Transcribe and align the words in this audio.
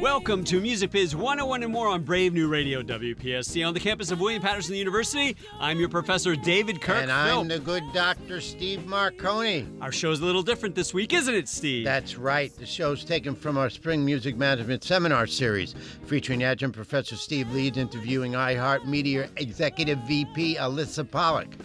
Welcome 0.00 0.44
to 0.44 0.62
Music 0.62 0.92
Biz 0.92 1.14
101 1.14 1.62
and 1.62 1.70
more 1.70 1.88
on 1.88 2.04
Brave 2.04 2.32
New 2.32 2.48
Radio 2.48 2.80
WPSC 2.82 3.66
on 3.66 3.74
the 3.74 3.80
campus 3.80 4.10
of 4.10 4.18
William 4.18 4.40
Paterson 4.40 4.74
University. 4.74 5.36
I'm 5.58 5.78
your 5.78 5.90
professor, 5.90 6.34
David 6.34 6.80
Kirk. 6.80 7.02
And 7.02 7.12
I'm 7.12 7.46
Phil. 7.46 7.58
the 7.58 7.58
good 7.62 7.82
Dr. 7.92 8.40
Steve 8.40 8.80
Marcone. 8.86 9.66
Our 9.82 9.92
show's 9.92 10.20
a 10.20 10.24
little 10.24 10.42
different 10.42 10.74
this 10.74 10.94
week, 10.94 11.12
isn't 11.12 11.34
it, 11.34 11.50
Steve? 11.50 11.84
That's 11.84 12.16
right. 12.16 12.50
The 12.56 12.64
show's 12.64 13.04
taken 13.04 13.34
from 13.34 13.58
our 13.58 13.68
spring 13.68 14.02
music 14.02 14.38
management 14.38 14.84
seminar 14.84 15.26
series, 15.26 15.74
featuring 16.06 16.44
adjunct 16.44 16.76
professor 16.76 17.16
Steve 17.16 17.50
Leeds 17.52 17.76
interviewing 17.76 18.32
iHeartMedia 18.32 19.28
executive 19.36 19.98
VP 20.06 20.56
Alissa 20.56 21.08
Pollack. 21.08 21.58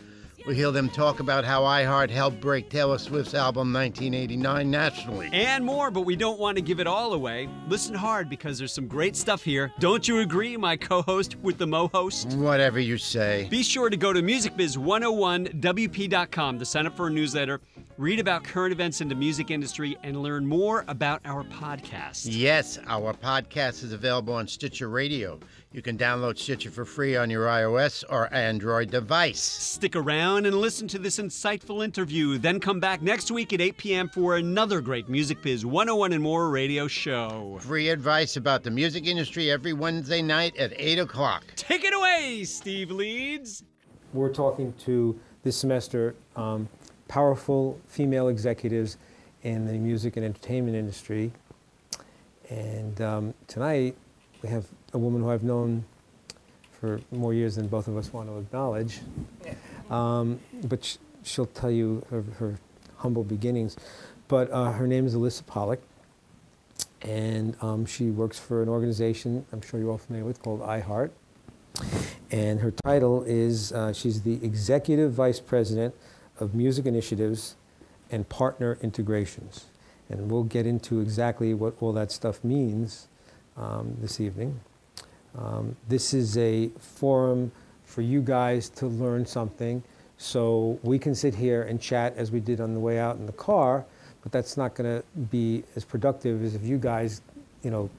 We 0.48 0.54
hear 0.56 0.70
them 0.70 0.90
talk 0.90 1.22
about 1.22 1.44
how 1.44 1.64
iHeart 1.64 2.12
helped 2.12 2.40
break 2.40 2.70
Taylor 2.70 3.00
Swift's 3.00 3.34
album 3.34 3.74
1989 3.74 4.70
nationally. 4.70 5.28
and 5.34 5.66
more, 5.66 5.90
but 5.90 6.02
we 6.02 6.16
don't 6.16 6.40
want 6.40 6.56
to 6.58 6.62
give 6.62 6.80
it 6.80 6.86
all 6.86 7.14
away. 7.14 7.50
Listen 7.68 7.96
hard 7.96 8.30
because 8.30 8.60
there's 8.60 8.72
some 8.72 8.86
great 8.88 9.16
stuff 9.16 9.44
here. 9.44 9.74
Don't 9.80 10.08
you 10.08 10.20
agree, 10.20 10.56
my 10.56 10.78
co 10.78 11.02
host 11.02 11.36
with 11.42 11.58
the 11.58 11.66
Mo 11.66 11.88
host? 11.88 12.34
Whatever 12.34 12.80
you 12.80 13.00
say. 13.00 13.48
Be 13.50 13.64
sure 13.64 13.90
to 13.90 13.98
go 13.98 14.14
to 14.14 14.22
musicbiz101wp.com 14.22 16.60
to 16.60 16.66
sign 16.66 16.86
up 16.86 16.96
for 16.96 17.08
a 17.08 17.12
newsletter, 17.12 17.60
read 17.98 18.20
about 18.20 18.44
current 18.44 18.74
events 18.74 19.00
in 19.00 19.08
the 19.08 19.16
music 19.16 19.52
industry, 19.52 19.98
and 20.04 20.22
learn 20.22 20.46
more 20.46 20.84
about 20.88 21.22
our 21.24 21.44
podcast. 21.46 22.28
Yes, 22.30 22.78
our 22.88 23.14
podcast 23.14 23.84
is 23.84 23.94
available 23.94 24.34
on 24.34 24.48
Stitcher 24.48 24.90
Radio. 24.90 25.40
You 25.72 25.82
can 25.82 25.98
download 25.98 26.38
Stitcher 26.38 26.72
for 26.72 26.86
free 26.86 27.16
on 27.16 27.30
your 27.30 27.48
iOS 27.48 28.04
or 28.10 28.34
Android 28.34 28.92
device. 28.92 29.42
Stick 29.42 29.96
around 29.96 30.46
and 30.46 30.58
listen 30.58 30.88
to 30.90 31.00
this 31.00 31.20
insightful 31.20 31.84
interview. 31.84 32.38
Then 32.38 32.60
come 32.60 32.80
back 32.80 33.02
next 33.02 33.32
week 33.32 33.54
at 33.54 33.62
8 33.62 33.78
p.m. 33.78 34.10
for 34.10 34.36
another 34.38 34.82
great 34.82 35.10
Music 35.10 35.42
Biz 35.42 35.66
101 35.66 36.14
and 36.14 36.24
More 36.24 36.50
radio 36.50 36.88
show. 36.88 37.58
Free 37.62 37.90
advice 37.90 38.36
about 38.38 38.64
the 38.64 38.72
music 38.72 39.06
industry 39.08 39.52
every 39.52 39.74
Wednesday 39.74 40.22
night 40.22 40.56
at 40.58 40.74
8 40.76 41.00
o'clock. 41.00 41.44
Take 41.56 41.84
it 41.84 41.94
away, 41.94 42.44
Steve 42.46 42.92
Leeds. 42.92 43.64
We're 44.14 44.34
talking 44.34 44.74
to 44.86 45.20
this 45.44 45.58
semester 45.58 46.16
um, 46.36 46.70
powerful 47.16 47.80
female 47.88 48.28
executives 48.28 48.98
in 49.44 49.66
the 49.66 49.72
music 49.72 50.18
and 50.18 50.26
entertainment 50.26 50.76
industry. 50.76 51.32
And 52.50 53.00
um, 53.00 53.34
tonight 53.48 53.96
we 54.42 54.50
have 54.50 54.66
a 54.92 54.98
woman 54.98 55.22
who 55.22 55.30
I've 55.30 55.42
known 55.42 55.86
for 56.74 57.00
more 57.12 57.34
years 57.34 57.56
than 57.56 57.70
both 57.70 57.88
of 57.88 57.96
us 57.96 58.12
want 58.12 58.28
to 58.28 58.38
acknowledge. 58.38 59.00
Um, 59.90 60.42
but 60.66 60.84
sh- 60.84 60.98
she'll 61.24 61.46
tell 61.46 61.72
you 61.72 62.06
her, 62.10 62.22
her 62.38 62.60
humble 62.98 63.24
beginnings. 63.24 63.78
But 64.28 64.52
uh, 64.52 64.74
her 64.74 64.86
name 64.86 65.08
is 65.08 65.16
Alissa 65.16 65.46
Pollack. 65.46 65.80
And 67.02 67.56
um, 67.62 67.86
she 67.86 68.10
works 68.10 68.38
for 68.38 68.62
an 68.62 68.68
organization 68.68 69.46
I'm 69.54 69.62
sure 69.62 69.80
you're 69.80 69.92
all 69.92 70.00
familiar 70.00 70.26
with 70.26 70.42
called 70.42 70.60
iHeart 70.60 71.12
and 72.32 72.60
her 72.60 72.72
title 72.72 73.24
is 73.24 73.72
uh, 73.72 73.94
she's 73.94 74.22
the 74.22 74.44
executive 74.44 75.14
vice 75.14 75.40
president 75.40 75.94
of 76.40 76.54
music 76.54 76.86
initiatives 76.86 77.56
and 78.12 78.28
partner 78.30 78.78
integrations. 78.82 79.66
And 80.10 80.30
we'll 80.30 80.44
get 80.44 80.66
into 80.66 81.00
exactly 81.00 81.54
what 81.54 81.76
all 81.80 81.94
that 81.94 82.12
stuff 82.12 82.44
means 82.44 83.08
um, 83.58 83.96
this 84.00 84.20
evening. 84.20 84.60
Um, 85.38 85.76
this 85.88 86.14
is 86.14 86.38
a 86.38 86.70
forum 86.80 87.52
for 87.84 88.02
you 88.02 88.22
guys 88.22 88.70
to 88.70 88.88
learn 88.88 89.26
something. 89.26 89.84
So 90.18 90.80
we 90.84 91.00
can 91.00 91.16
sit 91.16 91.36
here 91.36 91.64
and 91.64 91.82
chat 91.82 92.16
as 92.16 92.32
we 92.32 92.40
did 92.40 92.62
on 92.62 92.74
the 92.74 92.80
way 92.80 93.00
out 93.00 93.18
in 93.18 93.26
the 93.26 93.34
car 93.34 93.86
but 94.26 94.32
that's 94.32 94.58
not 94.58 94.74
going 94.74 94.90
to 94.90 95.06
be 95.30 95.64
as 95.76 95.86
productive 95.86 96.44
as 96.44 96.56
if 96.56 96.64
you 96.64 96.80
guys 96.80 97.22
you 97.62 97.70
know 97.70 97.90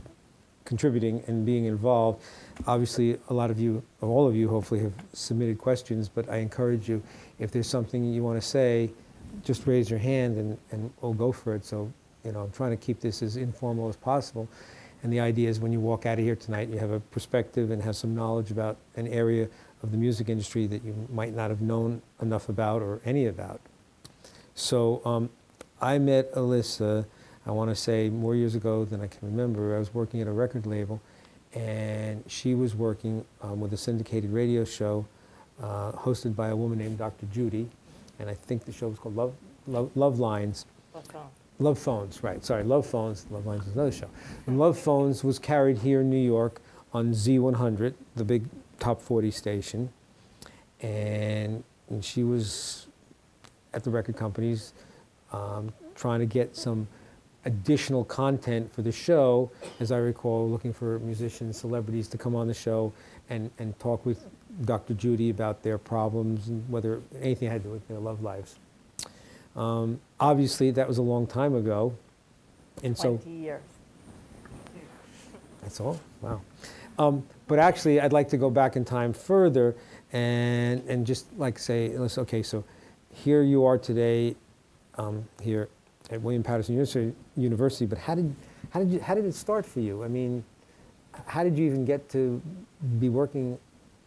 contributing 0.67 1.23
and 1.27 1.47
being 1.47 1.65
involved. 1.65 2.23
Obviously, 2.67 3.19
a 3.31 3.35
lot 3.35 3.51
of 3.51 3.59
you, 3.59 3.83
all 4.03 4.29
of 4.29 4.37
you, 4.37 4.49
hopefully, 4.49 4.81
have 4.81 4.93
submitted 5.15 5.57
questions, 5.57 6.11
but 6.11 6.29
I 6.29 6.37
encourage 6.37 6.89
you, 6.89 7.03
if 7.39 7.51
there's 7.51 7.69
something 7.69 8.05
you 8.05 8.23
want 8.23 8.41
to 8.41 8.47
say, 8.47 8.91
just 9.45 9.67
raise 9.67 9.89
your 9.89 9.99
hand 9.99 10.37
and, 10.37 10.59
and 10.71 10.93
we'll 11.01 11.15
go 11.15 11.33
for 11.33 11.55
it. 11.55 11.65
So, 11.65 11.91
you 12.25 12.33
know, 12.33 12.43
I'm 12.43 12.51
trying 12.51 12.73
to 12.73 12.77
keep 12.77 13.01
this 13.01 13.23
as 13.23 13.37
informal 13.37 13.89
as 13.89 13.97
possible. 13.97 14.49
And 15.03 15.13
the 15.13 15.21
idea 15.21 15.49
is 15.49 15.61
when 15.61 15.73
you 15.73 15.81
walk 15.81 16.05
out 16.07 16.19
of 16.19 16.25
here 16.25 16.37
tonight, 16.37 16.69
you 16.69 16.79
have 16.79 16.91
a 16.91 17.01
perspective 17.01 17.71
and 17.71 17.83
have 17.83 17.97
some 17.97 18.15
knowledge 18.15 18.51
about 18.51 18.77
an 18.97 19.07
area 19.07 19.49
of 19.83 19.93
the 19.93 19.99
music 19.99 20.29
industry 20.29 20.67
that 20.67 20.85
you 20.85 21.07
might 21.13 21.35
not 21.35 21.51
have 21.51 21.61
known 21.61 22.03
enough 22.21 22.49
about 22.49 22.83
or 22.83 23.01
any 23.05 23.27
about. 23.27 23.61
So 24.55 25.03
um, 25.05 25.31
I 25.81 25.99
met 25.99 26.33
Alissa, 26.35 27.07
I 27.47 27.53
want 27.53 27.71
to 27.71 27.77
say 27.77 28.09
more 28.11 28.35
years 28.35 28.55
ago 28.57 28.85
than 28.85 29.01
I 29.01 29.07
can 29.07 29.21
remember. 29.23 29.77
I 29.77 29.79
was 29.79 29.95
working 29.95 30.21
at 30.21 30.27
a 30.27 30.33
record 30.33 30.67
label, 30.67 31.01
and 31.55 32.25
she 32.27 32.55
was 32.55 32.75
working 32.75 33.25
um, 33.41 33.61
with 33.61 33.73
a 33.73 33.77
syndicated 33.77 34.33
radio 34.33 34.65
show 34.65 35.07
uh, 35.63 35.93
hosted 35.93 36.35
by 36.35 36.49
a 36.49 36.57
woman 36.57 36.79
named 36.79 36.99
Dr. 36.99 37.27
Judy, 37.27 37.69
and 38.19 38.29
I 38.29 38.35
think 38.35 38.65
the 38.65 38.73
show 38.73 38.89
was 38.89 38.99
called 38.99 39.17
Love, 39.17 39.35
Love, 39.69 39.91
Love 39.95 40.19
Lines. 40.19 40.67
Love 41.59 41.79
Phones, 41.79 42.23
right. 42.23 42.45
Sorry, 42.45 42.65
Love 42.65 42.85
Phones. 42.85 43.27
Love 43.31 43.47
Lines 43.47 43.65
was 43.65 43.75
another 43.75 43.93
show. 43.93 44.09
And 44.47 44.59
Love 44.59 44.79
Phones 44.79 45.25
was 45.25 45.39
carried 45.39 45.79
here 45.79 46.01
in 46.01 46.11
New 46.11 46.17
York 46.17 46.61
on 46.93 47.13
Z100, 47.13 47.95
the 48.15 48.25
big 48.25 48.45
top 48.79 49.01
40 49.01 49.31
station. 49.31 49.91
And, 50.83 51.65
and 51.89 52.05
she 52.05 52.25
was 52.25 52.89
at 53.73 53.85
the 53.85 53.91
record 53.91 54.17
companies 54.17 54.75
um, 55.33 55.73
trying 55.95 56.21
to 56.21 56.27
get 56.27 56.57
some 56.57 56.89
additional 57.47 58.05
content 58.05 58.73
for 58.75 58.83
the 58.83 58.93
show, 58.93 59.51
as 59.81 59.93
I 59.93 59.99
recall, 59.99 60.51
looking 60.51 60.73
for 60.73 60.99
musicians, 60.99 61.59
celebrities 61.59 62.09
to 62.09 62.19
come 62.19 62.35
on 62.35 62.49
the 62.49 62.55
show 62.55 62.93
and, 63.31 63.51
and 63.59 63.79
talk 63.79 64.05
with 64.05 64.27
Dr. 64.65 64.95
Judy 64.95 65.31
about 65.31 65.63
their 65.63 65.79
problems 65.79 66.49
and 66.49 66.69
whether 66.69 67.01
anything 67.23 67.49
had 67.49 67.63
to 67.63 67.69
do 67.69 67.73
with 67.73 67.87
their 67.89 67.99
love 67.99 68.23
lives. 68.23 68.57
Um, 69.55 70.01
obviously, 70.21 70.73
that 70.73 70.87
was 70.87 70.99
a 70.99 71.03
long 71.03 71.27
time 71.27 71.55
ago. 71.55 71.95
And 72.83 72.99
so, 72.99 73.17
20 73.17 73.31
years. 73.31 73.63
that's 75.63 75.81
all? 75.81 75.99
Wow. 76.21 76.43
Um, 76.99 77.27
but 77.47 77.59
actually, 77.59 78.01
I'd 78.01 78.13
like 78.13 78.29
to 78.31 78.37
go 78.37 78.51
back 78.51 78.77
in 78.77 78.85
time 78.85 79.13
further 79.13 79.77
and, 80.13 80.83
and 80.89 81.07
just 81.07 81.27
like 81.39 81.59
say, 81.59 81.97
okay, 81.97 82.43
so 82.43 82.65
here 83.15 83.43
you 83.43 83.65
are 83.65 83.79
today, 83.79 84.35
um, 84.99 85.27
here 85.41 85.69
at 86.11 86.21
William 86.23 86.43
Paterson 86.43 87.15
University, 87.37 87.87
but 87.87 87.99
how 87.99 88.15
did, 88.15 88.35
how, 88.71 88.81
did 88.81 88.91
you, 88.91 89.01
how 89.01 89.15
did 89.15 89.25
it 89.25 89.35
start 89.35 89.67
for 89.67 89.81
you? 89.81 90.05
I 90.05 90.09
mean, 90.09 90.45
how 91.27 91.43
did 91.43 91.59
you 91.59 91.67
even 91.67 91.85
get 91.85 92.09
to 92.11 92.41
be 92.99 93.09
working 93.09 93.59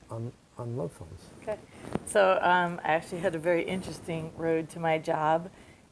on, 0.09 0.31
on 0.57 0.77
love 0.77 0.91
phones? 0.91 1.21
Okay. 1.41 1.57
So 2.05 2.39
um, 2.41 2.79
I 2.83 2.93
actually 2.93 3.19
had 3.19 3.35
a 3.35 3.39
very 3.39 3.63
interesting 3.63 4.31
road 4.37 4.69
to 4.69 4.79
my 4.79 4.97
job. 4.97 5.49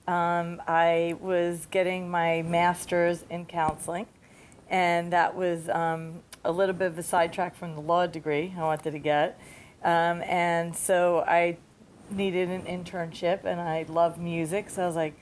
Um, 0.08 0.62
I 0.68 1.16
was 1.20 1.68
getting 1.70 2.10
my 2.10 2.42
master's 2.44 3.26
in 3.30 3.46
counseling, 3.46 4.06
and 4.70 5.12
that 5.12 5.36
was 5.36 5.68
um, 5.70 6.22
a 6.46 6.52
little 6.52 6.76
bit 6.76 6.88
of 6.88 6.98
a 6.98 7.04
sidetrack 7.04 7.56
from 7.56 7.76
the 7.76 7.82
law 7.82 8.08
degree 8.08 8.54
I 8.58 8.62
wanted 8.62 8.92
to 8.92 9.00
get. 9.00 9.40
Um, 9.84 10.22
and 10.24 10.76
so 10.76 11.26
I 11.28 11.58
needed 12.10 12.50
an 12.50 12.62
internship, 12.64 13.44
and 13.44 13.60
I 13.60 13.86
love 13.90 14.18
music, 14.18 14.70
so 14.70 14.84
I 14.84 14.88
was 14.88 14.96
like, 14.96 15.14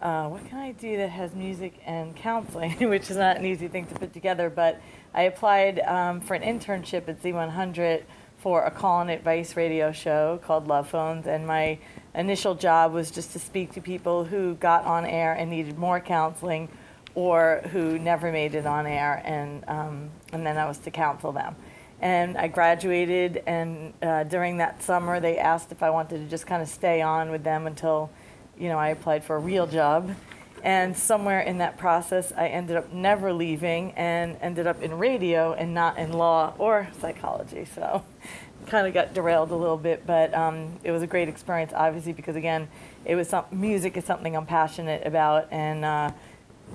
uh, 0.00 0.28
what 0.28 0.44
can 0.46 0.58
I 0.58 0.72
do 0.72 0.98
that 0.98 1.08
has 1.08 1.34
music 1.34 1.80
and 1.86 2.14
counseling, 2.14 2.72
which 2.90 3.10
is 3.10 3.16
not 3.16 3.36
an 3.36 3.46
easy 3.46 3.68
thing 3.68 3.86
to 3.86 3.94
put 3.94 4.12
together. 4.12 4.50
But 4.50 4.80
I 5.14 5.22
applied 5.22 5.80
um, 5.80 6.20
for 6.20 6.34
an 6.34 6.42
internship 6.42 7.08
at 7.08 7.22
Z100 7.22 8.02
for 8.38 8.64
a 8.64 8.70
call 8.70 9.00
and 9.00 9.10
advice 9.10 9.56
radio 9.56 9.92
show 9.92 10.38
called 10.44 10.68
Love 10.68 10.88
Phones, 10.88 11.26
and 11.26 11.46
my 11.46 11.78
initial 12.14 12.54
job 12.54 12.92
was 12.92 13.10
just 13.10 13.32
to 13.32 13.38
speak 13.38 13.72
to 13.72 13.80
people 13.80 14.24
who 14.24 14.54
got 14.56 14.84
on 14.84 15.06
air 15.06 15.32
and 15.32 15.50
needed 15.50 15.78
more 15.78 16.00
counseling, 16.00 16.68
or 17.14 17.62
who 17.72 17.98
never 17.98 18.30
made 18.30 18.54
it 18.54 18.66
on 18.66 18.86
air, 18.86 19.22
and 19.24 19.64
um, 19.68 20.10
and 20.32 20.46
then 20.46 20.58
I 20.58 20.66
was 20.66 20.78
to 20.80 20.90
counsel 20.90 21.32
them. 21.32 21.56
And 21.98 22.36
I 22.36 22.48
graduated, 22.48 23.42
and 23.46 23.94
uh, 24.02 24.24
during 24.24 24.58
that 24.58 24.82
summer, 24.82 25.18
they 25.18 25.38
asked 25.38 25.72
if 25.72 25.82
I 25.82 25.88
wanted 25.88 26.18
to 26.18 26.26
just 26.28 26.46
kind 26.46 26.60
of 26.60 26.68
stay 26.68 27.00
on 27.00 27.30
with 27.30 27.42
them 27.42 27.66
until 27.66 28.10
you 28.58 28.68
know, 28.68 28.78
I 28.78 28.88
applied 28.88 29.24
for 29.24 29.36
a 29.36 29.38
real 29.38 29.66
job. 29.66 30.14
And 30.62 30.96
somewhere 30.96 31.40
in 31.40 31.58
that 31.58 31.78
process, 31.78 32.32
I 32.36 32.48
ended 32.48 32.76
up 32.76 32.92
never 32.92 33.32
leaving 33.32 33.92
and 33.92 34.36
ended 34.40 34.66
up 34.66 34.82
in 34.82 34.98
radio 34.98 35.52
and 35.52 35.74
not 35.74 35.98
in 35.98 36.12
law 36.12 36.54
or 36.58 36.88
psychology. 37.00 37.66
So 37.66 38.02
kind 38.66 38.86
of 38.86 38.94
got 38.94 39.14
derailed 39.14 39.50
a 39.52 39.56
little 39.56 39.76
bit, 39.76 40.06
but 40.06 40.34
um, 40.34 40.78
it 40.82 40.90
was 40.90 41.02
a 41.02 41.06
great 41.06 41.28
experience, 41.28 41.72
obviously, 41.74 42.12
because 42.12 42.34
again, 42.34 42.68
it 43.04 43.14
was 43.14 43.28
some, 43.28 43.44
music 43.52 43.96
is 43.96 44.04
something 44.04 44.34
I'm 44.34 44.46
passionate 44.46 45.06
about. 45.06 45.46
And, 45.52 45.84
uh, 45.84 46.10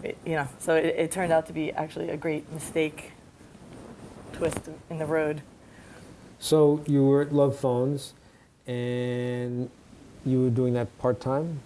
it, 0.04 0.18
you 0.26 0.36
know, 0.36 0.48
so 0.60 0.76
it, 0.76 0.86
it 0.86 1.12
turned 1.12 1.34
out 1.34 1.48
to 1.48 1.54
be 1.54 1.74
actually 1.74 2.10
a 2.10 2.18
great 2.18 2.50
mistake 2.54 3.12
twist 4.32 4.70
in 4.90 5.00
the 5.00 5.06
road. 5.06 5.42
So 6.40 6.82
you 6.88 7.06
were 7.06 7.22
at 7.22 7.34
Love 7.34 7.58
Phones, 7.58 8.14
and 8.66 9.70
you 10.26 10.44
were 10.44 10.50
doing 10.50 10.74
that 10.74 10.98
part 10.98 11.20
time. 11.20 11.60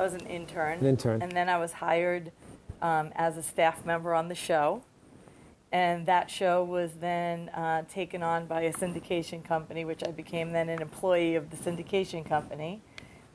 I 0.00 0.02
was 0.02 0.14
an 0.14 0.26
intern. 0.28 0.78
An 0.78 0.86
intern. 0.86 1.20
And 1.20 1.30
then 1.30 1.50
I 1.50 1.58
was 1.58 1.72
hired 1.72 2.32
um, 2.80 3.10
as 3.16 3.36
a 3.36 3.42
staff 3.42 3.84
member 3.84 4.14
on 4.14 4.28
the 4.28 4.34
show. 4.34 4.82
And 5.72 6.06
that 6.06 6.30
show 6.30 6.64
was 6.64 6.92
then 7.00 7.50
uh, 7.50 7.82
taken 7.82 8.22
on 8.22 8.46
by 8.46 8.62
a 8.62 8.72
syndication 8.72 9.44
company, 9.44 9.84
which 9.84 10.02
I 10.02 10.10
became 10.10 10.52
then 10.52 10.70
an 10.70 10.80
employee 10.80 11.34
of 11.34 11.50
the 11.50 11.56
syndication 11.58 12.26
company. 12.26 12.80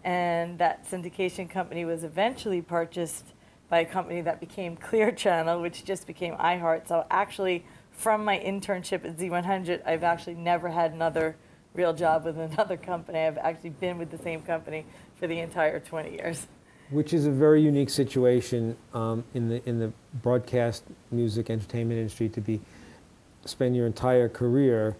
And 0.03 0.57
that 0.57 0.89
syndication 0.89 1.47
company 1.47 1.85
was 1.85 2.03
eventually 2.03 2.63
purchased 2.63 3.33
by 3.69 3.81
a 3.81 3.85
company 3.85 4.21
that 4.21 4.39
became 4.39 4.75
Clear 4.75 5.11
Channel, 5.11 5.61
which 5.61 5.85
just 5.85 6.07
became 6.07 6.33
iHeart. 6.33 6.87
So 6.87 7.05
actually, 7.11 7.63
from 7.91 8.25
my 8.25 8.39
internship 8.39 9.05
at 9.05 9.17
Z100, 9.17 9.85
I've 9.85 10.03
actually 10.03 10.35
never 10.35 10.69
had 10.69 10.93
another 10.93 11.35
real 11.75 11.93
job 11.93 12.25
with 12.25 12.39
another 12.39 12.77
company. 12.91 13.19
I've 13.19 13.37
actually 13.37 13.69
been 13.69 13.99
with 13.99 14.09
the 14.09 14.17
same 14.17 14.41
company 14.41 14.85
for 15.15 15.27
the 15.27 15.39
entire 15.39 15.79
20 15.79 16.11
years. 16.11 16.47
Which 16.91 17.13
is 17.13 17.25
a 17.25 17.31
very 17.31 17.61
unique 17.61 17.89
situation 17.89 18.77
um, 18.93 19.23
in 19.33 19.49
the 19.49 19.67
in 19.67 19.79
the 19.79 19.91
broadcast 20.21 20.83
music 21.11 21.49
entertainment 21.49 21.99
industry 21.99 22.29
to 22.29 22.41
be 22.41 22.61
spend 23.45 23.75
your 23.75 23.87
entire 23.87 24.27
career 24.27 24.95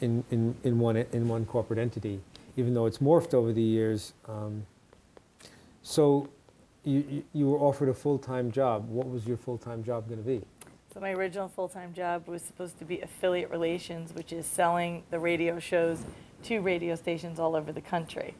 in, 0.00 0.24
in, 0.30 0.54
in 0.62 0.78
one 0.78 0.96
in 0.96 1.28
one 1.28 1.44
corporate 1.44 1.78
entity, 1.78 2.20
even 2.56 2.74
though 2.74 2.86
it's 2.86 2.98
morphed 2.98 3.34
over 3.34 3.52
the 3.52 3.62
years. 3.62 4.14
Um, 4.26 4.66
so 5.82 6.28
you, 6.84 7.24
you, 7.32 7.48
were 7.48 7.58
offered 7.58 7.88
a 7.88 7.94
full-time 7.94 8.50
job. 8.50 8.88
What 8.88 9.08
was 9.08 9.26
your 9.26 9.36
full-time 9.36 9.82
job 9.82 10.08
going 10.08 10.22
to 10.22 10.26
be? 10.26 10.42
So 10.92 11.00
my 11.00 11.12
original 11.12 11.48
full-time 11.48 11.92
job 11.92 12.28
was 12.28 12.42
supposed 12.42 12.78
to 12.78 12.84
be 12.84 13.00
affiliate 13.00 13.50
relations, 13.50 14.12
which 14.14 14.32
is 14.32 14.46
selling 14.46 15.02
the 15.10 15.18
radio 15.18 15.58
shows 15.58 16.00
to 16.44 16.60
radio 16.60 16.94
stations 16.94 17.38
all 17.38 17.56
over 17.56 17.72
the 17.72 17.80
country. 17.80 18.34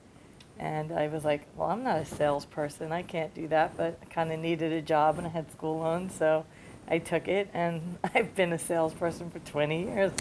And 0.59 0.93
I 0.93 1.07
was 1.09 1.25
like, 1.25 1.47
well, 1.57 1.71
I'm 1.71 1.85
not 1.85 1.99
a 1.99 2.05
salesperson. 2.05 2.91
I 2.91 3.03
can't 3.03 3.33
do 3.35 3.47
that, 3.49 3.77
but 3.77 3.99
I 4.03 4.05
kind 4.07 4.33
of 4.33 4.41
needed 4.41 4.73
a 4.73 4.83
job 4.83 5.19
and 5.19 5.27
I 5.27 5.31
had 5.31 5.51
school 5.53 5.79
loans, 5.79 6.15
so 6.15 6.45
I 6.89 6.99
took 6.99 7.29
it 7.29 7.49
and 7.55 7.99
I've 8.15 8.35
been 8.35 8.53
a 8.53 8.59
salesperson 8.59 9.31
for 9.31 9.39
20 9.41 9.85
years. 9.85 10.13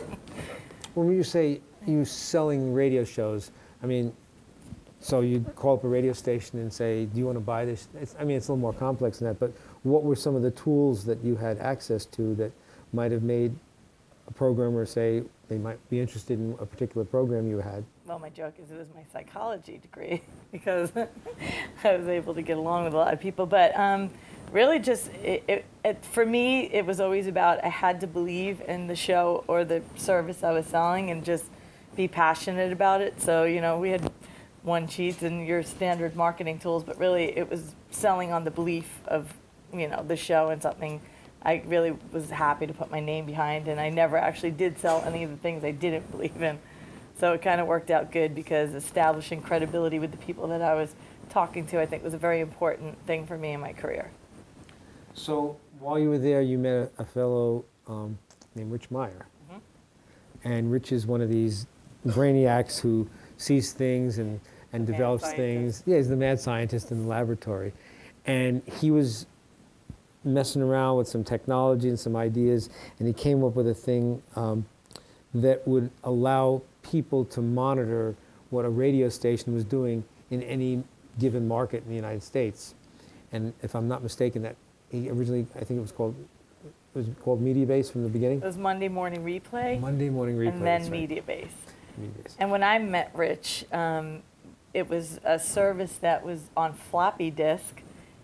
When 0.94 1.12
you 1.12 1.24
say 1.24 1.62
you 1.86 2.06
selling 2.06 2.74
radio 2.74 3.04
shows, 3.04 3.52
I 3.82 3.88
mean, 3.88 4.14
so 5.00 5.22
you'd 5.22 5.56
call 5.56 5.76
up 5.76 5.84
a 5.84 5.88
radio 5.88 6.12
station 6.14 6.60
and 6.60 6.74
say, 6.74 7.06
"Do 7.06 7.20
you 7.20 7.26
want 7.26 7.38
to 7.38 7.44
buy 7.44 7.66
this?" 7.66 7.88
It's, 8.02 8.16
I 8.20 8.24
mean, 8.24 8.38
it's 8.38 8.48
a 8.48 8.52
little 8.52 8.62
more 8.62 8.74
complex 8.74 9.20
than 9.20 9.28
that. 9.28 9.40
But 9.40 9.54
what 9.84 10.04
were 10.04 10.16
some 10.16 10.36
of 10.36 10.42
the 10.42 10.52
tools 10.52 11.06
that 11.06 11.24
you 11.24 11.36
had 11.36 11.60
access 11.60 12.06
to 12.06 12.34
that 12.36 12.52
might 12.94 13.12
have 13.12 13.22
made 13.22 13.54
a 14.28 14.34
programmer 14.34 14.86
say 14.86 15.24
they 15.50 15.58
might 15.58 15.78
be 15.90 16.00
interested 16.00 16.40
in 16.40 16.58
a 16.60 16.66
particular 16.66 17.06
program 17.06 17.48
you 17.48 17.60
had? 17.60 17.84
Well, 18.08 18.20
my 18.20 18.30
joke 18.30 18.54
is 18.64 18.72
it 18.72 18.78
was 18.78 18.88
my 18.96 19.04
psychology 19.12 19.80
degree 19.80 20.22
because 20.54 20.94
I 21.84 21.98
was 21.98 22.08
able 22.08 22.34
to 22.36 22.42
get 22.42 22.58
along 22.58 22.86
with 22.86 22.94
a 22.94 22.98
lot 22.98 23.14
of 23.14 23.20
people. 23.20 23.46
But 23.46 23.78
um, 23.78 24.10
really, 24.54 24.80
just 24.80 25.10
it, 25.16 25.44
it, 25.46 25.66
it, 25.84 26.06
for 26.06 26.26
me, 26.26 26.72
it 26.72 26.86
was 26.86 27.02
always 27.02 27.28
about 27.28 27.62
I 27.66 27.68
had 27.68 28.00
to 28.02 28.08
believe 28.08 28.62
in 28.62 28.88
the 28.88 28.96
show 28.96 29.44
or 29.50 29.66
the 29.66 29.82
service 29.98 30.42
I 30.42 30.52
was 30.52 30.66
selling 30.68 31.12
and 31.12 31.26
just 31.26 31.46
be 31.98 32.08
passionate 32.08 32.72
about 32.72 33.02
it. 33.02 33.22
So 33.22 33.44
you 33.44 33.60
know, 33.60 33.78
we 33.78 33.90
had 33.90 34.10
one 34.64 34.88
sheets 34.88 35.22
and 35.22 35.46
your 35.46 35.62
standard 35.62 36.16
marketing 36.16 36.60
tools, 36.60 36.86
but 36.86 36.98
really 36.98 37.38
it 37.38 37.50
was 37.50 37.76
selling 37.92 38.32
on 38.32 38.46
the 38.46 38.52
belief 38.52 39.02
of 39.08 39.34
you 39.74 39.90
know 39.90 40.02
the 40.08 40.16
show 40.16 40.48
and 40.48 40.62
something 40.62 41.02
I 41.42 41.62
really 41.66 41.92
was 42.14 42.30
happy 42.30 42.68
to 42.68 42.74
put 42.74 42.90
my 42.90 43.02
name 43.02 43.26
behind, 43.26 43.68
and 43.68 43.82
I 43.82 43.90
never 43.90 44.16
actually 44.16 44.52
did 44.52 44.80
sell 44.80 45.04
any 45.06 45.24
of 45.24 45.30
the 45.30 45.38
things 45.38 45.66
I 45.66 45.72
didn't 45.72 46.10
believe 46.12 46.42
in. 46.42 46.58
So 47.20 47.34
it 47.34 47.42
kind 47.42 47.60
of 47.60 47.68
worked 47.68 47.90
out 47.90 48.12
good 48.12 48.36
because 48.36 48.74
establishing 48.74 49.42
credibility 49.42 50.00
with 50.00 50.12
the 50.12 50.18
people 50.18 50.48
that 50.50 50.62
I 50.62 50.76
was 50.76 50.94
talking 51.30 51.66
to, 51.68 51.82
I 51.82 51.86
think, 51.86 52.04
was 52.04 52.14
a 52.14 52.18
very 52.18 52.42
important 52.42 52.98
thing 53.06 53.26
for 53.26 53.38
me 53.38 53.54
in 53.54 53.60
my 53.60 53.74
career. 53.74 54.12
So 55.14 55.58
while 55.80 55.98
you 55.98 56.10
were 56.10 56.20
there, 56.20 56.42
you 56.42 56.58
met 56.58 56.92
a, 57.00 57.06
fellow 57.06 57.66
um, 57.88 58.18
named 58.56 58.72
Rich 58.72 58.92
Meyer, 58.92 59.26
mm-hmm. 59.50 60.48
and 60.48 60.72
Rich 60.72 60.92
is 60.92 61.08
one 61.08 61.22
of 61.22 61.30
these 61.30 61.66
brainiacs 62.06 62.80
who 62.80 63.10
sees 63.38 63.74
things 63.74 64.20
and 64.20 64.40
and 64.74 64.86
The 64.86 64.92
develops 64.92 65.32
things. 65.32 65.84
Yeah, 65.86 65.98
he's 65.98 66.10
the 66.10 66.16
mad 66.16 66.40
scientist 66.40 66.92
in 66.92 67.04
the 67.04 67.08
laboratory. 67.08 67.74
And 68.26 68.62
he 68.80 68.92
was 68.92 69.26
messing 70.24 70.62
around 70.62 70.98
with 70.98 71.08
some 71.08 71.24
technology 71.24 71.90
and 71.90 72.00
some 72.00 72.16
ideas, 72.16 72.70
and 73.00 73.08
he 73.08 73.14
came 73.14 73.44
up 73.44 73.56
with 73.56 73.68
a 73.68 73.74
thing 73.74 74.22
um, 74.36 74.66
that 75.34 75.66
would 75.68 75.90
allow 76.04 76.62
people 76.92 77.26
to 77.26 77.42
monitor 77.42 78.16
what 78.50 78.66
a 78.66 78.70
radio 78.70 79.10
station 79.10 79.54
was 79.54 79.64
doing 79.64 80.04
in 80.32 80.42
any 80.44 80.84
given 81.20 81.48
market 81.48 81.84
in 81.84 81.90
the 81.90 81.96
United 81.96 82.24
States. 82.24 82.76
And 83.32 83.54
if 83.62 83.76
I'm 83.76 83.88
not 83.88 84.04
mistaken, 84.04 84.42
that 84.44 84.56
he 84.90 85.10
originally, 85.10 85.48
I 85.56 85.64
think 85.64 85.78
it 85.78 85.82
was 85.82 85.92
called, 85.92 86.16
it 86.66 86.98
was 86.98 87.08
called 87.22 87.44
MediaBase 87.44 87.92
from 87.92 88.04
the 88.04 88.10
beginning. 88.10 88.40
It 88.40 88.46
was 88.46 88.58
Monday 88.58 88.88
morning 88.88 89.24
replay, 89.24 89.80
Monday 89.80 90.10
morning 90.10 90.38
replay. 90.38 90.54
and 90.54 90.66
then 90.66 90.84
right. 90.84 90.92
media 90.92 91.22
base. 91.22 91.48
MediaBase. 92.00 92.36
And 92.40 92.52
when 92.52 92.64
I 92.64 92.80
met 92.80 93.12
Rich, 93.14 93.66
um, 93.72 94.22
it 94.74 94.90
was 94.90 95.20
a 95.24 95.40
service 95.40 95.98
that 95.98 96.24
was 96.24 96.44
on 96.56 96.74
floppy 96.74 97.32
disk, 97.32 97.82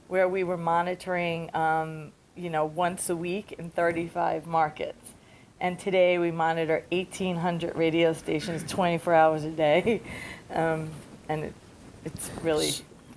where 0.08 0.28
we 0.28 0.44
were 0.44 0.58
monitoring, 0.58 1.54
um, 1.56 2.12
you 2.36 2.50
know, 2.50 2.66
once 2.66 3.10
a 3.10 3.16
week 3.16 3.54
in 3.58 3.70
35 3.72 4.46
markets. 4.46 5.14
And 5.60 5.80
today 5.80 6.18
we 6.18 6.32
monitor 6.32 6.84
1,800 6.92 7.76
radio 7.76 8.12
stations 8.14 8.70
24 8.70 9.14
hours 9.14 9.44
a 9.46 9.52
day, 9.52 10.02
um, 10.54 10.90
and 11.30 11.46
it, 11.46 11.54
it's 12.04 12.30
really. 12.42 12.72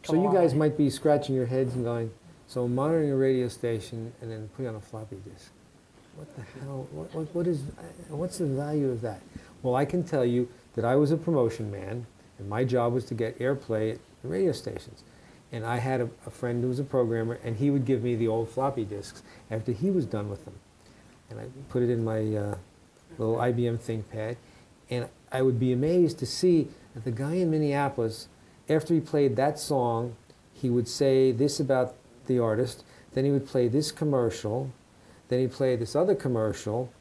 So 0.04 0.14
you 0.14 0.32
guys 0.32 0.52
way. 0.52 0.58
might 0.58 0.76
be 0.78 0.88
scratching 0.88 1.34
your 1.34 1.46
heads 1.46 1.74
and 1.74 1.84
going, 1.84 2.12
so 2.46 2.68
monitoring 2.68 3.10
a 3.10 3.16
radio 3.16 3.48
station 3.48 4.12
and 4.20 4.30
then 4.30 4.48
putting 4.54 4.68
on 4.68 4.76
a 4.76 4.80
floppy 4.80 5.16
disk. 5.28 5.50
What 6.14 6.34
the 6.36 6.42
hell? 6.60 6.86
What, 6.92 7.12
what, 7.14 7.34
what 7.34 7.46
is? 7.48 7.62
uh, 7.78 8.16
What's 8.16 8.38
the 8.38 8.46
value 8.46 8.90
of 8.90 9.00
that? 9.00 9.20
Well, 9.62 9.74
I 9.74 9.84
can 9.84 10.04
tell 10.04 10.24
you 10.24 10.48
that 10.74 10.84
I 10.84 10.94
was 10.94 11.10
a 11.10 11.16
promotion 11.16 11.70
man, 11.72 12.06
and 12.38 12.48
my 12.48 12.62
job 12.62 12.92
was 12.92 13.04
to 13.06 13.14
get 13.14 13.38
airplay 13.40 13.94
at 13.94 13.98
the 14.22 14.28
radio 14.28 14.52
stations. 14.52 15.02
And 15.52 15.64
I 15.64 15.78
had 15.78 16.00
a, 16.00 16.08
a 16.26 16.30
friend 16.30 16.62
who 16.62 16.68
was 16.68 16.78
a 16.78 16.84
programmer, 16.84 17.38
and 17.42 17.56
he 17.56 17.70
would 17.70 17.84
give 17.84 18.02
me 18.04 18.14
the 18.14 18.28
old 18.28 18.48
floppy 18.48 18.84
disks 18.84 19.22
after 19.50 19.72
he 19.72 19.90
was 19.90 20.06
done 20.06 20.30
with 20.30 20.44
them, 20.44 20.54
and 21.30 21.40
I 21.40 21.44
put 21.68 21.82
it 21.82 21.90
in 21.90 22.04
my 22.04 22.18
uh, 22.18 22.56
little 23.18 23.36
IBM 23.36 23.78
ThinkPad, 23.78 24.36
and 24.90 25.08
I 25.32 25.42
would 25.42 25.58
be 25.58 25.72
amazed 25.72 26.18
to 26.20 26.26
see 26.26 26.68
that 26.94 27.04
the 27.04 27.10
guy 27.10 27.34
in 27.34 27.50
Minneapolis, 27.50 28.28
after 28.68 28.94
he 28.94 29.00
played 29.00 29.36
that 29.36 29.58
song, 29.58 30.16
he 30.52 30.70
would 30.70 30.88
say 30.88 31.32
this 31.32 31.60
about 31.60 31.94
the 32.26 32.38
artist, 32.38 32.84
then 33.14 33.24
he 33.24 33.30
would 33.30 33.46
play 33.46 33.68
this 33.68 33.92
commercial, 33.92 34.70
then 35.28 35.40
he'd 35.40 35.52
play 35.52 35.76
this 35.76 35.96
other 35.96 36.14
commercial, 36.14 36.92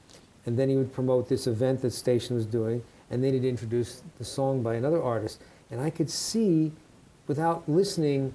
and 0.45 0.57
then 0.57 0.69
he 0.69 0.75
would 0.75 0.93
promote 0.93 1.29
this 1.29 1.47
event 1.47 1.81
that 1.81 1.91
station 1.91 2.35
was 2.35 2.45
doing, 2.45 2.83
and 3.09 3.23
then 3.23 3.33
he'd 3.33 3.45
introduce 3.45 4.01
the 4.17 4.25
song 4.25 4.61
by 4.61 4.75
another 4.75 5.01
artist. 5.01 5.41
And 5.71 5.81
I 5.81 5.89
could 5.89 6.09
see, 6.09 6.71
without 7.27 7.67
listening, 7.67 8.33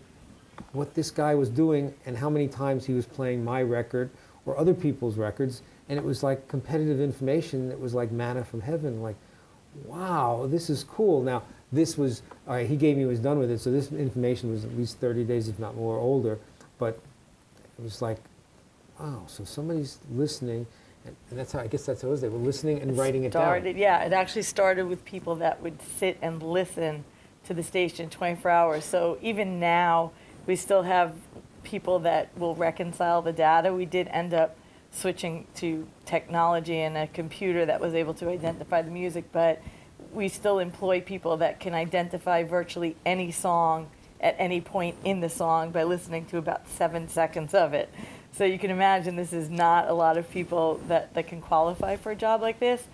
what 0.73 0.95
this 0.95 1.11
guy 1.11 1.35
was 1.35 1.49
doing 1.49 1.95
and 2.07 2.19
how 2.19 2.31
many 2.31 2.49
times 2.49 2.87
he 2.87 2.93
was 2.93 3.07
playing 3.07 3.45
my 3.45 3.63
record 3.63 4.11
or 4.47 4.59
other 4.59 4.75
people's 4.75 5.17
records. 5.17 5.63
And 5.91 5.99
it 5.99 6.05
was 6.05 6.23
like 6.23 6.47
competitive 6.47 7.01
information 7.01 7.69
that 7.69 7.81
was 7.81 7.95
like 7.95 8.13
manna 8.13 8.45
from 8.45 8.61
heaven. 8.61 9.03
Like, 9.03 9.17
wow, 9.87 10.47
this 10.49 10.71
is 10.71 10.85
cool. 10.85 11.21
Now, 11.21 11.43
this 11.73 11.99
was, 11.99 12.23
all 12.47 12.55
right, 12.55 12.69
he 12.69 12.77
gave 12.77 12.97
me, 12.97 13.05
was 13.07 13.19
done 13.19 13.41
with 13.41 13.51
it. 13.51 13.59
So 13.59 13.73
this 13.73 13.91
information 13.91 14.53
was 14.53 14.65
at 14.65 14.77
least 14.79 14.99
30 14.99 15.25
days, 15.25 15.49
if 15.49 15.59
not 15.59 15.75
more, 15.75 15.99
older. 15.99 16.39
But 16.79 17.01
it 17.77 17.83
was 17.83 18.01
like, 18.01 18.19
wow, 19.01 19.25
so 19.27 19.43
somebody's 19.43 19.99
listening. 20.13 20.65
And, 21.05 21.17
and 21.29 21.39
that's 21.41 21.51
how, 21.51 21.59
I 21.59 21.67
guess 21.67 21.87
that's 21.87 22.03
how 22.03 22.09
it 22.09 22.13
was. 22.13 22.21
They 22.21 22.29
were 22.29 22.39
listening 22.39 22.81
and 22.81 22.97
writing 22.97 23.25
it 23.25 23.33
started, 23.33 23.73
down. 23.73 23.77
Yeah, 23.77 24.05
it 24.05 24.13
actually 24.13 24.43
started 24.43 24.87
with 24.87 25.05
people 25.05 25.35
that 25.37 25.61
would 25.61 25.83
sit 25.99 26.19
and 26.23 26.41
listen 26.41 27.03
to 27.47 27.53
the 27.53 27.65
station 27.65 28.09
24 28.09 28.49
hours. 28.49 28.85
So 28.85 29.19
even 29.23 29.59
now, 29.59 30.13
we 30.47 30.55
still 30.55 30.83
have 30.83 31.17
people 31.65 31.99
that 32.01 32.29
will 32.39 32.55
reconcile 32.55 33.23
the 33.23 33.33
data. 33.33 33.75
We 33.75 33.87
did 33.87 34.07
end 34.09 34.33
up 34.35 34.57
switching 34.91 35.47
to 35.57 35.87
technology 36.05 36.81
and 36.81 36.97
a 36.97 37.07
computer 37.07 37.65
that 37.67 37.81
was 37.81 37.95
able 37.95 38.15
to 38.15 38.29
identify 38.29 38.83
the 38.83 38.91
music, 38.91 39.25
but 39.33 39.63
we 40.13 40.29
still 40.29 40.59
employ 40.59 41.01
people 41.01 41.37
that 41.37 41.61
can 41.61 41.75
identify 41.75 42.43
virtually 42.43 42.97
any 43.07 43.31
song 43.31 43.89
at 44.21 44.35
any 44.39 44.61
point 44.61 44.97
in 45.05 45.21
the 45.21 45.29
song 45.29 45.71
by 45.71 45.85
listening 45.85 46.27
to 46.27 46.37
about 46.37 46.69
seven 46.69 47.09
seconds 47.09 47.55
of 47.55 47.73
it. 47.73 47.89
So 48.33 48.45
you 48.45 48.59
can 48.59 48.71
imagine 48.71 49.17
this 49.17 49.33
is 49.33 49.49
not 49.49 49.89
a 49.89 49.95
lot 49.95 50.17
of 50.17 50.31
people 50.31 50.81
that, 50.89 51.15
that 51.15 51.27
can 51.27 51.41
qualify 51.41 51.97
for 51.97 52.13
a 52.13 52.17
job 52.17 52.43
like 52.43 52.61
this, 52.61 52.85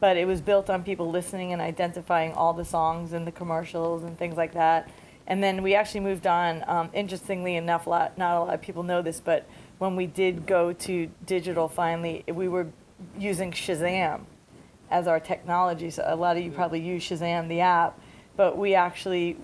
but 0.00 0.16
it 0.16 0.26
was 0.26 0.40
built 0.40 0.70
on 0.70 0.84
people 0.84 1.10
listening 1.10 1.52
and 1.52 1.60
identifying 1.60 2.32
all 2.32 2.52
the 2.52 2.64
songs 2.64 3.12
and 3.12 3.26
the 3.26 3.32
commercials 3.32 4.04
and 4.04 4.18
things 4.18 4.36
like 4.36 4.52
that. 4.54 4.88
And 5.26 5.42
then 5.42 5.62
we 5.62 5.74
actually 5.74 6.00
moved 6.00 6.26
on. 6.26 6.64
Um, 6.68 6.90
interestingly 6.92 7.56
enough, 7.56 7.86
a 7.86 7.90
lot, 7.90 8.18
not 8.18 8.36
a 8.36 8.40
lot 8.40 8.54
of 8.54 8.62
people 8.62 8.82
know 8.82 9.02
this, 9.02 9.20
but 9.20 9.46
when 9.78 9.96
we 9.96 10.06
did 10.06 10.46
go 10.46 10.72
to 10.72 11.10
digital 11.26 11.68
finally, 11.68 12.24
we 12.28 12.48
were 12.48 12.68
using 13.18 13.52
Shazam 13.52 14.20
as 14.90 15.08
our 15.08 15.20
technology. 15.20 15.90
So 15.90 16.04
a 16.06 16.14
lot 16.16 16.36
of 16.36 16.44
you 16.44 16.50
probably 16.50 16.80
use 16.80 17.02
Shazam, 17.04 17.48
the 17.48 17.60
app, 17.60 17.98
but 18.36 18.56
we 18.56 18.74
actually 18.74 19.36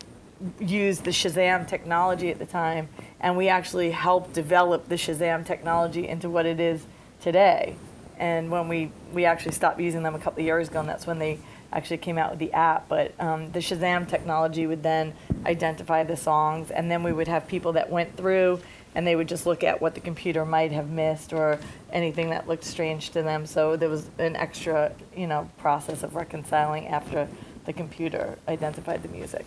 used 0.60 1.04
the 1.04 1.10
Shazam 1.10 1.68
technology 1.68 2.30
at 2.30 2.38
the 2.38 2.46
time, 2.46 2.88
and 3.20 3.36
we 3.36 3.48
actually 3.48 3.90
helped 3.90 4.32
develop 4.32 4.88
the 4.88 4.96
Shazam 4.96 5.44
technology 5.44 6.08
into 6.08 6.30
what 6.30 6.46
it 6.46 6.60
is 6.60 6.86
today. 7.20 7.76
and 8.22 8.50
when 8.50 8.68
we, 8.68 8.90
we 9.12 9.24
actually 9.24 9.52
stopped 9.52 9.80
using 9.80 10.02
them 10.04 10.14
a 10.14 10.18
couple 10.18 10.40
of 10.40 10.46
years 10.46 10.68
ago, 10.68 10.80
and 10.80 10.88
that's 10.88 11.06
when 11.06 11.18
they 11.18 11.38
actually 11.72 11.98
came 11.98 12.18
out 12.18 12.30
with 12.30 12.38
the 12.38 12.52
app. 12.52 12.88
But 12.88 13.12
um, 13.20 13.50
the 13.52 13.60
Shazam 13.60 14.08
technology 14.08 14.66
would 14.66 14.82
then 14.82 15.14
identify 15.46 16.04
the 16.04 16.16
songs, 16.16 16.70
and 16.70 16.90
then 16.90 17.02
we 17.02 17.12
would 17.12 17.28
have 17.28 17.46
people 17.48 17.72
that 17.72 17.90
went 17.90 18.16
through 18.16 18.60
and 18.94 19.06
they 19.06 19.16
would 19.16 19.28
just 19.28 19.46
look 19.46 19.64
at 19.64 19.80
what 19.80 19.94
the 19.94 20.00
computer 20.00 20.44
might 20.44 20.70
have 20.70 20.90
missed 20.90 21.32
or 21.32 21.58
anything 21.92 22.30
that 22.30 22.46
looked 22.46 22.64
strange 22.64 23.10
to 23.10 23.22
them. 23.22 23.46
So 23.46 23.76
there 23.76 23.88
was 23.88 24.10
an 24.18 24.36
extra, 24.36 24.92
you 25.16 25.26
know, 25.26 25.50
process 25.58 26.02
of 26.02 26.14
reconciling 26.14 26.88
after 26.88 27.26
the 27.64 27.72
computer 27.72 28.36
identified 28.48 29.02
the 29.02 29.08
music. 29.08 29.46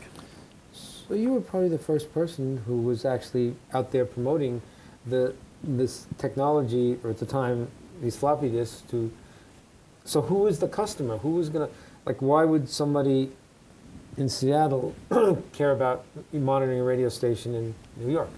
So 0.74 1.13
you 1.13 1.32
were 1.34 1.41
probably 1.41 1.70
the 1.70 1.77
first 1.77 2.12
person 2.12 2.58
who 2.65 2.82
was 2.82 3.05
actually 3.05 3.55
out 3.74 3.91
there 3.91 4.05
promoting 4.05 4.62
the 5.05 5.36
this 5.63 6.05
technology, 6.17 7.00
or 7.03 7.10
at 7.10 7.17
the 7.17 7.25
time, 7.25 7.67
these 8.01 8.15
floppy 8.15 8.50
disks 8.50 8.82
to. 8.91 9.12
So 10.03 10.22
who 10.22 10.36
was 10.36 10.60
the 10.60 10.67
customer? 10.67 11.17
Who 11.17 11.32
was 11.32 11.50
gonna, 11.50 11.70
like, 12.06 12.22
why 12.22 12.44
would 12.44 12.70
somebody 12.70 13.32
in 14.18 14.30
Seattle 14.30 14.96
care 15.54 15.72
about 15.72 16.06
monitoring 16.32 16.80
a 16.80 16.84
radio 16.84 17.10
station 17.10 17.54
in 17.54 17.76
New 17.98 18.12
York? 18.12 18.30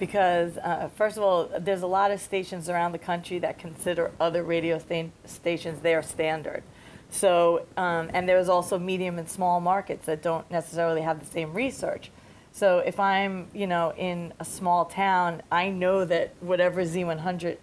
because 0.00 0.56
uh, 0.56 0.88
first 0.96 1.18
of 1.18 1.22
all, 1.22 1.48
there's 1.60 1.82
a 1.82 1.86
lot 1.86 2.10
of 2.10 2.20
stations 2.20 2.68
around 2.68 2.92
the 2.92 2.98
country 2.98 3.38
that 3.38 3.58
consider 3.58 4.10
other 4.18 4.42
radio 4.42 4.78
sta- 4.78 5.12
stations 5.26 5.80
their 5.82 6.02
standard. 6.02 6.64
So, 7.10 7.66
um, 7.76 8.10
and 8.14 8.28
there's 8.28 8.48
also 8.48 8.78
medium 8.78 9.18
and 9.18 9.28
small 9.28 9.60
markets 9.60 10.06
that 10.06 10.22
don't 10.22 10.50
necessarily 10.50 11.02
have 11.02 11.20
the 11.20 11.26
same 11.26 11.52
research. 11.52 12.10
So, 12.50 12.78
if 12.78 12.98
I'm, 12.98 13.48
you 13.52 13.66
know, 13.66 13.92
in 13.96 14.32
a 14.40 14.44
small 14.44 14.86
town, 14.86 15.42
I 15.52 15.68
know 15.68 16.04
that 16.06 16.34
whatever 16.40 16.82
Z100 16.82 17.58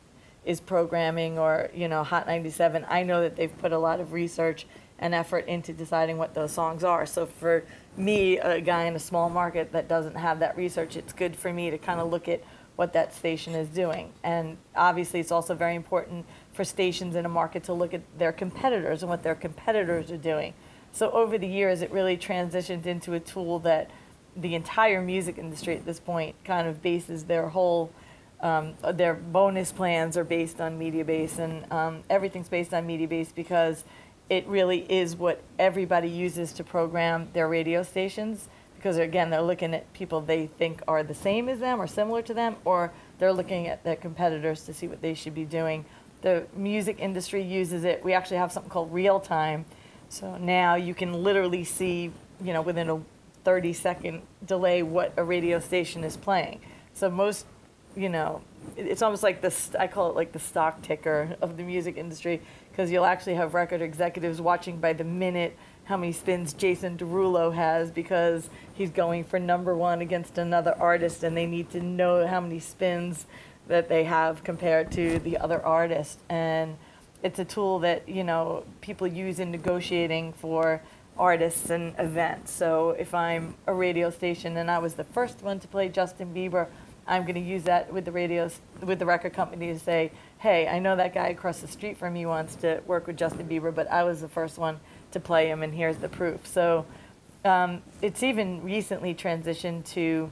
is 0.46 0.62
programming 0.62 1.40
or, 1.40 1.72
you 1.74 1.88
know, 1.88 2.04
Hot 2.04 2.28
97, 2.28 2.86
I 2.88 3.04
know 3.04 3.22
that 3.22 3.36
they've 3.36 3.58
put 3.58 3.72
a 3.72 3.80
lot 3.80 4.00
of 4.00 4.14
research 4.14 4.68
and 5.00 5.14
effort 5.14 5.46
into 5.48 5.74
deciding 5.74 6.18
what 6.18 6.34
those 6.34 6.52
songs 6.52 6.84
are. 6.84 7.06
So, 7.06 7.26
for 7.26 7.64
me, 7.96 8.38
a 8.38 8.62
guy 8.62 8.86
in 8.86 8.96
a 8.96 9.00
small 9.00 9.30
market 9.30 9.72
that 9.72 9.88
doesn't 9.88 10.16
have 10.16 10.40
that 10.40 10.58
research, 10.58 10.96
it's 10.96 11.14
good 11.14 11.36
for 11.36 11.52
me 11.52 11.70
to 11.70 11.78
kind 11.78 12.00
of 12.00 12.10
look 12.10 12.28
at 12.28 12.42
what 12.76 12.94
that 12.94 13.14
station 13.14 13.54
is 13.54 13.68
doing. 13.70 14.12
And 14.24 14.58
obviously, 14.76 15.20
it's 15.20 15.32
also 15.32 15.56
very 15.56 15.76
important 15.76 16.26
for 16.54 16.64
stations 16.64 17.16
in 17.16 17.26
a 17.26 17.30
market 17.30 17.64
to 17.66 17.74
look 17.74 17.94
at 17.94 18.02
their 18.18 18.32
competitors 18.32 19.04
and 19.04 19.10
what 19.10 19.24
their 19.24 19.36
competitors 19.36 20.12
are 20.12 20.18
doing. 20.18 20.54
So 20.92 21.12
over 21.12 21.38
the 21.38 21.48
years, 21.48 21.82
it 21.82 21.92
really 21.92 22.18
transitioned 22.18 22.86
into 22.86 23.14
a 23.14 23.20
tool 23.20 23.60
that 23.60 23.92
the 24.36 24.56
entire 24.56 25.02
music 25.02 25.38
industry 25.38 25.76
at 25.76 25.86
this 25.86 26.00
point 26.00 26.36
kind 26.44 26.68
of 26.68 26.82
bases 26.82 27.26
their 27.26 27.50
whole 27.50 27.92
um, 28.40 28.76
their 28.94 29.16
bonus 29.16 29.72
plans 29.72 30.16
are 30.16 30.24
based 30.24 30.62
on 30.62 30.78
Mediabase 30.78 31.40
and 31.40 31.72
um, 31.72 32.04
everything's 32.08 32.50
based 32.50 32.72
on 32.72 32.88
Mediabase 32.88 33.34
because 33.34 33.84
it 34.30 34.46
really 34.48 34.80
is 34.92 35.16
what 35.16 35.42
everybody 35.58 36.10
uses 36.10 36.52
to 36.54 36.64
program 36.64 37.30
their 37.34 37.48
radio 37.48 37.84
stations 37.84 38.50
because 38.76 38.98
again 38.98 39.30
they're 39.30 39.42
looking 39.42 39.74
at 39.74 39.92
people 39.94 40.22
they 40.22 40.48
think 40.48 40.82
are 40.88 41.04
the 41.04 41.14
same 41.14 41.50
as 41.50 41.60
them 41.60 41.80
or 41.80 41.88
similar 41.88 42.22
to 42.22 42.34
them 42.34 42.56
or 42.66 42.92
they're 43.20 43.34
looking 43.34 43.68
at 43.68 43.84
their 43.84 43.96
competitors 43.96 44.64
to 44.64 44.74
see 44.74 44.88
what 44.88 45.02
they 45.02 45.14
should 45.14 45.34
be 45.34 45.46
doing. 45.46 45.84
The 46.22 46.46
music 46.56 47.00
industry 47.00 47.42
uses 47.42 47.84
it. 47.84 48.04
We 48.04 48.14
actually 48.14 48.38
have 48.38 48.52
something 48.52 48.70
called 48.70 48.94
real 48.94 49.20
time. 49.20 49.66
So 50.10 50.38
now 50.38 50.76
you 50.76 50.94
can 50.94 51.14
literally 51.24 51.64
see 51.64 52.12
you 52.42 52.54
know 52.54 52.62
within 52.62 52.90
a 52.90 53.02
30 53.44 53.74
second 53.74 54.22
delay 54.46 54.84
what 54.84 55.14
a 55.18 55.24
radio 55.24 55.60
station 55.60 56.04
is 56.04 56.18
playing. 56.18 56.62
So 56.94 57.10
most 57.10 57.46
you 57.96 58.10
know 58.10 58.42
it's 58.76 59.02
almost 59.02 59.24
like 59.24 59.42
the 59.42 59.54
i 59.80 59.88
call 59.88 60.10
it 60.10 60.16
like 60.16 60.32
the 60.32 60.40
stock 60.40 60.82
ticker 60.82 61.36
of 61.42 61.58
the 61.58 61.64
music 61.64 61.98
industry 61.98 62.42
because 62.78 62.92
you'll 62.92 63.06
actually 63.06 63.34
have 63.34 63.56
record 63.56 63.82
executives 63.82 64.40
watching 64.40 64.78
by 64.78 64.94
the 64.94 65.04
minute 65.04 65.58
how 65.86 65.98
many 65.98 66.12
spins 66.12 66.54
Jason 66.54 66.96
Derulo 66.96 67.52
has 67.52 67.90
because 67.90 68.52
he's 68.76 68.92
going 68.92 69.24
for 69.24 69.40
number 69.40 69.76
one 69.76 70.00
against 70.00 70.38
another 70.38 70.76
artist 70.78 71.24
and 71.24 71.36
they 71.36 71.48
need 71.48 71.72
to 71.72 71.82
know 71.82 72.28
how 72.28 72.40
many 72.40 72.60
spins 72.60 73.26
that 73.68 73.90
they 73.90 74.04
have 74.04 74.44
compared 74.44 74.92
to 74.92 75.18
the 75.18 75.40
other 75.40 75.60
artist. 75.66 76.20
And 76.30 76.78
it's 77.24 77.40
a 77.40 77.46
tool 77.46 77.80
that, 77.80 78.08
you 78.08 78.24
know, 78.24 78.64
people 78.82 79.08
use 79.08 79.40
in 79.40 79.50
negotiating 79.50 80.34
for 80.34 80.80
artists 81.18 81.72
and 81.72 81.96
events. 81.98 82.52
So 82.52 82.92
if 82.92 83.16
I'm 83.16 83.56
a 83.66 83.74
radio 83.74 84.12
station 84.12 84.56
and 84.56 84.70
I 84.70 84.78
was 84.78 84.94
the 84.94 85.04
first 85.04 85.42
one 85.42 85.60
to 85.62 85.68
play 85.68 85.90
Justin 85.90 86.32
Bieber, 86.32 86.68
I'm 87.08 87.24
going 87.24 87.36
to 87.36 87.42
use 87.42 87.64
that 87.64 87.92
with 87.92 88.06
the 88.06 88.12
radios, 88.12 88.60
with 88.84 89.00
the 89.00 89.08
record 89.08 89.34
company 89.34 89.74
to 89.74 89.80
say, 89.80 90.12
hey, 90.40 90.68
I 90.68 90.80
know 90.80 90.96
that 90.96 91.14
guy 91.14 91.30
across 91.30 91.60
the 91.60 91.68
street 91.68 91.98
from 91.98 92.16
you 92.16 92.28
wants 92.28 92.56
to 92.58 92.82
work 92.86 93.08
with 93.08 93.18
Justin 93.18 93.48
Bieber, 93.48 93.74
but 93.74 93.90
I 93.90 94.04
was 94.04 94.22
the 94.22 94.28
first 94.28 94.58
one 94.58 94.80
to 95.12 95.20
play 95.20 95.48
him, 95.48 95.64
and 95.64 95.74
here's 95.74 95.98
the 95.98 96.10
proof. 96.10 96.46
So 96.46 96.86
um, 97.44 97.82
it's 98.02 98.22
even 98.22 98.64
recently 98.64 99.16
transitioned 99.16 99.86
to 99.94 100.32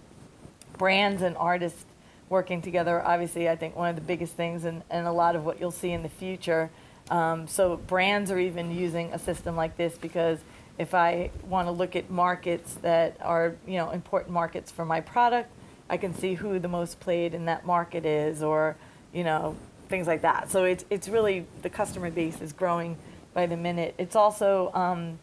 brands 0.77 1.21
and 1.21 1.35
artists 1.38 1.85
working 2.29 2.62
together. 2.62 3.01
Obviously, 3.03 3.50
I 3.50 3.55
think 3.55 3.75
one 3.75 3.89
of 3.89 3.95
the 3.95 4.01
biggest 4.01 4.33
things, 4.33 4.65
and, 4.65 4.83
and 4.89 5.07
a 5.07 5.12
lot 5.12 5.35
of 5.35 5.45
what 5.45 5.59
you'll 5.59 5.71
see 5.71 5.91
in 5.91 6.03
the 6.03 6.09
future. 6.09 6.69
Um, 7.09 7.47
so 7.47 7.77
brands 7.77 8.31
are 8.31 8.39
even 8.39 8.75
using 8.75 9.13
a 9.13 9.19
system 9.19 9.55
like 9.55 9.77
this 9.77 9.97
because 9.97 10.39
if 10.77 10.93
I 10.93 11.29
want 11.47 11.67
to 11.67 11.71
look 11.71 11.95
at 11.95 12.09
markets 12.09 12.74
that 12.81 13.17
are 13.21 13.55
you 13.67 13.75
know 13.75 13.91
important 13.91 14.33
markets 14.33 14.71
for 14.71 14.85
my 14.85 15.01
product, 15.01 15.51
I 15.89 15.97
can 15.97 16.15
see 16.15 16.33
who 16.33 16.59
the 16.59 16.67
most 16.67 17.00
played 17.00 17.33
in 17.33 17.45
that 17.45 17.65
market 17.65 18.05
is, 18.05 18.41
or 18.41 18.75
you 19.13 19.24
know 19.24 19.55
things 19.88 20.08
like 20.08 20.22
that. 20.22 20.50
So 20.50 20.63
it's 20.65 20.86
it's 20.89 21.08
really 21.08 21.46
the 21.62 21.70
customer 21.70 22.10
base 22.10 22.42
is 22.42 22.54
growing 22.54 22.98
by 23.34 23.46
the 23.46 23.58
minute. 23.58 23.96
It's 23.98 24.15
also 24.15 24.72
um, 24.74 25.20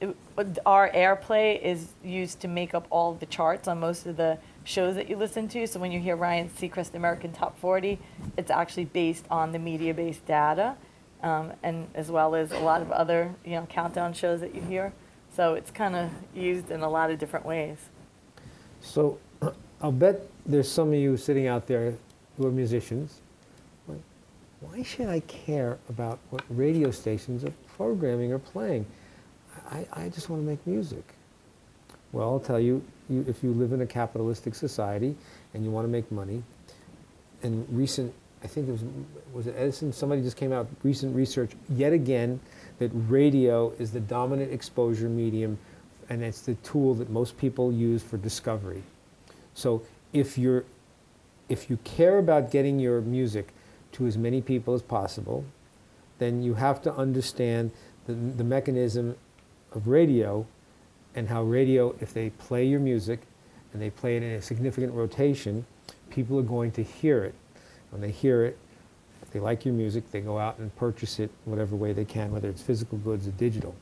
it, 0.00 0.16
our 0.64 0.90
AirPlay 0.90 1.60
is 1.60 1.88
used 2.04 2.40
to 2.40 2.48
make 2.48 2.74
up 2.74 2.86
all 2.90 3.14
the 3.14 3.26
charts 3.26 3.68
on 3.68 3.80
most 3.80 4.06
of 4.06 4.16
the 4.16 4.38
shows 4.64 4.94
that 4.94 5.08
you 5.08 5.16
listen 5.16 5.48
to. 5.48 5.66
So 5.66 5.80
when 5.80 5.90
you 5.90 6.00
hear 6.00 6.16
Ryan 6.16 6.50
Seacrest 6.50 6.94
American 6.94 7.32
Top 7.32 7.58
40, 7.58 7.98
it's 8.36 8.50
actually 8.50 8.84
based 8.84 9.24
on 9.30 9.52
the 9.52 9.58
media-based 9.58 10.24
data, 10.26 10.76
um, 11.22 11.52
and 11.62 11.88
as 11.94 12.10
well 12.10 12.34
as 12.34 12.52
a 12.52 12.58
lot 12.58 12.82
of 12.82 12.92
other 12.92 13.34
you 13.44 13.52
know 13.52 13.66
countdown 13.66 14.12
shows 14.12 14.40
that 14.40 14.54
you 14.54 14.62
hear. 14.62 14.92
So 15.34 15.54
it's 15.54 15.70
kind 15.70 15.94
of 15.94 16.10
used 16.34 16.70
in 16.70 16.82
a 16.82 16.88
lot 16.88 17.10
of 17.10 17.18
different 17.18 17.46
ways. 17.46 17.78
So 18.80 19.18
I'll 19.80 19.92
bet 19.92 20.22
there's 20.46 20.70
some 20.70 20.88
of 20.88 20.94
you 20.94 21.16
sitting 21.16 21.46
out 21.46 21.66
there 21.66 21.94
who 22.36 22.46
are 22.46 22.50
musicians 22.50 23.20
why 24.60 24.82
should 24.82 25.08
I 25.08 25.20
care 25.20 25.78
about 25.88 26.18
what 26.30 26.42
radio 26.50 26.90
stations 26.90 27.44
are 27.44 27.52
programming 27.76 28.32
or 28.32 28.38
playing? 28.38 28.86
I, 29.70 29.86
I 29.92 30.08
just 30.08 30.28
want 30.28 30.42
to 30.42 30.46
make 30.46 30.66
music. 30.66 31.04
Well, 32.12 32.28
I'll 32.28 32.40
tell 32.40 32.58
you, 32.58 32.82
you, 33.08 33.24
if 33.28 33.42
you 33.42 33.52
live 33.52 33.72
in 33.72 33.82
a 33.82 33.86
capitalistic 33.86 34.54
society 34.54 35.14
and 35.54 35.64
you 35.64 35.70
want 35.70 35.86
to 35.86 35.90
make 35.90 36.10
money, 36.10 36.42
and 37.42 37.66
recent, 37.70 38.12
I 38.42 38.46
think 38.46 38.68
it 38.68 38.72
was, 38.72 38.84
was 39.32 39.46
it 39.46 39.54
Edison? 39.56 39.92
Somebody 39.92 40.22
just 40.22 40.36
came 40.36 40.52
out, 40.52 40.68
recent 40.82 41.14
research, 41.14 41.52
yet 41.68 41.92
again, 41.92 42.40
that 42.78 42.90
radio 42.92 43.70
is 43.78 43.92
the 43.92 44.00
dominant 44.00 44.52
exposure 44.52 45.08
medium 45.08 45.58
and 46.08 46.22
it's 46.22 46.40
the 46.40 46.54
tool 46.54 46.94
that 46.94 47.10
most 47.10 47.36
people 47.38 47.70
use 47.70 48.02
for 48.02 48.16
discovery. 48.16 48.82
So 49.54 49.82
if 50.12 50.38
you're, 50.38 50.64
if 51.48 51.68
you 51.68 51.76
care 51.84 52.18
about 52.18 52.50
getting 52.50 52.80
your 52.80 53.00
music 53.00 53.52
to 53.92 54.06
as 54.06 54.16
many 54.16 54.40
people 54.40 54.74
as 54.74 54.82
possible, 54.82 55.44
then 56.18 56.42
you 56.42 56.54
have 56.54 56.82
to 56.82 56.94
understand 56.94 57.70
the, 58.06 58.12
the 58.12 58.44
mechanism 58.44 59.16
of 59.72 59.88
radio 59.88 60.46
and 61.14 61.28
how 61.28 61.42
radio, 61.42 61.94
if 62.00 62.12
they 62.12 62.30
play 62.30 62.64
your 62.64 62.80
music 62.80 63.20
and 63.72 63.82
they 63.82 63.90
play 63.90 64.16
it 64.16 64.22
in 64.22 64.30
a 64.30 64.42
significant 64.42 64.92
rotation, 64.92 65.66
people 66.10 66.38
are 66.38 66.42
going 66.42 66.70
to 66.72 66.82
hear 66.82 67.24
it. 67.24 67.34
When 67.90 68.00
they 68.00 68.10
hear 68.10 68.44
it, 68.44 68.58
if 69.22 69.30
they 69.30 69.40
like 69.40 69.64
your 69.64 69.74
music, 69.74 70.10
they 70.10 70.20
go 70.20 70.38
out 70.38 70.58
and 70.58 70.74
purchase 70.76 71.18
it 71.18 71.30
whatever 71.44 71.76
way 71.76 71.92
they 71.92 72.04
can, 72.04 72.30
whether 72.30 72.48
it's 72.48 72.62
physical 72.62 72.98
goods 72.98 73.26
or 73.26 73.32
digital. 73.32 73.74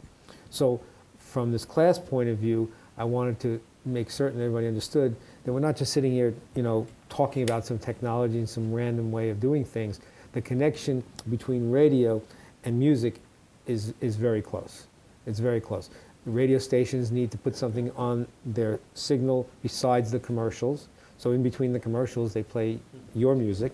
So, 0.51 0.81
from 1.19 1.53
this 1.53 1.65
class 1.65 1.99
point 1.99 2.29
of 2.29 2.39
view, 2.39 2.73
I 2.97 3.05
wanted 3.05 3.39
to 3.41 3.61
make 3.85 4.11
certain 4.11 4.41
everybody 4.41 4.67
understood 4.67 5.17
that 5.47 5.53
we're 5.53 5.61
not 5.61 5.76
just 5.76 5.93
sitting 5.93 6.11
here, 6.11 6.35
you 6.57 6.62
know, 6.65 6.88
talking 7.09 7.45
about 7.45 7.65
some 7.65 7.79
technology 7.79 8.37
and 8.38 8.49
some 8.49 8.73
random 8.73 9.12
way 9.12 9.31
of 9.31 9.38
doing 9.38 9.65
things. 9.65 10.00
The 10.33 10.41
connection 10.41 11.05
between 11.31 11.71
radio 11.71 12.21
and 12.65 12.76
music 12.76 13.21
is, 13.69 13.95
is 14.00 14.17
very 14.17 14.43
close. 14.43 14.88
It's 15.25 15.38
very 15.38 15.61
close. 15.61 15.88
Radio 16.25 16.59
stations 16.59 17.12
need 17.12 17.31
to 17.31 17.38
put 17.38 17.55
something 17.55 17.93
on 17.93 18.26
their 18.45 18.81
signal 18.95 19.49
besides 19.62 20.11
the 20.11 20.19
commercials. 20.19 20.88
So 21.17 21.31
in 21.31 21.45
between 21.45 21.73
the 21.73 21.79
commercials, 21.79 22.35
they 22.35 22.43
play 22.43 22.81
your 23.15 23.37
music. 23.37 23.71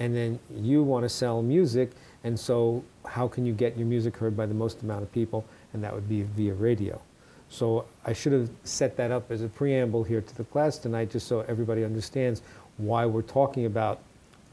And 0.00 0.12
then 0.12 0.40
you 0.56 0.82
want 0.82 1.04
to 1.04 1.08
sell 1.08 1.40
music, 1.40 1.92
and 2.24 2.38
so 2.38 2.82
how 3.06 3.28
can 3.28 3.46
you 3.46 3.52
get 3.52 3.76
your 3.76 3.86
music 3.86 4.16
heard 4.16 4.36
by 4.36 4.46
the 4.46 4.54
most 4.54 4.82
amount 4.82 5.04
of 5.04 5.12
people? 5.12 5.44
And 5.72 5.84
that 5.84 5.94
would 5.94 6.08
be 6.08 6.22
via 6.22 6.52
radio. 6.52 7.00
So 7.48 7.84
I 8.04 8.12
should 8.12 8.32
have 8.32 8.50
set 8.64 8.96
that 8.96 9.10
up 9.10 9.30
as 9.30 9.42
a 9.42 9.48
preamble 9.48 10.02
here 10.04 10.20
to 10.20 10.34
the 10.36 10.44
class 10.44 10.78
tonight, 10.78 11.10
just 11.10 11.26
so 11.28 11.40
everybody 11.42 11.84
understands 11.84 12.42
why 12.78 13.06
we're 13.06 13.22
talking 13.22 13.66
about 13.66 14.00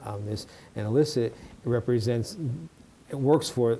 um, 0.05 0.25
this. 0.25 0.45
And 0.75 0.87
Alissa 0.87 1.31
represents 1.63 2.37
it 3.09 3.15
works 3.15 3.49
for 3.49 3.79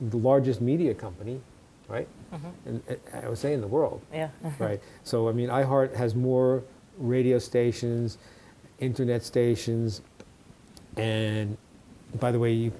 the 0.00 0.16
largest 0.16 0.60
media 0.60 0.94
company, 0.94 1.40
right? 1.88 2.06
And 2.66 2.82
uh, 2.88 2.94
I 3.24 3.28
would 3.28 3.38
say 3.38 3.52
in 3.54 3.60
the 3.60 3.66
world, 3.66 4.00
Yeah. 4.12 4.28
right? 4.58 4.80
So 5.04 5.28
I 5.28 5.32
mean, 5.32 5.48
iHeart 5.48 5.94
has 5.96 6.14
more 6.14 6.62
radio 6.98 7.38
stations, 7.38 8.18
internet 8.78 9.22
stations, 9.24 10.02
and 10.96 11.56
by 12.18 12.30
the 12.32 12.38
way, 12.38 12.52
you, 12.52 12.72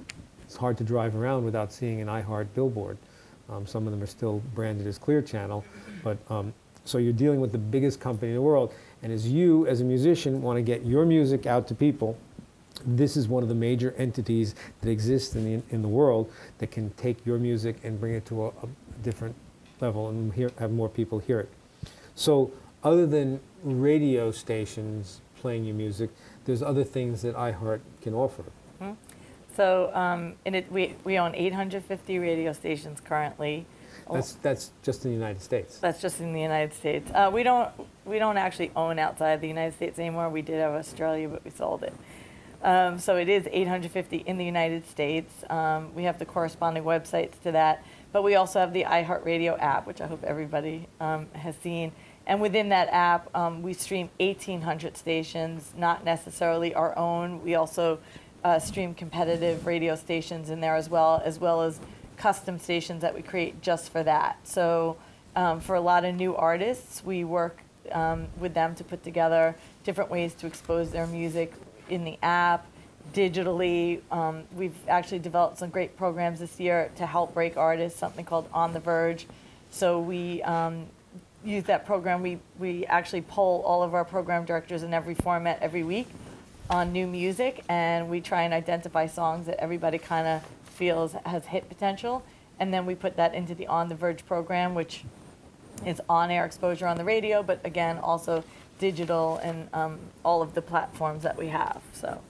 it's 0.43 0.55
hard 0.55 0.77
to 0.77 0.83
drive 0.83 1.15
around 1.15 1.45
without 1.45 1.71
seeing 1.73 2.01
an 2.01 2.07
iHeart 2.07 2.47
billboard. 2.53 2.97
Um, 3.51 3.67
some 3.67 3.85
of 3.85 3.91
them 3.91 4.01
are 4.01 4.07
still 4.07 4.41
branded 4.55 4.87
as 4.87 4.97
Clear 4.97 5.21
Channel, 5.21 5.65
but 6.03 6.17
um, 6.29 6.53
so 6.85 6.97
you're 6.97 7.13
dealing 7.13 7.41
with 7.41 7.51
the 7.51 7.57
biggest 7.57 7.99
company 7.99 8.31
in 8.31 8.35
the 8.35 8.41
world. 8.41 8.73
And 9.03 9.11
as 9.11 9.27
you, 9.27 9.67
as 9.67 9.81
a 9.81 9.83
musician, 9.83 10.41
want 10.41 10.57
to 10.57 10.61
get 10.61 10.85
your 10.85 11.05
music 11.05 11.45
out 11.45 11.67
to 11.67 11.75
people, 11.75 12.17
this 12.85 13.17
is 13.17 13.27
one 13.27 13.43
of 13.43 13.49
the 13.49 13.55
major 13.55 13.93
entities 13.97 14.55
that 14.81 14.89
exists 14.89 15.35
in 15.35 15.43
the, 15.43 15.75
in 15.75 15.81
the 15.81 15.87
world 15.87 16.31
that 16.59 16.71
can 16.71 16.89
take 16.91 17.25
your 17.25 17.37
music 17.37 17.77
and 17.83 17.99
bring 17.99 18.13
it 18.13 18.25
to 18.27 18.45
a, 18.45 18.47
a 18.47 18.67
different 19.03 19.35
level 19.79 20.09
and 20.09 20.33
hear, 20.33 20.51
have 20.57 20.71
more 20.71 20.89
people 20.89 21.19
hear 21.19 21.39
it. 21.39 21.49
So, 22.15 22.51
other 22.83 23.05
than 23.05 23.39
radio 23.63 24.31
stations 24.31 25.21
playing 25.39 25.65
your 25.65 25.75
music, 25.75 26.09
there's 26.45 26.63
other 26.63 26.83
things 26.83 27.21
that 27.21 27.35
iHeart 27.35 27.81
can 28.01 28.13
offer. 28.13 28.43
So 29.55 29.93
um, 29.93 30.35
in 30.45 30.55
it, 30.55 30.71
we, 30.71 30.95
we 31.03 31.17
own 31.19 31.35
850 31.35 32.19
radio 32.19 32.53
stations 32.53 33.01
currently. 33.01 33.65
That's, 34.11 34.33
that's 34.33 34.71
just 34.83 35.05
in 35.05 35.11
the 35.11 35.15
United 35.15 35.41
States. 35.41 35.77
That's 35.77 36.01
just 36.01 36.19
in 36.19 36.33
the 36.33 36.41
United 36.41 36.73
States. 36.73 37.09
Uh, 37.13 37.29
we 37.33 37.43
don't 37.43 37.71
we 38.03 38.19
don't 38.19 38.37
actually 38.37 38.71
own 38.75 38.99
outside 38.99 39.39
the 39.41 39.47
United 39.47 39.73
States 39.75 39.99
anymore. 39.99 40.29
We 40.29 40.41
did 40.41 40.59
have 40.59 40.73
Australia, 40.73 41.29
but 41.29 41.45
we 41.45 41.51
sold 41.51 41.83
it. 41.83 41.93
Um, 42.63 42.99
so 42.99 43.15
it 43.15 43.27
is 43.27 43.47
850 43.51 44.17
in 44.17 44.37
the 44.37 44.45
United 44.45 44.87
States. 44.87 45.43
Um, 45.49 45.93
we 45.95 46.03
have 46.03 46.19
the 46.19 46.25
corresponding 46.25 46.83
websites 46.83 47.39
to 47.43 47.51
that, 47.53 47.83
but 48.11 48.23
we 48.23 48.35
also 48.35 48.59
have 48.59 48.73
the 48.73 48.83
iHeartRadio 48.83 49.59
app, 49.59 49.87
which 49.87 49.99
I 50.01 50.07
hope 50.07 50.23
everybody 50.23 50.87
um, 50.99 51.27
has 51.33 51.55
seen. 51.57 51.91
And 52.27 52.39
within 52.39 52.69
that 52.69 52.87
app, 52.89 53.35
um, 53.35 53.63
we 53.63 53.73
stream 53.73 54.09
1,800 54.19 54.95
stations, 54.95 55.73
not 55.75 56.05
necessarily 56.05 56.73
our 56.75 56.95
own. 56.97 57.41
We 57.43 57.55
also 57.55 57.99
uh, 58.43 58.59
stream 58.59 58.93
competitive 58.93 59.65
radio 59.65 59.95
stations 59.95 60.49
in 60.49 60.61
there 60.61 60.75
as 60.75 60.89
well, 60.89 61.21
as 61.23 61.39
well 61.39 61.61
as 61.61 61.79
custom 62.17 62.59
stations 62.59 63.01
that 63.01 63.13
we 63.13 63.21
create 63.21 63.61
just 63.61 63.91
for 63.91 64.03
that. 64.03 64.37
So 64.43 64.97
um, 65.35 65.59
for 65.59 65.75
a 65.75 65.81
lot 65.81 66.05
of 66.05 66.15
new 66.15 66.35
artists, 66.35 67.03
we 67.03 67.23
work 67.23 67.59
um, 67.91 68.27
with 68.37 68.53
them 68.53 68.75
to 68.75 68.83
put 68.83 69.03
together 69.03 69.55
different 69.83 70.09
ways 70.09 70.33
to 70.35 70.47
expose 70.47 70.91
their 70.91 71.07
music 71.07 71.53
in 71.89 72.03
the 72.03 72.17
app, 72.21 72.65
digitally. 73.13 74.01
Um, 74.11 74.43
we've 74.55 74.75
actually 74.87 75.19
developed 75.19 75.57
some 75.57 75.69
great 75.69 75.97
programs 75.97 76.39
this 76.39 76.59
year 76.59 76.91
to 76.95 77.05
help 77.05 77.33
break 77.33 77.57
artists, 77.57 77.99
something 77.99 78.25
called 78.25 78.47
On 78.53 78.73
the 78.73 78.79
Verge. 78.79 79.25
So 79.71 79.99
we 79.99 80.43
um, 80.43 80.85
use 81.43 81.63
that 81.65 81.85
program. 81.85 82.21
We, 82.21 82.39
we 82.59 82.85
actually 82.85 83.23
poll 83.23 83.63
all 83.65 83.83
of 83.83 83.93
our 83.93 84.05
program 84.05 84.45
directors 84.45 84.83
in 84.83 84.93
every 84.93 85.15
format 85.15 85.59
every 85.61 85.83
week 85.83 86.07
on 86.71 86.93
new 86.93 87.05
music, 87.05 87.63
and 87.67 88.09
we 88.09 88.21
try 88.21 88.43
and 88.43 88.53
identify 88.53 89.05
songs 89.05 89.45
that 89.45 89.59
everybody 89.59 89.97
kind 89.97 90.25
of 90.25 90.41
feels 90.63 91.13
has 91.25 91.45
hit 91.45 91.67
potential. 91.67 92.23
And 92.59 92.73
then 92.73 92.85
we 92.85 92.95
put 92.95 93.17
that 93.17 93.35
into 93.35 93.53
the 93.53 93.67
On 93.67 93.89
the 93.89 93.95
Verge 93.95 94.25
program, 94.25 94.73
which 94.73 95.03
is 95.85 96.01
on-air 96.07 96.45
exposure 96.45 96.87
on 96.87 96.97
the 96.97 97.03
radio, 97.03 97.43
but 97.43 97.59
again, 97.65 97.97
also 97.97 98.43
digital 98.79 99.37
and 99.43 99.67
um, 99.73 99.99
all 100.23 100.41
of 100.41 100.53
the 100.53 100.61
platforms 100.61 101.23
that 101.23 101.37
we 101.37 101.47
have. 101.47 101.81
So 101.93 102.21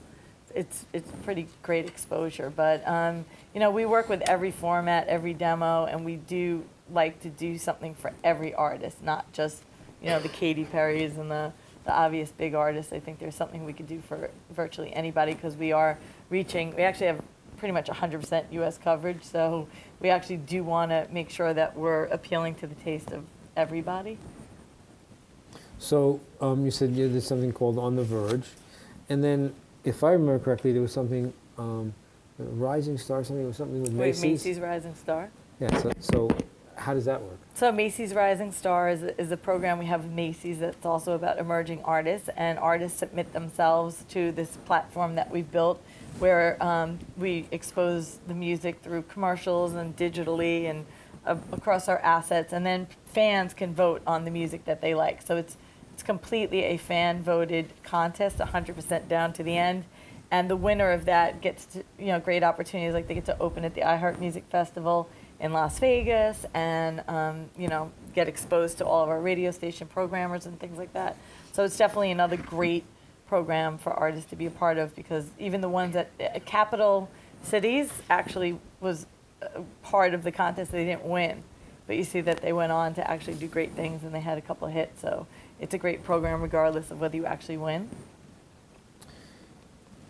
it's 0.54 0.86
it's 0.92 1.10
pretty 1.22 1.46
great 1.62 1.86
exposure. 1.86 2.52
But 2.54 2.86
um, 2.86 3.24
you 3.54 3.60
know, 3.60 3.70
we 3.70 3.86
work 3.86 4.08
with 4.08 4.22
every 4.28 4.50
format, 4.50 5.06
every 5.06 5.34
demo, 5.34 5.84
and 5.84 6.04
we 6.04 6.16
do 6.16 6.64
like 6.90 7.20
to 7.20 7.28
do 7.28 7.58
something 7.58 7.94
for 7.94 8.12
every 8.24 8.52
artist, 8.54 9.02
not 9.02 9.32
just 9.32 9.62
you 10.02 10.08
know 10.08 10.18
the 10.18 10.28
Katy 10.28 10.64
Perrys 10.64 11.16
and 11.16 11.30
the 11.30 11.52
the 11.84 11.92
obvious 11.92 12.30
big 12.30 12.54
artists. 12.54 12.92
I 12.92 13.00
think 13.00 13.18
there's 13.18 13.34
something 13.34 13.64
we 13.64 13.72
could 13.72 13.88
do 13.88 14.00
for 14.00 14.30
virtually 14.50 14.92
anybody 14.92 15.34
because 15.34 15.56
we 15.56 15.72
are 15.72 15.98
reaching. 16.30 16.74
We 16.76 16.82
actually 16.82 17.08
have 17.08 17.20
pretty 17.56 17.72
much 17.72 17.86
100% 17.86 18.44
U.S. 18.52 18.78
coverage, 18.78 19.22
so 19.22 19.68
we 20.00 20.10
actually 20.10 20.38
do 20.38 20.64
want 20.64 20.90
to 20.90 21.06
make 21.12 21.30
sure 21.30 21.54
that 21.54 21.76
we're 21.76 22.04
appealing 22.06 22.56
to 22.56 22.66
the 22.66 22.74
taste 22.76 23.10
of 23.12 23.24
everybody. 23.56 24.18
So 25.78 26.20
um, 26.40 26.64
you 26.64 26.70
said 26.70 26.90
yeah, 26.90 27.08
there's 27.08 27.26
something 27.26 27.52
called 27.52 27.78
On 27.78 27.96
the 27.96 28.04
Verge, 28.04 28.48
and 29.08 29.22
then 29.22 29.54
if 29.84 30.04
I 30.04 30.12
remember 30.12 30.38
correctly, 30.38 30.72
there 30.72 30.82
was 30.82 30.92
something 30.92 31.32
um, 31.58 31.94
Rising 32.38 32.98
Star, 32.98 33.22
something 33.24 33.46
was 33.46 33.56
something 33.56 33.82
with 33.82 33.92
Wait, 33.92 34.08
Macy's. 34.08 34.44
Macy's 34.44 34.60
Rising 34.60 34.94
Star. 34.94 35.30
Yeah. 35.60 35.76
So, 35.78 35.92
so 36.00 36.36
how 36.76 36.94
does 36.94 37.04
that 37.04 37.20
work? 37.20 37.38
So 37.54 37.70
Macy's 37.70 38.14
Rising 38.14 38.52
Star 38.52 38.88
is, 38.88 39.02
is 39.02 39.30
a 39.30 39.36
program 39.36 39.78
we 39.78 39.86
have 39.86 40.10
Macy's 40.10 40.58
that's 40.58 40.86
also 40.86 41.12
about 41.12 41.38
emerging 41.38 41.82
artists, 41.84 42.28
and 42.36 42.58
artists 42.58 42.98
submit 42.98 43.32
themselves 43.32 44.04
to 44.10 44.32
this 44.32 44.56
platform 44.64 45.14
that 45.14 45.30
we've 45.30 45.50
built, 45.50 45.82
where 46.18 46.62
um, 46.62 46.98
we 47.16 47.46
expose 47.50 48.18
the 48.26 48.34
music 48.34 48.80
through 48.82 49.02
commercials 49.02 49.74
and 49.74 49.96
digitally 49.96 50.68
and 50.68 50.86
uh, 51.26 51.36
across 51.52 51.88
our 51.88 51.98
assets, 52.00 52.52
and 52.52 52.64
then 52.66 52.86
fans 53.06 53.54
can 53.54 53.74
vote 53.74 54.02
on 54.06 54.24
the 54.24 54.30
music 54.30 54.64
that 54.64 54.80
they 54.80 54.94
like. 54.94 55.22
So 55.22 55.36
it's 55.36 55.56
it's 55.92 56.02
completely 56.02 56.64
a 56.64 56.78
fan 56.78 57.22
voted 57.22 57.70
contest, 57.82 58.38
100% 58.38 59.08
down 59.08 59.32
to 59.34 59.42
the 59.42 59.56
end. 59.56 59.84
And 60.30 60.48
the 60.48 60.56
winner 60.56 60.90
of 60.90 61.04
that 61.04 61.42
gets 61.42 61.66
to, 61.66 61.84
you 61.98 62.06
know 62.06 62.18
great 62.18 62.42
opportunities 62.42 62.94
like 62.94 63.06
they 63.06 63.14
get 63.14 63.26
to 63.26 63.38
open 63.38 63.64
at 63.64 63.74
the 63.74 63.82
iHeart 63.82 64.18
Music 64.18 64.44
Festival 64.50 65.08
in 65.42 65.52
Las 65.52 65.78
Vegas 65.78 66.46
and 66.54 67.02
um, 67.08 67.50
you 67.58 67.68
know 67.68 67.92
get 68.14 68.28
exposed 68.28 68.78
to 68.78 68.86
all 68.86 69.02
of 69.02 69.10
our 69.10 69.20
radio 69.20 69.50
station 69.50 69.86
programmers 69.86 70.46
and 70.46 70.58
things 70.58 70.78
like 70.78 70.92
that. 70.94 71.16
So 71.52 71.64
it's 71.64 71.76
definitely 71.76 72.12
another 72.12 72.38
great 72.38 72.84
program 73.26 73.76
for 73.76 73.92
artists 73.92 74.30
to 74.30 74.36
be 74.36 74.46
a 74.46 74.50
part 74.50 74.78
of 74.78 74.94
because 74.94 75.26
even 75.38 75.60
the 75.60 75.68
ones 75.68 75.96
at 75.96 76.10
uh, 76.20 76.38
capital 76.46 77.10
cities 77.42 77.90
actually 78.08 78.58
was 78.80 79.06
part 79.82 80.14
of 80.14 80.22
the 80.22 80.30
contest 80.30 80.70
they 80.70 80.84
didn't 80.84 81.04
win 81.04 81.42
but 81.86 81.96
you 81.96 82.04
see 82.04 82.20
that 82.20 82.42
they 82.42 82.52
went 82.52 82.70
on 82.70 82.94
to 82.94 83.10
actually 83.10 83.34
do 83.34 83.48
great 83.48 83.72
things 83.72 84.04
and 84.04 84.14
they 84.14 84.20
had 84.20 84.38
a 84.38 84.40
couple 84.40 84.68
of 84.68 84.74
hits 84.74 85.00
so 85.00 85.26
it's 85.58 85.74
a 85.74 85.78
great 85.78 86.04
program 86.04 86.40
regardless 86.40 86.90
of 86.90 87.00
whether 87.00 87.16
you 87.16 87.26
actually 87.26 87.56
win 87.56 87.88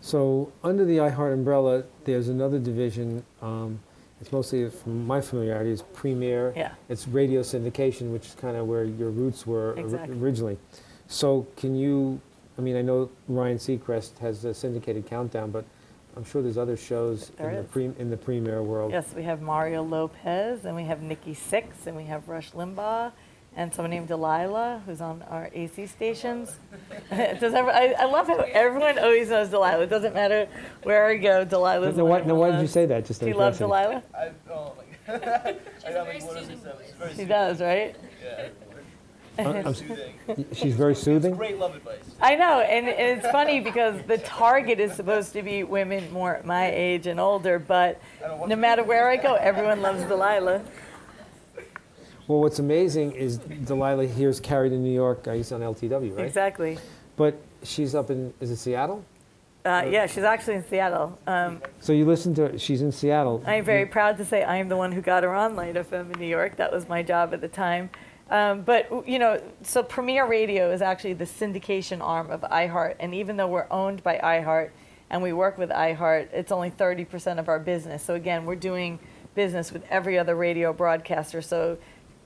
So 0.02 0.52
under 0.64 0.84
the 0.84 0.96
iHeart 0.96 1.32
umbrella, 1.32 1.84
there's 2.04 2.28
another 2.28 2.58
division. 2.58 3.24
Um, 3.40 3.78
it's 4.22 4.30
mostly, 4.30 4.70
from 4.70 5.04
my 5.04 5.20
familiarity, 5.20 5.72
is 5.72 5.82
Premiere. 5.82 6.52
Yeah. 6.56 6.74
It's 6.88 7.08
radio 7.08 7.40
syndication, 7.42 8.12
which 8.12 8.26
is 8.26 8.34
kind 8.36 8.56
of 8.56 8.68
where 8.68 8.84
your 8.84 9.10
roots 9.10 9.44
were 9.48 9.74
Exactly. 9.76 10.16
originally. 10.16 10.58
So 11.08 11.44
can 11.56 11.74
you? 11.74 12.20
I 12.56 12.60
mean, 12.60 12.76
I 12.76 12.82
know 12.82 13.10
Ryan 13.26 13.58
Seacrest 13.58 14.18
has 14.18 14.44
a 14.44 14.54
syndicated 14.54 15.06
countdown, 15.06 15.50
but 15.50 15.64
I'm 16.16 16.22
sure 16.22 16.40
there's 16.40 16.56
other 16.58 16.76
shows 16.76 17.32
There 17.36 17.50
in 17.50 17.56
the 17.56 17.62
pre, 17.64 17.84
in 17.98 18.10
the 18.10 18.16
Premiere 18.16 18.62
world. 18.62 18.92
yes 18.92 19.14
we 19.16 19.22
have 19.22 19.40
mario 19.40 19.82
lopez 19.82 20.66
and 20.66 20.76
we 20.76 20.84
have 20.84 21.00
Nikki 21.00 21.34
Sixx 21.34 21.86
and 21.86 21.96
we 21.96 22.04
have 22.04 22.28
rush 22.28 22.50
limbaugh 22.52 23.10
and 23.56 23.72
someone 23.74 23.90
named 23.90 24.08
delilah 24.08 24.82
who's 24.86 25.00
on 25.00 25.22
our 25.30 25.50
ac 25.54 25.86
stations 25.86 26.56
Does 27.10 27.52
ever, 27.54 27.70
I, 27.70 27.94
I 27.98 28.04
love 28.06 28.26
how 28.26 28.38
everyone 28.52 28.98
always 28.98 29.28
knows 29.28 29.48
delilah 29.50 29.82
it 29.82 29.90
doesn't 29.90 30.14
matter 30.14 30.48
where 30.84 31.06
i 31.06 31.16
go 31.16 31.44
delilah's 31.44 31.96
No, 31.96 32.02
the 32.02 32.04
why, 32.04 32.18
one 32.20 32.28
no, 32.28 32.34
why 32.34 32.50
did 32.52 32.60
you 32.60 32.66
say 32.66 32.86
that? 32.86 33.04
Just 33.04 33.20
loves. 33.22 33.26
do 33.26 33.28
you 33.34 33.38
love 33.38 33.58
delilah 33.58 34.02
I, 34.14 34.30
oh 34.50 34.72
my 35.08 35.18
god. 35.18 35.56
I 35.86 35.92
got 35.92 36.06
like 36.08 36.24
one 36.26 36.36
of 36.36 36.48
those 36.48 36.58
stuff. 36.60 36.76
It's 36.80 36.92
very 36.92 37.10
she 37.10 37.16
soothing. 37.16 37.28
does 37.28 37.60
right 37.60 37.96
Yeah. 38.22 38.48
Uh, 39.38 39.42
I'm 39.48 39.66
s- 39.68 39.78
Soothing. 39.78 40.44
she's 40.52 40.74
very 40.74 40.94
soothing. 40.94 41.34
Great 41.34 41.58
love 41.58 41.74
advice. 41.74 42.00
I 42.20 42.34
know, 42.34 42.60
and 42.60 42.86
it's 42.86 43.26
funny 43.30 43.60
because 43.60 43.96
the 44.06 44.18
target 44.18 44.78
is 44.78 44.92
supposed 44.92 45.32
to 45.32 45.42
be 45.42 45.64
women 45.64 46.12
more 46.12 46.42
my 46.44 46.70
age 46.70 47.06
and 47.06 47.18
older, 47.18 47.58
but 47.58 47.98
no 48.46 48.56
matter 48.56 48.82
where 48.82 49.08
I 49.08 49.16
go, 49.16 49.32
everyone 49.36 49.80
loves 49.80 50.04
Delilah. 50.04 50.60
Well, 52.28 52.40
what's 52.40 52.58
amazing 52.58 53.12
is 53.12 53.38
Delilah 53.38 54.06
here's 54.06 54.40
carried 54.40 54.72
in 54.72 54.82
New 54.82 54.92
York. 54.92 55.26
I 55.28 55.38
guess 55.38 55.52
on 55.52 55.60
LTW, 55.60 56.16
right? 56.16 56.26
Exactly. 56.26 56.78
But 57.16 57.40
she's 57.62 57.94
up 57.94 58.10
in 58.10 58.32
is 58.40 58.50
it 58.50 58.56
Seattle? 58.56 59.04
Uh, 59.64 59.86
yeah, 59.88 60.06
she's 60.06 60.24
actually 60.24 60.56
in 60.56 60.64
Seattle. 60.64 61.16
Um, 61.26 61.62
So 61.80 61.92
you 61.92 62.04
listen 62.04 62.34
to 62.34 62.48
her. 62.48 62.58
She's 62.58 62.82
in 62.82 62.90
Seattle. 62.90 63.42
I'm 63.46 63.64
very 63.64 63.86
proud 63.86 64.16
to 64.18 64.24
say 64.24 64.42
I 64.42 64.56
am 64.56 64.68
the 64.68 64.76
one 64.76 64.90
who 64.90 65.00
got 65.00 65.22
her 65.22 65.32
on 65.32 65.54
Light 65.54 65.74
FM 65.76 66.12
in 66.12 66.20
New 66.20 66.26
York. 66.26 66.56
That 66.56 66.72
was 66.72 66.88
my 66.88 67.02
job 67.02 67.32
at 67.32 67.40
the 67.40 67.48
time. 67.48 67.90
Um, 68.30 68.62
but 68.62 69.06
you 69.06 69.18
know, 69.18 69.40
so 69.62 69.82
Premiere 69.82 70.26
Radio 70.26 70.72
is 70.72 70.82
actually 70.82 71.12
the 71.12 71.26
syndication 71.26 72.00
arm 72.00 72.30
of 72.30 72.40
iHeart, 72.40 72.96
and 72.98 73.14
even 73.14 73.36
though 73.36 73.46
we're 73.46 73.66
owned 73.70 74.02
by 74.02 74.18
iHeart 74.18 74.70
and 75.10 75.22
we 75.22 75.32
work 75.32 75.58
with 75.58 75.68
iHeart, 75.70 76.32
it's 76.32 76.50
only 76.50 76.70
30% 76.70 77.38
of 77.38 77.48
our 77.48 77.58
business. 77.58 78.02
So 78.02 78.14
again, 78.14 78.46
we're 78.46 78.56
doing 78.56 78.98
business 79.34 79.70
with 79.70 79.84
every 79.90 80.18
other 80.18 80.34
radio 80.34 80.72
broadcaster. 80.72 81.42
So 81.42 81.76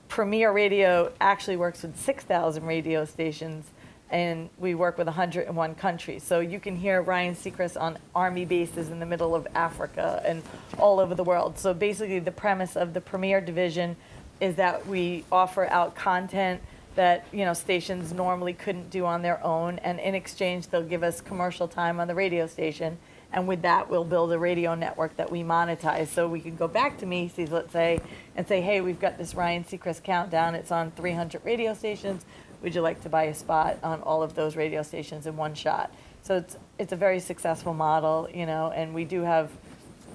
Premiere 0.07 0.51
Radio 0.51 1.11
actually 1.19 1.57
works 1.57 1.83
with 1.83 1.99
6,000 1.99 2.65
radio 2.65 3.05
stations 3.05 3.65
and 4.09 4.49
we 4.57 4.73
work 4.73 4.97
with 4.97 5.07
101 5.07 5.75
countries. 5.75 6.23
So 6.23 6.39
you 6.39 6.59
can 6.59 6.75
hear 6.75 7.01
Ryan 7.01 7.35
Seacrest 7.35 7.79
on 7.79 7.97
army 8.15 8.45
bases 8.45 8.89
in 8.89 8.99
the 8.99 9.05
middle 9.05 9.35
of 9.35 9.47
Africa 9.53 10.21
and 10.25 10.41
all 10.77 10.99
over 10.99 11.13
the 11.13 11.23
world. 11.23 11.59
So 11.59 11.73
basically, 11.73 12.19
the 12.19 12.31
premise 12.31 12.77
of 12.77 12.93
the 12.93 13.01
Premiere 13.01 13.41
Division 13.41 13.97
is 14.39 14.55
that 14.55 14.87
we 14.87 15.25
offer 15.31 15.65
out 15.65 15.95
content 15.95 16.61
that 16.95 17.25
you 17.31 17.45
know 17.45 17.53
stations 17.53 18.11
normally 18.11 18.53
couldn't 18.53 18.89
do 18.89 19.05
on 19.05 19.21
their 19.21 19.43
own, 19.43 19.77
and 19.79 19.99
in 19.99 20.15
exchange, 20.15 20.67
they'll 20.67 20.81
give 20.83 21.03
us 21.03 21.21
commercial 21.21 21.67
time 21.67 21.99
on 21.99 22.07
the 22.07 22.15
radio 22.15 22.47
station. 22.47 22.97
And 23.33 23.47
with 23.47 23.63
that, 23.63 23.89
we'll 23.89 24.05
build 24.05 24.31
a 24.31 24.39
radio 24.39 24.73
network 24.73 25.17
that 25.17 25.31
we 25.31 25.43
monetize. 25.43 26.07
So 26.07 26.27
we 26.27 26.39
can 26.39 26.55
go 26.55 26.67
back 26.67 26.97
to 26.99 27.05
Macy's, 27.05 27.51
let's 27.51 27.73
say, 27.73 27.99
and 28.35 28.47
say, 28.47 28.61
hey, 28.61 28.81
we've 28.81 28.99
got 28.99 29.17
this 29.17 29.35
Ryan 29.35 29.63
Seacrest 29.63 30.03
countdown. 30.03 30.55
It's 30.55 30.71
on 30.71 30.91
300 30.91 31.43
radio 31.43 31.73
stations 31.73 32.25
would 32.61 32.73
you 32.73 32.81
like 32.81 33.01
to 33.01 33.09
buy 33.09 33.23
a 33.23 33.33
spot 33.33 33.77
on 33.83 34.01
all 34.01 34.23
of 34.23 34.35
those 34.35 34.55
radio 34.55 34.81
stations 34.81 35.27
in 35.27 35.37
one 35.37 35.53
shot? 35.53 35.91
So 36.23 36.37
it's 36.37 36.57
it's 36.77 36.91
a 36.91 36.95
very 36.95 37.19
successful 37.19 37.73
model, 37.73 38.27
you 38.33 38.45
know, 38.45 38.71
and 38.71 38.93
we 38.93 39.05
do 39.05 39.21
have, 39.21 39.49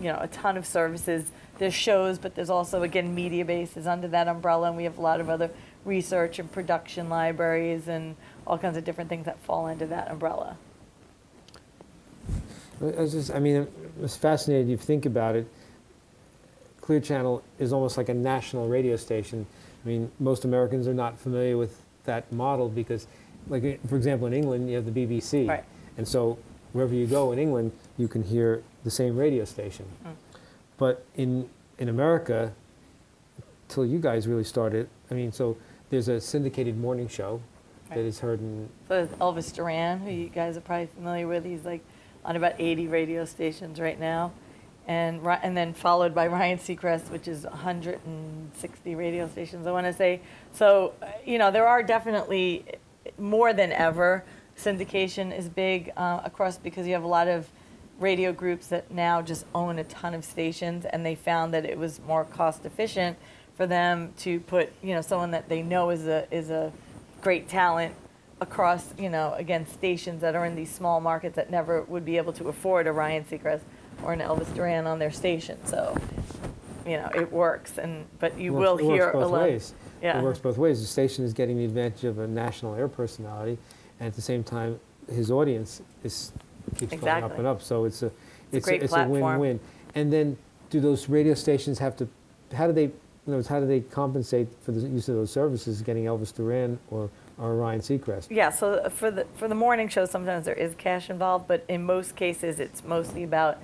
you 0.00 0.08
know, 0.08 0.18
a 0.20 0.28
ton 0.28 0.56
of 0.56 0.66
services. 0.66 1.30
There's 1.58 1.74
shows, 1.74 2.18
but 2.18 2.34
there's 2.34 2.50
also 2.50 2.82
again 2.82 3.14
media 3.14 3.44
bases 3.44 3.86
under 3.86 4.08
that 4.08 4.28
umbrella, 4.28 4.68
and 4.68 4.76
we 4.76 4.84
have 4.84 4.98
a 4.98 5.00
lot 5.00 5.20
of 5.20 5.28
other 5.28 5.50
research 5.84 6.38
and 6.38 6.50
production 6.50 7.08
libraries 7.08 7.88
and 7.88 8.16
all 8.46 8.58
kinds 8.58 8.76
of 8.76 8.84
different 8.84 9.08
things 9.08 9.26
that 9.26 9.38
fall 9.40 9.66
under 9.66 9.86
that 9.86 10.10
umbrella. 10.10 10.56
I 12.82 13.06
just, 13.06 13.32
I 13.32 13.38
mean, 13.38 13.56
it 13.56 13.72
was 14.00 14.16
fascinating. 14.16 14.68
You 14.68 14.76
think 14.76 15.06
about 15.06 15.36
it. 15.36 15.46
Clear 16.80 17.00
Channel 17.00 17.42
is 17.58 17.72
almost 17.72 17.96
like 17.96 18.08
a 18.08 18.14
national 18.14 18.68
radio 18.68 18.96
station. 18.96 19.46
I 19.84 19.88
mean, 19.88 20.10
most 20.18 20.44
Americans 20.44 20.88
are 20.88 20.94
not 20.94 21.18
familiar 21.18 21.56
with 21.56 21.80
that 22.04 22.30
model 22.32 22.68
because, 22.68 23.06
like 23.48 23.80
for 23.88 23.96
example, 23.96 24.26
in 24.26 24.32
England 24.32 24.68
you 24.68 24.76
have 24.76 24.92
the 24.92 25.06
BBC, 25.06 25.48
right. 25.48 25.64
and 25.96 26.06
so 26.06 26.38
wherever 26.72 26.94
you 26.94 27.06
go 27.06 27.32
in 27.32 27.38
England, 27.38 27.72
you 27.98 28.08
can 28.08 28.22
hear 28.22 28.62
the 28.84 28.90
same 28.90 29.16
radio 29.16 29.44
station. 29.44 29.86
Mm. 30.04 30.14
But 30.76 31.06
in 31.14 31.48
in 31.78 31.88
America, 31.88 32.52
till 33.68 33.86
you 33.86 33.98
guys 33.98 34.26
really 34.26 34.44
started, 34.44 34.88
I 35.10 35.14
mean, 35.14 35.32
so 35.32 35.56
there's 35.90 36.08
a 36.08 36.20
syndicated 36.20 36.76
morning 36.78 37.08
show 37.08 37.40
right. 37.88 37.96
that 37.96 38.04
is 38.04 38.20
heard 38.20 38.40
in. 38.40 38.68
So 38.88 39.06
Elvis 39.20 39.54
Duran, 39.54 40.00
who 40.00 40.10
you 40.10 40.28
guys 40.28 40.56
are 40.56 40.60
probably 40.60 40.86
familiar 40.86 41.28
with, 41.28 41.44
he's 41.44 41.64
like 41.64 41.84
on 42.24 42.36
about 42.36 42.54
80 42.58 42.88
radio 42.88 43.24
stations 43.24 43.80
right 43.80 43.98
now. 43.98 44.32
And, 44.86 45.24
and 45.24 45.56
then 45.56 45.74
followed 45.74 46.14
by 46.14 46.26
Ryan 46.26 46.58
Seacrest, 46.58 47.10
which 47.10 47.28
is 47.28 47.44
160 47.44 48.94
radio 48.94 49.28
stations, 49.28 49.66
I 49.66 49.72
want 49.72 49.86
to 49.86 49.92
say. 49.92 50.20
So, 50.52 50.94
you 51.24 51.38
know, 51.38 51.52
there 51.52 51.68
are 51.68 51.82
definitely 51.82 52.64
more 53.16 53.52
than 53.52 53.70
ever. 53.72 54.24
Syndication 54.56 55.36
is 55.36 55.48
big 55.48 55.92
uh, 55.96 56.20
across 56.24 56.58
because 56.58 56.86
you 56.86 56.94
have 56.94 57.04
a 57.04 57.08
lot 57.08 57.28
of 57.28 57.48
radio 58.00 58.32
groups 58.32 58.66
that 58.68 58.90
now 58.90 59.22
just 59.22 59.46
own 59.54 59.78
a 59.78 59.84
ton 59.84 60.14
of 60.14 60.24
stations, 60.24 60.84
and 60.84 61.06
they 61.06 61.14
found 61.14 61.54
that 61.54 61.64
it 61.64 61.78
was 61.78 62.00
more 62.06 62.24
cost 62.24 62.66
efficient 62.66 63.16
for 63.54 63.66
them 63.66 64.12
to 64.18 64.40
put, 64.40 64.72
you 64.82 64.94
know, 64.94 65.00
someone 65.00 65.30
that 65.30 65.48
they 65.48 65.62
know 65.62 65.90
is 65.90 66.06
a 66.06 66.26
is 66.34 66.50
a 66.50 66.72
great 67.20 67.48
talent 67.48 67.94
across, 68.42 68.92
you 68.98 69.08
know, 69.08 69.32
again, 69.34 69.66
stations 69.66 70.20
that 70.20 70.34
are 70.34 70.44
in 70.44 70.56
these 70.56 70.70
small 70.70 71.00
markets 71.00 71.36
that 71.36 71.48
never 71.50 71.82
would 71.82 72.04
be 72.04 72.16
able 72.16 72.32
to 72.32 72.48
afford 72.48 72.88
a 72.88 72.92
Ryan 72.92 73.24
Seacrest 73.24 73.60
or 74.02 74.12
an 74.12 74.18
Elvis 74.18 74.52
Duran 74.52 74.86
on 74.86 74.98
their 74.98 75.12
station. 75.12 75.64
So, 75.64 75.96
you 76.84 76.96
know, 76.96 77.08
it 77.14 77.30
works, 77.32 77.78
and 77.78 78.04
but 78.18 78.36
you 78.36 78.54
it 78.56 78.58
will 78.58 78.74
works, 78.74 78.82
hear 78.82 78.94
it 78.94 79.06
works 79.06 79.12
both 79.14 79.24
a 79.24 79.28
lot. 79.28 79.42
Ways. 79.42 79.74
Yeah. 80.02 80.18
It 80.18 80.24
works 80.24 80.40
both 80.40 80.58
ways. 80.58 80.80
The 80.80 80.88
station 80.88 81.24
is 81.24 81.32
getting 81.32 81.56
the 81.56 81.64
advantage 81.64 82.02
of 82.02 82.18
a 82.18 82.26
national 82.26 82.74
air 82.74 82.88
personality, 82.88 83.56
and 84.00 84.08
at 84.08 84.14
the 84.14 84.22
same 84.22 84.42
time, 84.42 84.80
his 85.08 85.30
audience 85.30 85.80
is 86.02 86.32
keeps 86.76 86.92
exactly. 86.92 87.20
going 87.20 87.24
up 87.24 87.38
and 87.38 87.46
up. 87.46 87.62
So 87.62 87.84
it's 87.84 88.02
a 88.02 88.06
it's, 88.50 88.66
it's 88.66 88.68
a, 88.68 88.84
it's 88.84 88.92
a 88.92 89.08
win-win. 89.08 89.60
And 89.94 90.12
then, 90.12 90.36
do 90.70 90.80
those 90.80 91.08
radio 91.08 91.34
stations 91.34 91.78
have 91.78 91.96
to? 91.98 92.08
How 92.52 92.66
do 92.66 92.72
they? 92.72 92.90
In 93.24 93.34
words, 93.34 93.46
how 93.46 93.60
do 93.60 93.68
they 93.68 93.78
compensate 93.78 94.48
for 94.62 94.72
the 94.72 94.80
use 94.88 95.08
of 95.08 95.14
those 95.14 95.30
services, 95.30 95.80
getting 95.80 96.06
Elvis 96.06 96.34
Duran 96.34 96.80
or 96.90 97.08
or 97.42 97.56
Ryan 97.56 97.80
Seacrest? 97.80 98.28
Yeah, 98.30 98.50
so 98.50 98.88
for 98.88 99.10
the 99.10 99.26
for 99.34 99.48
the 99.48 99.54
morning 99.54 99.88
show, 99.88 100.06
sometimes 100.06 100.46
there 100.46 100.54
is 100.54 100.74
cash 100.76 101.10
involved, 101.10 101.48
but 101.48 101.64
in 101.68 101.84
most 101.84 102.16
cases, 102.16 102.60
it's 102.60 102.84
mostly 102.84 103.24
about 103.24 103.58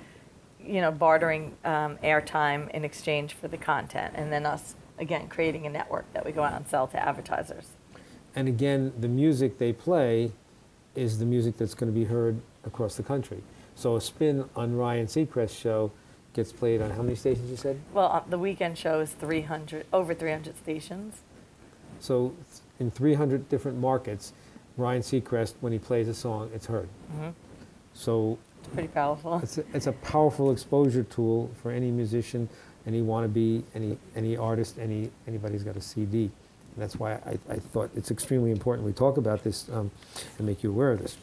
you 0.61 0.81
know, 0.81 0.91
bartering 0.91 1.57
um, 1.65 1.97
airtime 1.99 2.69
in 2.71 2.85
exchange 2.85 3.35
for 3.35 3.49
the 3.49 3.57
content, 3.57 4.15
and 4.17 4.33
then 4.33 4.45
us 4.45 4.75
again 4.99 5.29
creating 5.29 5.67
a 5.67 5.71
network 5.71 6.13
that 6.13 6.27
we 6.27 6.33
go 6.33 6.43
out 6.43 6.55
and 6.55 6.67
sell 6.69 6.87
to 6.89 6.99
advertisers. 6.99 7.69
And 8.35 8.49
again, 8.49 8.93
the 8.99 9.09
music 9.09 9.59
they 9.59 9.73
play 9.73 10.33
is 10.95 11.19
the 11.19 11.25
music 11.25 11.57
that's 11.57 11.75
going 11.75 11.93
to 11.93 11.99
be 11.99 12.05
heard 12.05 12.41
across 12.65 12.97
the 12.97 13.03
country. 13.03 13.43
So 13.77 13.97
a 13.97 14.01
spin 14.01 14.45
on 14.57 14.77
Ryan 14.77 15.07
Seacrest's 15.07 15.57
show 15.57 15.93
gets 16.35 16.53
played 16.53 16.83
on 16.83 16.91
how 16.91 17.03
many 17.03 17.15
stations 17.15 17.51
you 17.51 17.57
said? 17.57 17.81
Well, 17.93 18.11
uh, 18.13 18.23
the 18.29 18.39
weekend 18.39 18.77
show 18.77 19.01
is 19.01 19.13
300 19.13 19.87
over 19.93 20.15
300 20.15 20.57
stations. 20.57 21.23
So 22.01 22.35
in 22.81 22.91
300 22.91 23.49
different 23.49 23.79
markets, 23.79 24.33
Ryan 24.77 25.03
Seacrest, 25.03 25.55
when 25.61 25.73
he 25.73 25.79
plays 25.79 26.09
a 26.09 26.15
song, 26.15 26.51
it's 26.55 26.67
heard. 26.67 26.89
Mm-hmm. 27.13 27.31
So 27.95 28.39
it's 28.61 28.69
pretty 28.69 28.89
powerful. 28.89 29.41
It's 29.43 29.59
a, 29.59 29.65
it's 29.75 29.87
a 29.87 29.93
powerful 29.93 30.53
exposure 30.53 31.03
tool 31.03 31.51
for 31.63 31.71
any 31.71 31.91
musician, 31.91 32.49
any 32.87 33.03
wannabe, 33.03 33.63
any 33.75 33.99
any 34.15 34.37
artist, 34.37 34.79
any 34.79 35.11
anybody 35.27 35.55
who's 35.55 35.65
got 35.65 35.77
a 35.77 35.81
CD. 35.81 36.23
And 36.23 36.33
that's 36.77 36.97
why 36.97 37.15
I, 37.15 37.39
I 37.51 37.57
thought 37.57 37.91
it's 37.97 38.11
extremely 38.11 38.53
important 38.53 38.87
we 38.87 38.93
talk 38.93 39.17
about 39.17 39.43
this 39.43 39.69
um, 39.71 39.91
and 40.39 40.47
make 40.47 40.63
you 40.63 40.71
aware 40.71 40.93
of 40.93 41.01
this. 41.01 41.17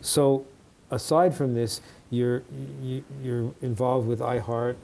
So, 0.00 0.44
aside 0.90 1.34
from 1.34 1.54
this, 1.54 1.80
you're 2.10 2.42
you, 2.82 2.98
are 2.98 3.24
you 3.24 3.34
are 3.34 3.64
involved 3.64 4.08
with 4.08 4.18
iHeart, 4.18 4.76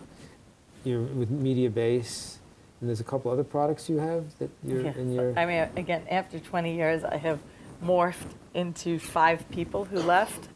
you're 0.84 1.02
with 1.02 1.30
Mediabase, 1.30 2.37
and 2.80 2.88
there's 2.88 3.00
a 3.00 3.04
couple 3.04 3.30
other 3.30 3.44
products 3.44 3.88
you 3.88 3.98
have 3.98 4.24
that 4.38 4.50
you're 4.62 4.86
in 4.86 5.12
your. 5.12 5.38
I 5.38 5.46
mean, 5.46 5.68
again, 5.76 6.04
after 6.10 6.38
20 6.38 6.74
years, 6.74 7.04
I 7.04 7.16
have 7.16 7.40
morphed 7.84 8.34
into 8.54 8.98
five 8.98 9.48
people 9.50 9.84
who 9.84 10.00
left, 10.00 10.48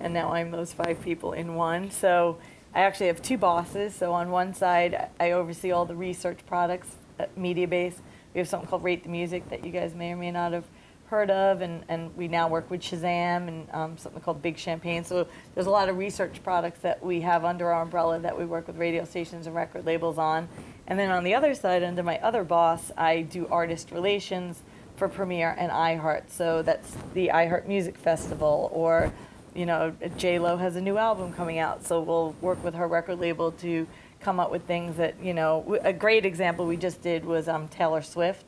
and 0.00 0.12
now 0.14 0.32
I'm 0.32 0.50
those 0.50 0.72
five 0.72 1.02
people 1.02 1.32
in 1.32 1.54
one. 1.54 1.90
So 1.90 2.38
I 2.74 2.82
actually 2.82 3.08
have 3.08 3.22
two 3.22 3.38
bosses. 3.38 3.94
So 3.94 4.12
on 4.12 4.30
one 4.30 4.54
side, 4.54 5.08
I 5.20 5.32
oversee 5.32 5.70
all 5.70 5.84
the 5.84 5.96
research 5.96 6.38
products 6.46 6.96
at 7.18 7.36
MediaBase. 7.36 7.94
We 8.34 8.38
have 8.38 8.48
something 8.48 8.68
called 8.68 8.84
Rate 8.84 9.02
the 9.02 9.10
Music 9.10 9.48
that 9.50 9.64
you 9.64 9.70
guys 9.70 9.94
may 9.94 10.12
or 10.12 10.16
may 10.16 10.30
not 10.30 10.52
have 10.52 10.64
heard 11.12 11.30
of, 11.30 11.60
and, 11.60 11.84
and 11.90 12.16
we 12.16 12.26
now 12.26 12.48
work 12.48 12.70
with 12.70 12.80
Shazam 12.80 13.46
and 13.46 13.68
um, 13.72 13.98
something 13.98 14.22
called 14.22 14.40
Big 14.40 14.56
Champagne. 14.56 15.04
So 15.04 15.28
there's 15.54 15.66
a 15.66 15.70
lot 15.70 15.90
of 15.90 15.98
research 15.98 16.42
products 16.42 16.80
that 16.80 17.04
we 17.04 17.20
have 17.20 17.44
under 17.44 17.70
our 17.70 17.82
umbrella 17.82 18.18
that 18.20 18.36
we 18.36 18.46
work 18.46 18.66
with 18.66 18.78
radio 18.78 19.04
stations 19.04 19.46
and 19.46 19.54
record 19.54 19.84
labels 19.84 20.16
on. 20.16 20.48
And 20.86 20.98
then 20.98 21.10
on 21.10 21.22
the 21.22 21.34
other 21.34 21.54
side, 21.54 21.82
under 21.82 22.02
my 22.02 22.18
other 22.20 22.44
boss, 22.44 22.90
I 22.96 23.20
do 23.20 23.46
artist 23.48 23.90
relations 23.90 24.62
for 24.96 25.06
Premiere 25.06 25.54
and 25.58 25.70
iHeart. 25.70 26.30
So 26.30 26.62
that's 26.62 26.96
the 27.12 27.28
iHeart 27.28 27.66
Music 27.66 27.98
Festival, 27.98 28.70
or 28.72 29.12
you 29.54 29.66
know, 29.66 29.94
J 30.16 30.38
Lo 30.38 30.56
has 30.56 30.76
a 30.76 30.80
new 30.80 30.96
album 30.96 31.34
coming 31.34 31.58
out, 31.58 31.84
so 31.84 32.00
we'll 32.00 32.34
work 32.40 32.64
with 32.64 32.72
her 32.74 32.88
record 32.88 33.20
label 33.20 33.52
to 33.52 33.86
come 34.20 34.40
up 34.40 34.50
with 34.50 34.62
things 34.62 34.96
that 34.96 35.22
you 35.22 35.34
know. 35.34 35.78
A 35.84 35.92
great 35.92 36.24
example 36.24 36.64
we 36.64 36.78
just 36.78 37.02
did 37.02 37.26
was 37.26 37.48
um, 37.48 37.68
Taylor 37.68 38.00
Swift 38.00 38.46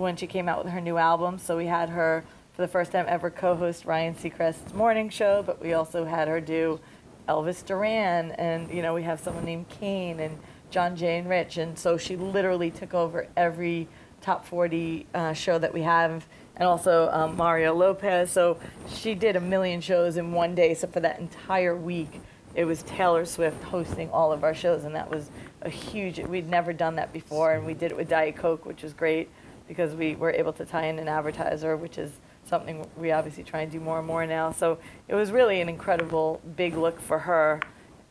when 0.00 0.16
she 0.16 0.26
came 0.26 0.48
out 0.48 0.64
with 0.64 0.72
her 0.72 0.80
new 0.80 0.96
album. 0.96 1.38
So 1.38 1.56
we 1.56 1.66
had 1.66 1.90
her 1.90 2.24
for 2.54 2.62
the 2.62 2.68
first 2.68 2.92
time 2.92 3.04
ever 3.08 3.30
co-host 3.30 3.84
Ryan 3.84 4.14
Seacrest's 4.14 4.74
morning 4.74 5.10
show, 5.10 5.42
but 5.42 5.62
we 5.62 5.74
also 5.74 6.04
had 6.04 6.26
her 6.26 6.40
do 6.40 6.80
Elvis 7.28 7.64
Duran, 7.64 8.32
and 8.32 8.70
you 8.72 8.82
know 8.82 8.94
we 8.94 9.02
have 9.04 9.20
someone 9.20 9.44
named 9.44 9.68
Kane 9.68 10.18
and 10.18 10.38
John 10.70 10.96
Jay 10.96 11.18
and 11.18 11.28
Rich, 11.28 11.58
and 11.58 11.78
so 11.78 11.96
she 11.96 12.16
literally 12.16 12.70
took 12.70 12.94
over 12.94 13.28
every 13.36 13.88
top 14.20 14.44
40 14.44 15.06
uh, 15.14 15.32
show 15.32 15.58
that 15.58 15.72
we 15.72 15.82
have, 15.82 16.26
and 16.56 16.66
also 16.66 17.08
um, 17.12 17.36
Mario 17.36 17.74
Lopez. 17.74 18.30
So 18.30 18.58
she 18.92 19.14
did 19.14 19.36
a 19.36 19.40
million 19.40 19.80
shows 19.80 20.16
in 20.16 20.32
one 20.32 20.54
day. 20.54 20.74
So 20.74 20.88
for 20.88 21.00
that 21.00 21.20
entire 21.20 21.76
week, 21.76 22.20
it 22.54 22.64
was 22.64 22.82
Taylor 22.82 23.24
Swift 23.24 23.62
hosting 23.64 24.10
all 24.10 24.32
of 24.32 24.44
our 24.44 24.54
shows, 24.54 24.84
and 24.84 24.94
that 24.94 25.10
was 25.10 25.30
a 25.62 25.70
huge. 25.70 26.18
We'd 26.18 26.48
never 26.48 26.72
done 26.72 26.96
that 26.96 27.12
before, 27.12 27.52
and 27.52 27.64
we 27.64 27.74
did 27.74 27.92
it 27.92 27.96
with 27.96 28.08
Diet 28.08 28.36
Coke, 28.36 28.66
which 28.66 28.82
was 28.82 28.92
great 28.92 29.28
because 29.70 29.94
we 29.94 30.16
were 30.16 30.32
able 30.32 30.52
to 30.52 30.64
tie 30.64 30.86
in 30.86 30.98
an 30.98 31.06
advertiser, 31.06 31.76
which 31.76 31.96
is 31.96 32.10
something 32.44 32.84
we 32.96 33.12
obviously 33.12 33.44
try 33.44 33.60
and 33.60 33.70
do 33.70 33.78
more 33.78 33.98
and 33.98 34.06
more 34.06 34.26
now. 34.26 34.50
So 34.50 34.78
it 35.06 35.14
was 35.14 35.30
really 35.30 35.60
an 35.60 35.68
incredible 35.68 36.40
big 36.56 36.76
look 36.76 37.00
for 37.00 37.20
her, 37.20 37.60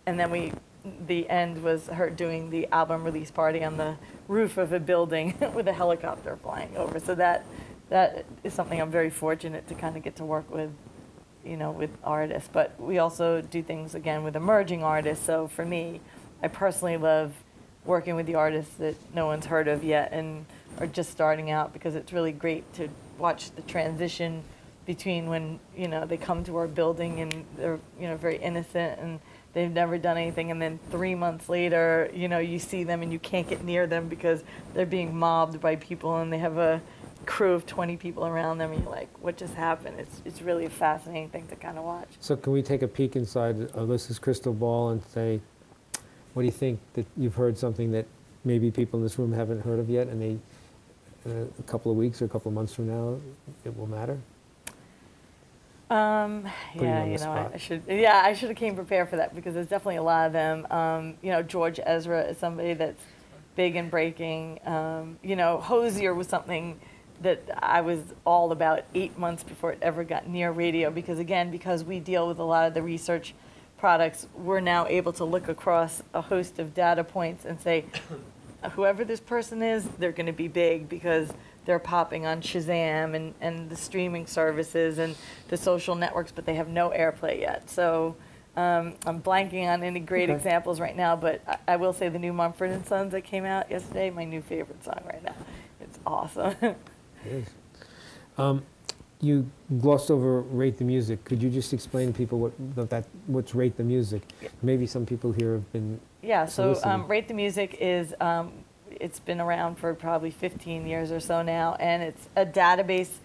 and 0.05 0.17
then 0.17 0.31
we. 0.31 0.53
The 1.07 1.29
end 1.29 1.61
was 1.61 1.87
her 1.87 2.09
doing 2.09 2.51
the 2.51 2.65
album 2.67 3.03
release 3.03 3.29
party 3.29 3.65
on 3.65 3.75
the 3.75 3.97
roof 4.29 4.57
of 4.57 4.71
a 4.71 4.79
building 4.79 5.37
with 5.53 5.67
a 5.67 5.73
helicopter 5.73 6.37
flying 6.41 6.77
over. 6.77 7.01
So 7.01 7.13
that 7.15 7.45
that 7.89 8.25
is 8.45 8.53
something 8.53 8.79
I'm 8.79 8.89
very 8.89 9.09
fortunate 9.09 9.67
to 9.67 9.75
kind 9.75 9.97
of 9.97 10.03
get 10.03 10.15
to 10.15 10.23
work 10.23 10.49
with, 10.49 10.71
you 11.43 11.57
know, 11.57 11.71
with 11.71 11.89
artists. 12.01 12.49
But 12.51 12.79
we 12.79 12.97
also 12.97 13.41
do 13.41 13.61
things 13.61 13.93
again 13.93 14.23
with 14.23 14.37
emerging 14.37 14.81
artists. 14.81 15.25
So 15.25 15.49
for 15.49 15.65
me, 15.65 15.99
I 16.41 16.47
personally 16.47 16.95
love 16.95 17.33
working 17.83 18.15
with 18.15 18.25
the 18.25 18.35
artists 18.35 18.75
that 18.75 18.95
no 19.13 19.25
one's 19.25 19.47
heard 19.47 19.67
of 19.67 19.83
yet 19.83 20.13
and 20.13 20.45
are 20.79 20.87
just 20.87 21.11
starting 21.11 21.51
out 21.51 21.73
because 21.73 21.95
it's 21.95 22.13
really 22.13 22.31
great 22.31 22.71
to 22.75 22.89
watch 23.17 23.51
the 23.51 23.61
transition 23.63 24.43
between 24.85 25.27
when 25.27 25.59
you 25.75 25.87
know 25.87 26.05
they 26.05 26.17
come 26.17 26.43
to 26.43 26.55
our 26.57 26.67
building 26.67 27.19
and 27.19 27.45
they're 27.57 27.79
you 27.99 28.07
know 28.07 28.17
very 28.17 28.37
innocent 28.37 28.99
and 28.99 29.19
they've 29.53 29.71
never 29.71 29.97
done 29.97 30.17
anything. 30.17 30.51
And 30.51 30.61
then 30.61 30.79
three 30.89 31.15
months 31.15 31.49
later 31.49 32.09
you 32.13 32.27
know 32.27 32.39
you 32.39 32.59
see 32.59 32.83
them 32.83 33.01
and 33.01 33.11
you 33.11 33.19
can't 33.19 33.47
get 33.47 33.63
near 33.63 33.87
them 33.87 34.07
because 34.07 34.43
they're 34.73 34.85
being 34.85 35.15
mobbed 35.15 35.61
by 35.61 35.75
people 35.75 36.17
and 36.17 36.31
they 36.31 36.39
have 36.39 36.57
a 36.57 36.81
crew 37.25 37.53
of 37.53 37.65
20 37.65 37.97
people 37.97 38.25
around 38.25 38.57
them. 38.57 38.71
And 38.71 38.83
you're 38.83 38.91
like 38.91 39.09
what 39.21 39.37
just 39.37 39.53
happened? 39.53 39.99
It's, 39.99 40.21
it's 40.25 40.41
really 40.41 40.65
a 40.65 40.69
fascinating 40.69 41.29
thing 41.29 41.47
to 41.47 41.55
kind 41.55 41.77
of 41.77 41.83
watch. 41.83 42.09
So 42.19 42.35
can 42.35 42.53
we 42.53 42.61
take 42.61 42.81
a 42.81 42.87
peek 42.87 43.15
inside 43.15 43.69
Alissa's 43.75 44.17
crystal 44.17 44.53
ball 44.53 44.89
and 44.89 45.03
say, 45.05 45.41
what 46.33 46.43
do 46.43 46.45
you 46.45 46.51
think 46.51 46.79
that 46.93 47.05
you've 47.17 47.35
heard 47.35 47.57
something 47.57 47.91
that 47.91 48.05
maybe 48.43 48.71
people 48.71 48.99
in 48.99 49.03
this 49.03 49.19
room 49.19 49.33
haven't 49.33 49.61
heard 49.61 49.79
of 49.79 49.89
yet, 49.89 50.07
and 50.07 50.21
they, 50.21 50.37
a 51.25 51.63
couple 51.63 51.91
of 51.91 51.97
weeks 51.97 52.21
or 52.21 52.25
a 52.25 52.29
couple 52.29 52.49
of 52.49 52.55
months 52.55 52.73
from 52.73 52.87
now, 52.87 53.19
it 53.65 53.77
will 53.77 53.87
matter? 53.87 54.17
Um, 55.89 56.47
Putting 56.73 56.87
you 56.87 56.93
yeah, 56.93 57.03
you 57.05 57.11
know, 57.11 57.17
spot. 57.17 57.51
I 57.53 57.57
should. 57.57 57.81
Yeah, 57.87 58.21
I 58.23 58.33
should 58.33 58.49
have 58.49 58.57
came 58.57 58.75
prepared 58.75 59.09
for 59.09 59.15
that 59.15 59.33
because 59.33 59.55
there's 59.55 59.67
definitely 59.67 59.95
a 59.95 60.03
lot 60.03 60.27
of 60.27 60.33
them. 60.33 60.67
Um, 60.69 61.15
you 61.21 61.31
know, 61.31 61.41
George 61.41 61.79
Ezra 61.83 62.21
is 62.25 62.37
somebody 62.37 62.73
that's 62.73 63.03
big 63.55 63.75
and 63.75 63.89
breaking. 63.89 64.59
Um, 64.65 65.17
you 65.23 65.35
know, 65.35 65.57
Hozier 65.57 66.13
was 66.13 66.27
something 66.27 66.79
that 67.21 67.41
I 67.61 67.81
was 67.81 67.99
all 68.25 68.51
about 68.51 68.83
eight 68.93 69.17
months 69.17 69.43
before 69.43 69.71
it 69.71 69.79
ever 69.81 70.03
got 70.03 70.27
near 70.27 70.51
radio 70.51 70.89
because 70.89 71.19
again, 71.19 71.51
because 71.51 71.83
we 71.83 71.99
deal 71.99 72.27
with 72.27 72.39
a 72.39 72.43
lot 72.43 72.67
of 72.67 72.73
the 72.73 72.81
research 72.81 73.33
products, 73.77 74.27
we're 74.35 74.59
now 74.59 74.85
able 74.87 75.11
to 75.13 75.25
look 75.25 75.47
across 75.47 76.03
a 76.13 76.21
host 76.21 76.59
of 76.59 76.73
data 76.73 77.03
points 77.03 77.45
and 77.45 77.59
say, 77.59 77.85
whoever 78.71 79.03
this 79.05 79.19
person 79.19 79.61
is, 79.61 79.85
they're 79.99 80.11
going 80.11 80.25
to 80.27 80.33
be 80.33 80.47
big 80.47 80.89
because 80.89 81.31
they're 81.65 81.79
popping 81.79 82.25
on 82.25 82.41
Shazam 82.41 83.15
and, 83.15 83.33
and 83.41 83.69
the 83.69 83.75
streaming 83.75 84.25
services 84.25 84.97
and 84.97 85.15
the 85.49 85.57
social 85.57 85.95
networks, 85.95 86.31
but 86.31 86.45
they 86.45 86.55
have 86.55 86.67
no 86.67 86.89
airplay 86.89 87.39
yet. 87.39 87.69
So 87.69 88.15
um, 88.55 88.95
I'm 89.05 89.21
blanking 89.21 89.67
on 89.67 89.83
any 89.83 89.99
great 89.99 90.29
Okay. 90.29 90.35
examples 90.35 90.79
right 90.79 90.95
now, 90.95 91.15
but 91.15 91.41
I, 91.47 91.73
I 91.73 91.75
will 91.77 91.93
say 91.93 92.09
the 92.09 92.19
new 92.19 92.33
Mumford 92.33 92.71
and 92.71 92.85
Sons 92.85 93.11
that 93.11 93.21
came 93.21 93.45
out 93.45 93.69
yesterday, 93.69 94.09
my 94.09 94.25
new 94.25 94.41
favorite 94.41 94.83
song 94.83 95.01
right 95.05 95.23
now. 95.23 95.35
It's 95.81 95.99
awesome. 96.05 96.55
It 97.25 97.31
is. 97.33 97.47
Um, 98.37 98.63
you 99.21 99.49
glossed 99.79 100.09
over 100.09 100.41
rate 100.41 100.77
the 100.77 100.85
music. 100.85 101.23
Could 101.25 101.41
you 101.41 101.49
just 101.49 101.73
explain 101.73 102.07
to 102.07 102.13
people 102.13 102.39
what 102.39 102.89
that 102.89 103.05
what's 103.27 103.53
rate 103.53 103.75
the 103.75 103.83
music? 103.83 104.23
Maybe 104.61 104.87
some 104.87 105.05
people 105.05 105.31
here 105.31 105.53
have 105.53 105.71
been. 105.73 105.99
Yeah, 106.21 106.45
so 106.45 106.79
um, 106.83 107.07
Rate 107.07 107.27
the 107.29 107.33
Music 107.33 107.77
is, 107.79 108.13
um, 108.19 108.51
it's 108.91 109.19
been 109.19 109.39
around 109.39 109.77
for 109.77 109.93
probably 109.93 110.31
15 110.31 110.85
years 110.85 111.11
or 111.11 111.21
so 111.21 111.41
now, 111.41 111.75
and 111.79 112.03
it's 112.03 112.27
a 112.35 112.45
database 112.45 113.19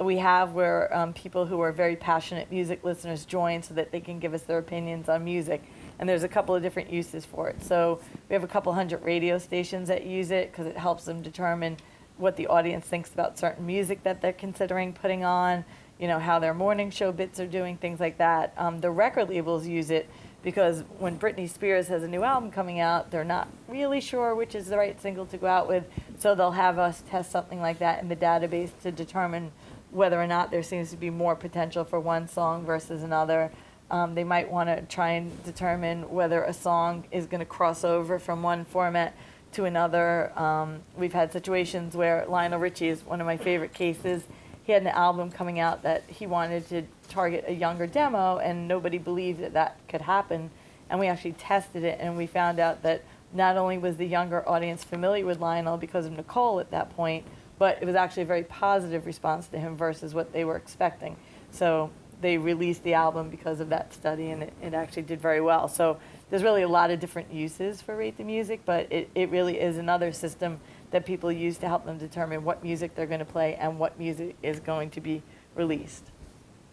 we 0.00 0.16
have 0.18 0.52
where 0.52 0.94
um, 0.96 1.12
people 1.12 1.44
who 1.46 1.60
are 1.60 1.72
very 1.72 1.96
passionate 1.96 2.50
music 2.50 2.84
listeners 2.84 3.24
join 3.24 3.62
so 3.62 3.74
that 3.74 3.90
they 3.90 4.00
can 4.00 4.18
give 4.18 4.32
us 4.32 4.42
their 4.42 4.58
opinions 4.58 5.08
on 5.08 5.24
music. 5.24 5.62
And 5.98 6.08
there's 6.08 6.22
a 6.22 6.28
couple 6.28 6.54
of 6.54 6.62
different 6.62 6.92
uses 6.92 7.24
for 7.24 7.48
it. 7.48 7.62
So 7.62 8.00
we 8.28 8.34
have 8.34 8.44
a 8.44 8.48
couple 8.48 8.72
hundred 8.72 9.02
radio 9.02 9.38
stations 9.38 9.88
that 9.88 10.06
use 10.06 10.30
it 10.30 10.52
because 10.52 10.66
it 10.66 10.76
helps 10.76 11.04
them 11.04 11.20
determine 11.20 11.76
what 12.18 12.36
the 12.36 12.46
audience 12.48 12.86
thinks 12.86 13.12
about 13.12 13.38
certain 13.38 13.64
music 13.66 14.02
that 14.02 14.20
they're 14.20 14.32
considering 14.32 14.92
putting 14.92 15.24
on, 15.24 15.64
you 15.98 16.08
know, 16.08 16.18
how 16.18 16.38
their 16.38 16.54
morning 16.54 16.90
show 16.90 17.12
bits 17.12 17.40
are 17.40 17.46
doing, 17.46 17.76
things 17.76 18.00
like 18.00 18.18
that. 18.18 18.52
Um, 18.56 18.80
the 18.80 18.90
record 18.90 19.28
labels 19.28 19.66
use 19.66 19.90
it 19.90 20.08
because 20.42 20.84
when 20.98 21.18
Britney 21.18 21.48
Spears 21.48 21.88
has 21.88 22.02
a 22.02 22.08
new 22.08 22.22
album 22.22 22.50
coming 22.50 22.80
out, 22.80 23.10
they're 23.10 23.24
not 23.24 23.48
really 23.66 24.00
sure 24.00 24.34
which 24.34 24.54
is 24.54 24.66
the 24.66 24.76
right 24.76 25.00
single 25.00 25.26
to 25.26 25.36
go 25.36 25.46
out 25.46 25.68
with. 25.68 25.84
So 26.18 26.34
they'll 26.34 26.52
have 26.52 26.78
us 26.78 27.02
test 27.10 27.30
something 27.30 27.60
like 27.60 27.78
that 27.78 28.02
in 28.02 28.08
the 28.08 28.16
database 28.16 28.70
to 28.82 28.92
determine 28.92 29.52
whether 29.90 30.20
or 30.20 30.26
not 30.26 30.50
there 30.50 30.62
seems 30.62 30.90
to 30.90 30.96
be 30.96 31.10
more 31.10 31.34
potential 31.34 31.84
for 31.84 31.98
one 31.98 32.28
song 32.28 32.64
versus 32.64 33.02
another. 33.02 33.50
Um, 33.90 34.14
they 34.14 34.24
might 34.24 34.50
want 34.50 34.68
to 34.68 34.82
try 34.82 35.12
and 35.12 35.42
determine 35.44 36.10
whether 36.10 36.42
a 36.42 36.52
song 36.52 37.06
is 37.10 37.26
going 37.26 37.40
to 37.40 37.46
cross 37.46 37.84
over 37.84 38.18
from 38.18 38.42
one 38.42 38.64
format 38.66 39.14
to 39.58 39.64
another. 39.64 40.32
Um, 40.38 40.82
we've 40.96 41.12
had 41.12 41.32
situations 41.32 41.96
where 41.96 42.24
Lionel 42.28 42.60
Richie 42.60 42.90
is 42.90 43.04
one 43.04 43.20
of 43.20 43.26
my 43.26 43.36
favorite 43.36 43.74
cases. 43.74 44.22
He 44.62 44.70
had 44.70 44.82
an 44.82 44.88
album 44.88 45.32
coming 45.32 45.58
out 45.58 45.82
that 45.82 46.04
he 46.06 46.28
wanted 46.28 46.68
to 46.68 46.82
target 47.08 47.44
a 47.48 47.52
younger 47.52 47.88
demo, 47.88 48.38
and 48.38 48.68
nobody 48.68 48.98
believed 48.98 49.40
that 49.40 49.54
that 49.54 49.76
could 49.88 50.02
happen. 50.02 50.50
And 50.88 51.00
we 51.00 51.08
actually 51.08 51.32
tested 51.32 51.82
it, 51.82 51.98
and 52.00 52.16
we 52.16 52.28
found 52.28 52.60
out 52.60 52.84
that 52.84 53.02
not 53.32 53.56
only 53.56 53.78
was 53.78 53.96
the 53.96 54.06
younger 54.06 54.48
audience 54.48 54.84
familiar 54.84 55.26
with 55.26 55.40
Lionel 55.40 55.76
because 55.76 56.06
of 56.06 56.12
Nicole 56.12 56.60
at 56.60 56.70
that 56.70 56.94
point, 56.94 57.24
but 57.58 57.78
it 57.82 57.84
was 57.84 57.96
actually 57.96 58.22
a 58.22 58.26
very 58.26 58.44
positive 58.44 59.06
response 59.06 59.48
to 59.48 59.58
him 59.58 59.76
versus 59.76 60.14
what 60.14 60.32
they 60.32 60.44
were 60.44 60.56
expecting. 60.56 61.16
So 61.50 61.90
they 62.20 62.38
released 62.38 62.84
the 62.84 62.94
album 62.94 63.28
because 63.28 63.58
of 63.58 63.70
that 63.70 63.92
study, 63.92 64.30
and 64.30 64.44
it, 64.44 64.52
it 64.62 64.72
actually 64.72 65.02
did 65.02 65.20
very 65.20 65.40
well. 65.40 65.66
So 65.66 65.98
there's 66.30 66.42
really 66.42 66.62
a 66.62 66.68
lot 66.68 66.90
of 66.90 67.00
different 67.00 67.32
uses 67.32 67.80
for 67.80 67.96
Rate 67.96 68.16
the 68.16 68.24
Music, 68.24 68.60
but 68.64 68.90
it, 68.92 69.10
it 69.14 69.30
really 69.30 69.58
is 69.58 69.78
another 69.78 70.12
system 70.12 70.60
that 70.90 71.04
people 71.06 71.30
use 71.32 71.58
to 71.58 71.68
help 71.68 71.84
them 71.84 71.98
determine 71.98 72.44
what 72.44 72.62
music 72.62 72.94
they're 72.94 73.06
going 73.06 73.18
to 73.18 73.24
play 73.24 73.54
and 73.56 73.78
what 73.78 73.98
music 73.98 74.36
is 74.42 74.60
going 74.60 74.90
to 74.90 75.00
be 75.00 75.22
released. 75.54 76.04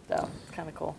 So 0.08 0.30
it's 0.44 0.52
kind 0.52 0.70
of 0.70 0.76
cool. 0.76 0.96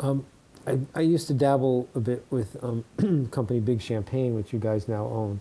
Um, 0.00 0.26
I, 0.66 0.78
I 0.94 1.00
used 1.00 1.26
to 1.28 1.34
dabble 1.34 1.88
a 1.94 2.00
bit 2.00 2.24
with 2.30 2.56
um, 2.62 2.84
company 3.30 3.60
Big 3.60 3.80
Champagne, 3.80 4.34
which 4.34 4.52
you 4.52 4.58
guys 4.58 4.88
now 4.88 5.06
own. 5.06 5.40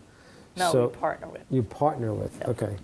No, 0.58 0.72
So- 0.72 0.88
we 0.88 0.96
partner 0.96 1.28
with. 1.30 1.42
You 1.50 1.64
partner 1.64 2.14
with. 2.14 2.36
Yep. 2.40 2.50
Okay. 2.50 2.76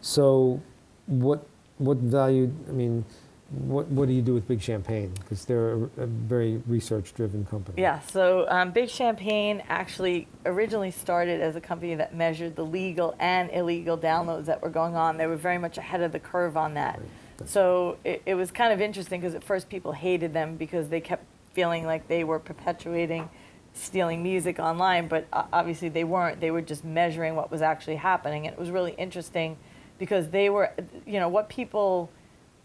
So, 0.00 0.60
what 1.06 1.46
what 1.78 1.98
value? 1.98 2.50
I 2.68 2.72
mean, 2.72 3.04
what 3.50 3.88
what 3.88 4.06
do 4.06 4.14
you 4.14 4.22
do 4.22 4.32
with 4.34 4.46
Big 4.46 4.62
Champagne? 4.62 5.12
Because 5.20 5.44
they're 5.44 5.72
a, 5.72 5.82
a 5.98 6.06
very 6.06 6.62
research-driven 6.68 7.44
company. 7.46 7.80
Yeah, 7.82 8.00
so 8.00 8.46
um, 8.48 8.70
Big 8.70 8.88
Champagne 8.88 9.62
actually 9.68 10.28
originally 10.46 10.90
started 10.92 11.40
as 11.40 11.56
a 11.56 11.60
company 11.60 11.94
that 11.96 12.14
measured 12.14 12.54
the 12.54 12.64
legal 12.64 13.14
and 13.18 13.50
illegal 13.50 13.98
downloads 13.98 14.46
that 14.46 14.62
were 14.62 14.70
going 14.70 14.94
on. 14.94 15.16
They 15.16 15.26
were 15.26 15.36
very 15.36 15.58
much 15.58 15.78
ahead 15.78 16.00
of 16.00 16.12
the 16.12 16.20
curve 16.20 16.56
on 16.56 16.74
that. 16.74 17.00
That's- 17.38 17.50
So 17.52 17.96
it, 18.04 18.22
it 18.24 18.34
was 18.34 18.50
kind 18.52 18.72
of 18.72 18.80
interesting 18.80 19.20
because 19.20 19.34
at 19.34 19.42
first 19.42 19.68
people 19.68 19.92
hated 19.92 20.32
them 20.32 20.56
because 20.56 20.88
they 20.88 21.00
kept 21.00 21.24
feeling 21.52 21.84
like 21.84 22.06
they 22.06 22.22
were 22.22 22.38
perpetuating 22.38 23.28
stealing 23.72 24.22
music 24.22 24.58
online, 24.58 25.06
but 25.08 25.26
uh, 25.32 25.44
obviously 25.52 25.88
they 25.88 26.04
weren't. 26.04 26.40
They 26.40 26.50
were 26.50 26.60
just 26.60 26.84
measuring 26.84 27.36
what 27.36 27.50
was 27.50 27.62
actually 27.62 27.96
happening. 27.96 28.46
And 28.46 28.52
it 28.54 28.58
was 28.58 28.70
really 28.70 28.92
interesting 28.92 29.56
because 29.98 30.28
they 30.30 30.50
were, 30.50 30.72
you 31.06 31.20
know, 31.20 31.28
what 31.28 31.48
people 31.48 32.10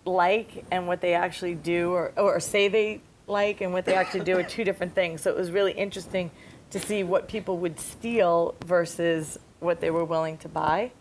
like 0.06 0.65
and 0.72 0.88
what 0.88 1.02
they 1.02 1.13
actually 1.13 1.56
do 1.56 1.91
or, 1.91 2.13
or 2.15 2.39
say 2.39 2.68
they 2.68 3.02
like 3.28 3.62
and 3.62 3.74
what 3.74 3.86
they 3.86 3.96
actually 3.96 4.24
do 4.24 4.38
are 4.38 4.44
two 4.44 4.63
different 4.63 4.94
things. 4.94 5.22
So 5.22 5.32
it 5.32 5.36
was 5.36 5.52
really 5.52 5.72
interesting 5.72 6.32
to 6.70 6.80
see 6.80 7.04
what 7.04 7.28
people 7.28 7.58
would 7.58 7.80
steal 7.80 8.56
versus 8.65 9.39
what 9.60 9.82
they 9.82 9.89
were 9.89 10.06
willing 10.06 10.38
to 10.39 10.50
buy. 10.50 10.91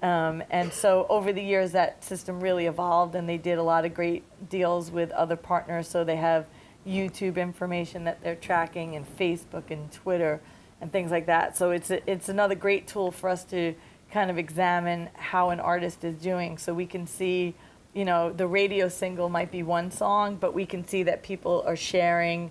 Um, 0.00 0.42
and 0.50 0.72
so 0.72 1.06
over 1.08 1.32
the 1.32 1.42
years, 1.42 1.72
that 1.72 2.04
system 2.04 2.40
really 2.40 2.66
evolved, 2.66 3.16
and 3.16 3.28
they 3.28 3.36
did 3.36 3.58
a 3.58 3.62
lot 3.62 3.84
of 3.84 3.94
great 3.94 4.22
deals 4.48 4.90
with 4.90 5.10
other 5.10 5.34
partners. 5.36 5.88
So 5.88 6.04
they 6.04 6.16
have 6.16 6.46
YouTube 6.86 7.36
information 7.36 8.04
that 8.04 8.22
they're 8.22 8.36
tracking, 8.36 8.94
and 8.94 9.04
Facebook 9.18 9.70
and 9.70 9.90
Twitter, 9.90 10.40
and 10.80 10.92
things 10.92 11.10
like 11.10 11.26
that. 11.26 11.56
So 11.56 11.72
it's 11.72 11.90
a, 11.90 12.08
it's 12.08 12.28
another 12.28 12.54
great 12.54 12.86
tool 12.86 13.10
for 13.10 13.28
us 13.28 13.42
to 13.46 13.74
kind 14.12 14.30
of 14.30 14.38
examine 14.38 15.08
how 15.14 15.50
an 15.50 15.58
artist 15.58 16.04
is 16.04 16.14
doing, 16.14 16.58
so 16.58 16.72
we 16.72 16.86
can 16.86 17.06
see, 17.06 17.54
you 17.94 18.04
know, 18.04 18.32
the 18.32 18.46
radio 18.46 18.88
single 18.88 19.28
might 19.28 19.50
be 19.50 19.62
one 19.62 19.90
song, 19.90 20.36
but 20.36 20.54
we 20.54 20.66
can 20.66 20.86
see 20.86 21.02
that 21.04 21.22
people 21.22 21.64
are 21.66 21.76
sharing 21.76 22.50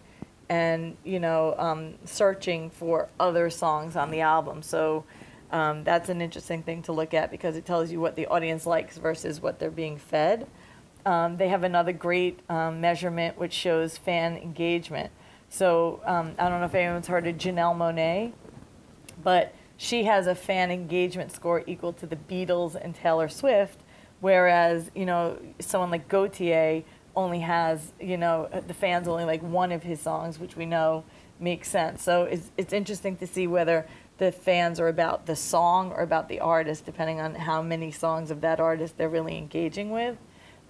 and 0.50 0.95
you 1.04 1.19
know 1.19 1.56
um, 1.58 1.95
searching 2.06 2.69
for 2.69 3.10
other 3.19 3.50
songs 3.50 3.95
on 3.95 4.12
the 4.12 4.21
album. 4.21 4.62
So 4.62 5.04
um, 5.52 5.84
that's 5.84 6.10
an 6.10 6.21
interesting 6.21 6.63
thing 6.63 6.82
to 6.84 6.91
look 6.91 7.13
at 7.13 7.32
because 7.32 7.56
it 7.56 7.65
tells 7.65 7.91
you 7.91 8.00
what 8.00 8.15
the 8.15 8.28
audience 8.28 8.65
likes 8.65 8.97
versus 8.97 9.41
what 9.41 9.60
they're 9.60 9.71
being 9.71 9.97
fed. 9.97 10.47
Um, 11.06 11.38
they 11.38 11.47
have 11.47 11.63
another 11.63 11.93
great 11.93 12.39
um, 12.50 12.82
measurement 12.82 13.38
which 13.38 13.54
shows 13.54 13.97
fan 13.97 14.36
engagement. 14.38 15.12
So 15.50 16.02
um, 16.06 16.34
I 16.38 16.50
don't 16.50 16.60
know 16.60 16.65
if 16.65 16.76
anyone's 16.76 17.08
heard 17.08 17.26
of 17.28 17.38
Janelle 17.38 17.78
Monáe, 17.78 18.34
but 19.23 19.54
she 19.78 20.04
has 20.04 20.28
a 20.28 20.36
fan 20.36 20.69
engagement 20.69 21.32
score 21.32 21.63
equal 21.65 21.93
to 21.93 22.06
the 22.06 22.17
Beatles 22.17 22.76
and 22.76 22.93
Taylor 22.93 23.30
Swift, 23.30 23.80
whereas 24.19 24.91
you 24.95 25.06
know 25.06 25.38
someone 25.60 25.91
like 25.91 26.08
Gotye 26.08 26.84
only 27.15 27.39
has 27.39 27.93
you 27.99 28.17
know 28.17 28.47
the 28.67 28.73
fans 28.73 29.08
only 29.08 29.25
like 29.25 29.41
one 29.41 29.71
of 29.71 29.84
his 29.84 29.99
songs, 29.99 30.39
which 30.39 30.56
we 30.56 30.65
know 30.65 31.03
makes 31.39 31.69
sense. 31.69 32.03
So 32.03 32.23
it's 32.23 32.51
it's 32.58 32.73
interesting 32.73 33.17
to 33.17 33.27
see 33.27 33.47
whether 33.47 33.86
the 34.17 34.32
fans 34.32 34.80
are 34.80 34.88
about 34.88 35.25
the 35.25 35.36
song 35.36 35.91
or 35.91 36.01
about 36.01 36.27
the 36.27 36.39
artist, 36.39 36.86
depending 36.86 37.19
on 37.19 37.36
how 37.36 37.62
many 37.62 37.91
songs 37.91 38.32
of 38.32 38.41
that 38.41 38.60
artist 38.60 38.97
they're 38.97 39.10
really 39.10 39.38
engaging 39.38 39.91
with. 39.91 40.17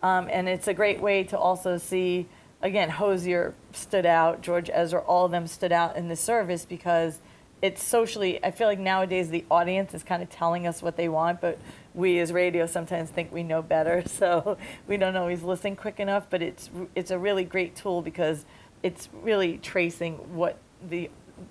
Um, 0.04 0.28
and 0.32 0.48
it's 0.48 0.68
a 0.68 0.74
great 0.74 1.00
way 1.00 1.24
to 1.24 1.38
also 1.38 1.78
see, 1.78 2.28
again, 2.62 2.90
Hozier 2.90 3.56
stood 3.72 4.06
out, 4.06 4.42
George 4.42 4.70
Ezra, 4.72 5.00
all 5.02 5.26
of 5.26 5.32
them 5.32 5.48
stood 5.48 5.72
out 5.72 5.96
in 5.96 6.08
the 6.08 6.16
service 6.16 6.66
because 6.66 7.20
it's 7.62 7.84
socially. 7.84 8.44
I 8.44 8.52
feel 8.52 8.68
like 8.68 8.80
nowadays 8.80 9.30
the 9.30 9.46
audience 9.50 9.94
is 9.94 10.04
kind 10.04 10.22
of 10.22 10.30
telling 10.30 10.68
us 10.68 10.82
what 10.82 10.96
they 10.96 11.10
want, 11.10 11.42
but 11.42 11.58
we 11.94 12.20
as 12.20 12.32
radio 12.32 12.68
sometimes 12.68 13.10
think 13.10 13.32
we 13.32 13.44
know 13.44 13.62
better, 13.62 14.04
so 14.08 14.58
we 14.88 14.98
don't 14.98 15.16
always 15.16 15.44
listen 15.44 15.76
quick 15.76 16.00
enough. 16.00 16.28
But 16.30 16.42
it's 16.42 16.70
it's 16.96 17.12
a 17.12 17.18
really 17.18 17.44
great 17.44 17.76
tool 17.76 18.02
because 18.02 18.46
it's 18.84 19.10
really 19.24 19.58
tracing 19.58 20.16
what 20.36 20.58
the 20.88 21.10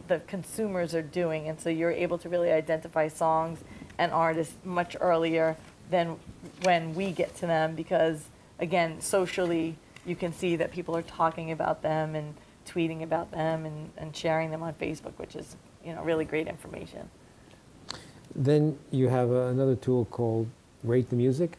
the 0.08 0.20
consumers 0.26 0.94
are 0.94 1.02
doing, 1.02 1.48
and 1.48 1.60
so 1.60 1.70
you're 1.70 1.90
able 1.90 2.18
to 2.18 2.28
really 2.28 2.52
identify 2.52 3.08
songs 3.08 3.60
and 3.98 4.12
artists 4.12 4.54
much 4.64 4.96
earlier 5.00 5.56
than 5.90 6.16
when 6.62 6.94
we 6.94 7.12
get 7.12 7.34
to 7.36 7.46
them 7.46 7.74
because 7.74 8.24
again 8.58 9.00
socially 9.00 9.76
you 10.04 10.16
can 10.16 10.32
see 10.32 10.56
that 10.56 10.72
people 10.72 10.96
are 10.96 11.02
talking 11.02 11.50
about 11.50 11.82
them 11.82 12.14
and 12.14 12.34
tweeting 12.66 13.02
about 13.02 13.30
them 13.30 13.64
and, 13.66 13.90
and 13.96 14.16
sharing 14.16 14.50
them 14.50 14.62
on 14.62 14.74
Facebook, 14.74 15.12
which 15.16 15.36
is 15.36 15.56
you 15.86 15.94
know 15.94 16.02
really 16.02 16.24
great 16.24 16.48
information. 16.48 17.08
Then 18.34 18.78
you 18.90 19.08
have 19.08 19.30
another 19.30 19.76
tool 19.76 20.04
called 20.06 20.48
Rate 20.82 21.08
the 21.08 21.16
Music. 21.16 21.56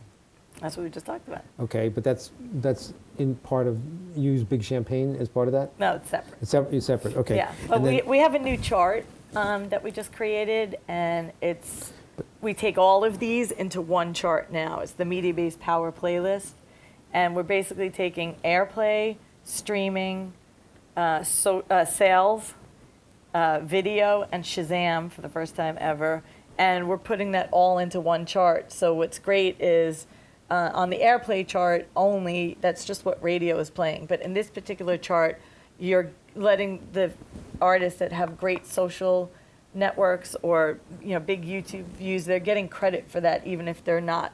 That's 0.62 0.76
what 0.76 0.84
we 0.84 0.90
just 0.90 1.06
talked 1.06 1.28
about. 1.28 1.44
Okay, 1.60 1.88
but 1.88 2.04
that's 2.04 2.32
that's 2.56 2.94
in 3.18 3.36
part 3.36 3.68
of 3.68 3.80
you 4.16 4.32
use 4.32 4.44
Big 4.44 4.64
Champagne 4.64 5.16
as 5.16 5.30
part 5.30 5.48
of 5.48 5.54
that. 5.54 5.72
No, 5.80 5.94
it's 5.94 6.10
separate. 6.10 6.38
It's 6.42 6.52
separate. 6.52 6.76
It's 6.76 6.86
separate. 6.86 7.16
Okay. 7.16 7.36
Yeah, 7.36 7.52
but 7.68 7.76
And 7.76 7.84
we, 7.84 8.02
we 8.02 8.18
have 8.20 8.36
a 8.36 8.40
new 8.40 8.58
chart 8.58 9.06
um, 9.36 9.70
that 9.70 9.84
we 9.84 9.92
just 9.92 10.12
created, 10.12 10.78
and 10.88 11.32
it's 11.42 11.94
we 12.42 12.54
take 12.54 12.78
all 12.78 13.04
of 13.04 13.20
these 13.20 13.52
into 13.52 13.82
one 13.82 14.14
chart 14.14 14.52
now. 14.52 14.80
It's 14.80 14.92
the 14.92 15.04
Mediabase 15.04 15.60
power 15.60 15.92
playlist, 15.92 16.52
and 17.14 17.36
we're 17.36 17.44
basically 17.44 17.90
taking 17.92 18.36
airplay, 18.44 19.18
streaming, 19.44 20.34
uh, 20.98 21.24
so, 21.24 21.64
uh, 21.70 21.86
sales, 21.86 22.56
uh, 23.34 23.60
video, 23.64 24.28
and 24.32 24.44
Shazam 24.44 25.12
for 25.12 25.22
the 25.22 25.30
first 25.30 25.56
time 25.56 25.78
ever, 25.80 26.24
and 26.58 26.88
we're 26.88 26.98
putting 26.98 27.32
that 27.32 27.50
all 27.52 27.78
into 27.78 28.00
one 28.00 28.26
chart. 28.26 28.72
So 28.72 28.94
what's 28.94 29.20
great 29.20 29.60
is. 29.62 30.08
Uh, 30.50 30.72
on 30.74 30.90
the 30.90 31.00
airplay 31.00 31.46
chart 31.46 31.86
only, 31.94 32.58
that's 32.62 32.86
just 32.86 33.04
what 33.04 33.22
radio 33.22 33.60
is 33.60 33.70
playing. 33.70 34.06
But 34.06 34.22
in 34.22 34.32
this 34.32 34.50
particular 34.50 34.98
chart, 34.98 35.42
you're 35.78 36.12
letting 36.36 36.88
the 36.94 37.12
artists 37.60 38.00
that 38.00 38.14
have 38.14 38.38
great 38.38 38.66
social 38.66 39.30
networks 39.74 40.36
or 40.42 40.80
you 41.02 41.10
know 41.10 41.20
big 41.20 41.46
YouTube 41.46 41.86
views, 41.86 42.26
they're 42.26 42.40
getting 42.40 42.68
credit 42.68 43.10
for 43.10 43.22
that 43.22 43.46
even 43.46 43.68
if 43.68 43.84
they're 43.84 44.02
not 44.02 44.34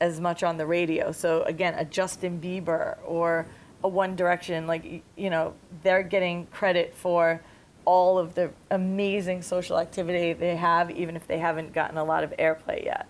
as 0.00 0.20
much 0.20 0.42
on 0.42 0.56
the 0.56 0.66
radio. 0.66 1.12
So 1.12 1.42
again, 1.42 1.74
a 1.74 1.84
Justin 1.84 2.40
Bieber 2.40 2.96
or 3.04 3.46
a 3.82 3.88
One 3.88 4.16
Direction, 4.16 4.66
like 4.66 5.02
you 5.16 5.30
know, 5.30 5.54
they're 5.82 6.02
getting 6.02 6.46
credit 6.46 6.94
for 6.94 7.40
all 7.86 8.18
of 8.18 8.34
the 8.34 8.50
amazing 8.70 9.40
social 9.40 9.78
activity 9.78 10.34
they 10.34 10.56
have, 10.56 10.90
even 10.90 11.16
if 11.16 11.26
they 11.26 11.38
haven't 11.38 11.72
gotten 11.72 11.96
a 11.96 12.04
lot 12.04 12.22
of 12.22 12.30
airplay 12.32 12.84
yet. 12.84 13.06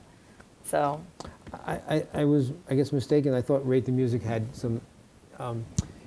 So 0.65 1.03
I, 1.67 1.81
I, 1.89 2.07
I 2.15 2.25
was, 2.25 2.53
I 2.71 2.75
guess, 2.75 2.93
mistaken. 2.93 3.35
I 3.35 3.43
thought 3.43 3.67
Rate 3.67 3.87
the 3.87 3.93
Music 3.93 4.23
had 4.23 4.55
some 4.55 4.81
um, 5.39 5.65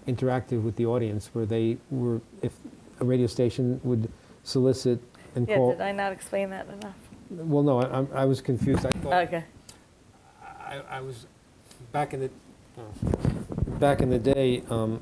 interactive 0.08 0.62
with 0.63 0.75
the 0.75 0.86
audience 0.86 1.29
where 1.34 1.45
they 1.45 1.77
were, 1.89 2.21
if 2.41 2.53
a 2.99 3.05
radio 3.05 3.27
station 3.27 3.82
would 3.84 4.10
solicit 4.43 4.99
and 5.36 5.47
yeah, 5.47 5.55
call. 5.55 5.71
did 5.71 5.82
I 5.82 5.91
not 5.91 6.12
explain 6.12 6.49
that 6.51 6.67
enough? 6.67 6.95
Well, 7.29 7.63
no, 7.63 7.82
I, 8.13 8.21
I 8.21 8.25
was 8.25 8.41
confused. 8.41 8.86
I 8.86 8.89
thought 8.89 9.27
Okay. 9.27 9.43
I, 10.41 10.82
I 10.89 11.01
was 11.01 11.25
back 11.91 12.13
in 12.13 12.21
the 12.21 12.29
oh, 12.77 12.84
back 13.79 14.01
in 14.01 14.10
the 14.10 14.19
day. 14.19 14.63
Um, 14.69 15.01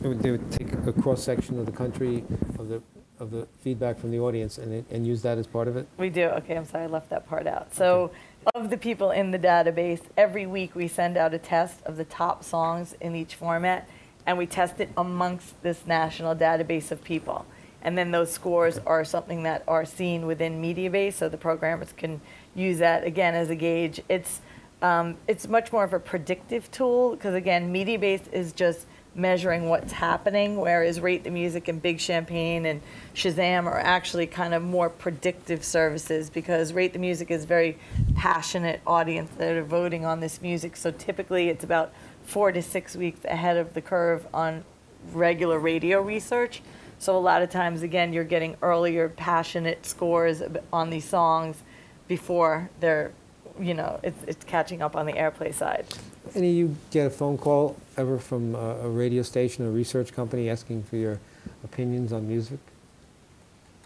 they 0.00 0.08
would, 0.08 0.20
they 0.20 0.30
would 0.30 0.50
take 0.50 0.72
a 0.72 0.92
cross 0.92 1.22
section 1.22 1.58
of 1.58 1.66
the 1.66 1.72
country 1.72 2.24
of 2.58 2.68
the 2.68 2.82
of 3.20 3.30
the 3.30 3.46
feedback 3.62 3.98
from 3.98 4.10
the 4.10 4.18
audience 4.20 4.58
and 4.58 4.72
it, 4.72 4.84
and 4.90 5.06
use 5.06 5.22
that 5.22 5.38
as 5.38 5.46
part 5.46 5.68
of 5.68 5.76
it. 5.76 5.88
We 5.96 6.08
do. 6.08 6.26
Okay, 6.26 6.56
I'm 6.56 6.64
sorry, 6.64 6.84
I 6.84 6.86
left 6.86 7.10
that 7.10 7.28
part 7.28 7.46
out. 7.46 7.74
So, 7.74 8.10
of 8.54 8.70
the 8.70 8.76
people 8.76 9.10
in 9.10 9.32
the 9.32 9.38
database, 9.38 10.02
every 10.16 10.46
week 10.46 10.74
we 10.74 10.88
send 10.88 11.16
out 11.16 11.34
a 11.34 11.38
test 11.38 11.82
of 11.82 11.96
the 11.96 12.04
top 12.04 12.44
songs 12.44 12.94
in 13.00 13.16
each 13.16 13.34
format, 13.34 13.88
and 14.24 14.38
we 14.38 14.46
test 14.46 14.80
it 14.80 14.90
amongst 14.96 15.60
this 15.62 15.86
national 15.86 16.36
database 16.36 16.90
of 16.90 17.02
people. 17.02 17.44
And 17.82 17.96
then 17.96 18.10
those 18.10 18.30
scores 18.32 18.78
are 18.78 19.04
something 19.04 19.44
that 19.44 19.62
are 19.68 19.84
seen 19.84 20.26
within 20.26 20.62
Mediabase, 20.62 21.14
so 21.14 21.28
the 21.28 21.36
programmers 21.36 21.92
can 21.92 22.20
use 22.54 22.78
that 22.78 23.04
again 23.04 23.34
as 23.34 23.50
a 23.50 23.56
gauge. 23.56 24.00
It's 24.08 24.40
um, 24.80 25.16
it's 25.26 25.48
much 25.48 25.72
more 25.72 25.82
of 25.82 25.92
a 25.92 25.98
predictive 25.98 26.70
tool 26.70 27.10
because 27.10 27.34
again, 27.34 27.72
Mediabase 27.72 28.32
is 28.32 28.52
just 28.52 28.86
measuring 29.14 29.68
what's 29.68 29.92
happening, 29.92 30.56
whereas 30.56 31.00
Rate 31.00 31.24
the 31.24 31.30
Music 31.30 31.68
and 31.68 31.82
Big 31.82 31.98
Champagne 31.98 32.66
and 32.66 32.80
Shazam 33.14 33.66
are 33.66 33.80
actually 33.80 34.26
kind 34.26 34.54
of 34.54 34.62
more 34.62 34.88
predictive 34.88 35.64
services 35.64 36.30
because 36.30 36.72
Rate 36.72 36.92
the 36.92 36.98
Music 36.98 37.30
is 37.30 37.44
very 37.44 37.78
passionate 38.14 38.80
audience 38.86 39.30
that 39.38 39.56
are 39.56 39.64
voting 39.64 40.04
on 40.04 40.20
this 40.20 40.40
music. 40.40 40.76
So 40.76 40.90
typically 40.90 41.48
it's 41.48 41.64
about 41.64 41.92
four 42.22 42.52
to 42.52 42.62
six 42.62 42.94
weeks 42.94 43.24
ahead 43.24 43.56
of 43.56 43.74
the 43.74 43.80
curve 43.80 44.26
on 44.32 44.64
regular 45.12 45.58
radio 45.58 46.00
research. 46.00 46.62
So 46.98 47.16
a 47.16 47.20
lot 47.20 47.42
of 47.42 47.50
times, 47.50 47.82
again, 47.82 48.12
you're 48.12 48.24
getting 48.24 48.56
earlier 48.60 49.08
passionate 49.08 49.86
scores 49.86 50.42
on 50.72 50.90
these 50.90 51.04
songs 51.04 51.62
before 52.08 52.70
they're, 52.80 53.12
you 53.60 53.74
know, 53.74 54.00
it's, 54.02 54.22
it's 54.26 54.44
catching 54.44 54.82
up 54.82 54.96
on 54.96 55.06
the 55.06 55.12
airplay 55.12 55.54
side. 55.54 55.86
Any 56.34 56.50
of 56.50 56.56
you 56.56 56.76
get 56.90 57.06
a 57.06 57.10
phone 57.10 57.38
call 57.38 57.76
ever 57.96 58.18
from 58.18 58.54
a, 58.54 58.76
a 58.82 58.88
radio 58.88 59.22
station 59.22 59.64
or 59.66 59.70
research 59.70 60.12
company 60.12 60.48
asking 60.50 60.82
for 60.84 60.96
your 60.96 61.18
opinions 61.64 62.12
on 62.12 62.28
music? 62.28 62.58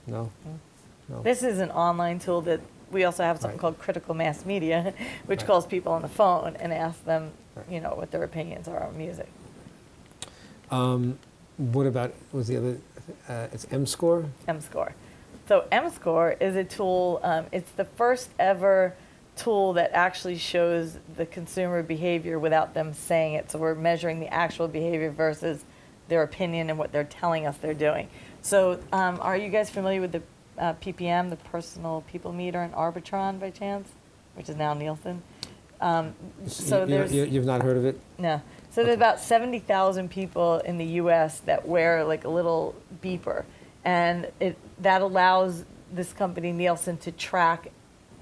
No. 0.07 0.31
No. 1.09 1.23
This 1.23 1.43
is 1.43 1.59
an 1.59 1.71
online 1.71 2.19
tool 2.19 2.41
that 2.43 2.61
we 2.91 3.05
also 3.05 3.23
have 3.23 3.39
something 3.39 3.57
Right. 3.57 3.61
called 3.61 3.79
critical 3.79 4.15
mass 4.15 4.45
media, 4.45 4.93
which 5.27 5.41
Right. 5.41 5.47
calls 5.47 5.67
people 5.67 5.93
on 5.93 6.03
the 6.03 6.09
phone 6.09 6.57
and 6.57 6.73
asks 6.73 7.01
them, 7.03 7.31
Right. 7.55 7.67
you 7.71 7.81
know, 7.81 7.95
what 7.95 8.11
their 8.11 8.23
opinions 8.25 8.69
are 8.69 8.83
on 8.83 8.97
music. 8.97 9.29
Um, 10.71 11.19
what 11.59 11.87
about 11.87 12.13
was 12.33 12.49
the 12.49 12.57
other? 12.57 12.77
Uh, 13.29 13.47
it's 13.53 13.67
M 13.71 13.87
score. 13.87 14.25
M-Score. 14.49 14.95
So 15.49 15.65
M-Score 15.73 16.37
is 16.41 16.57
a 16.57 16.65
tool, 16.65 17.21
um, 17.23 17.47
it's 17.53 17.71
the 17.73 17.85
first 17.85 18.31
ever 18.39 18.95
tool 19.37 19.73
that 19.75 19.90
actually 19.92 20.37
shows 20.37 20.99
the 21.16 21.27
consumer 21.27 21.83
behavior 21.83 22.38
without 22.38 22.75
them 22.75 22.92
saying 22.92 23.35
it. 23.35 23.51
So 23.51 23.59
we're 23.59 23.75
measuring 23.75 24.21
the 24.21 24.33
actual 24.33 24.68
behavior 24.68 25.11
versus 25.11 25.64
their 26.09 26.23
opinion 26.23 26.68
and 26.71 26.79
what 26.79 26.92
they're 26.92 27.05
telling 27.05 27.47
us 27.47 27.57
they're 27.57 27.73
doing. 27.75 28.09
So 28.42 28.79
um, 28.92 29.18
are 29.23 29.37
you 29.37 29.49
guys 29.49 29.71
familiar 29.71 30.01
with 30.01 30.12
the 30.12 30.23
uh, 30.59 30.75
PPM, 30.75 31.31
the 31.31 31.37
personal 31.37 32.05
people 32.11 32.33
meter 32.33 32.62
in 32.62 32.71
Arbitron 32.73 33.40
by 33.40 33.51
chance, 33.51 33.88
which 34.35 34.49
is 34.49 34.57
now 34.57 34.75
Nielsen? 34.75 35.23
Um, 35.81 36.14
so 36.47 36.77
you, 36.77 36.81
you, 36.83 36.87
there's 36.87 37.14
you, 37.14 37.25
you've 37.25 37.45
not 37.47 37.62
heard 37.62 37.77
of 37.77 37.85
it? 37.85 37.99
no. 38.18 38.40
So 38.71 38.83
there's 38.85 38.95
Okay. 38.95 39.03
about 39.05 39.21
70,000 39.21 40.11
people 40.11 40.59
in 40.61 40.79
the 40.79 40.85
U.S. 40.85 41.40
that 41.40 41.66
wear 41.68 42.05
like 42.05 42.25
a 42.25 42.29
little 42.29 42.75
beeper, 43.03 43.45
and 43.85 44.29
it 44.40 44.57
that 44.83 45.03
allows 45.03 45.64
this 45.92 46.12
company 46.14 46.53
Nielsen 46.53 46.97
to 46.99 47.12
track 47.12 47.71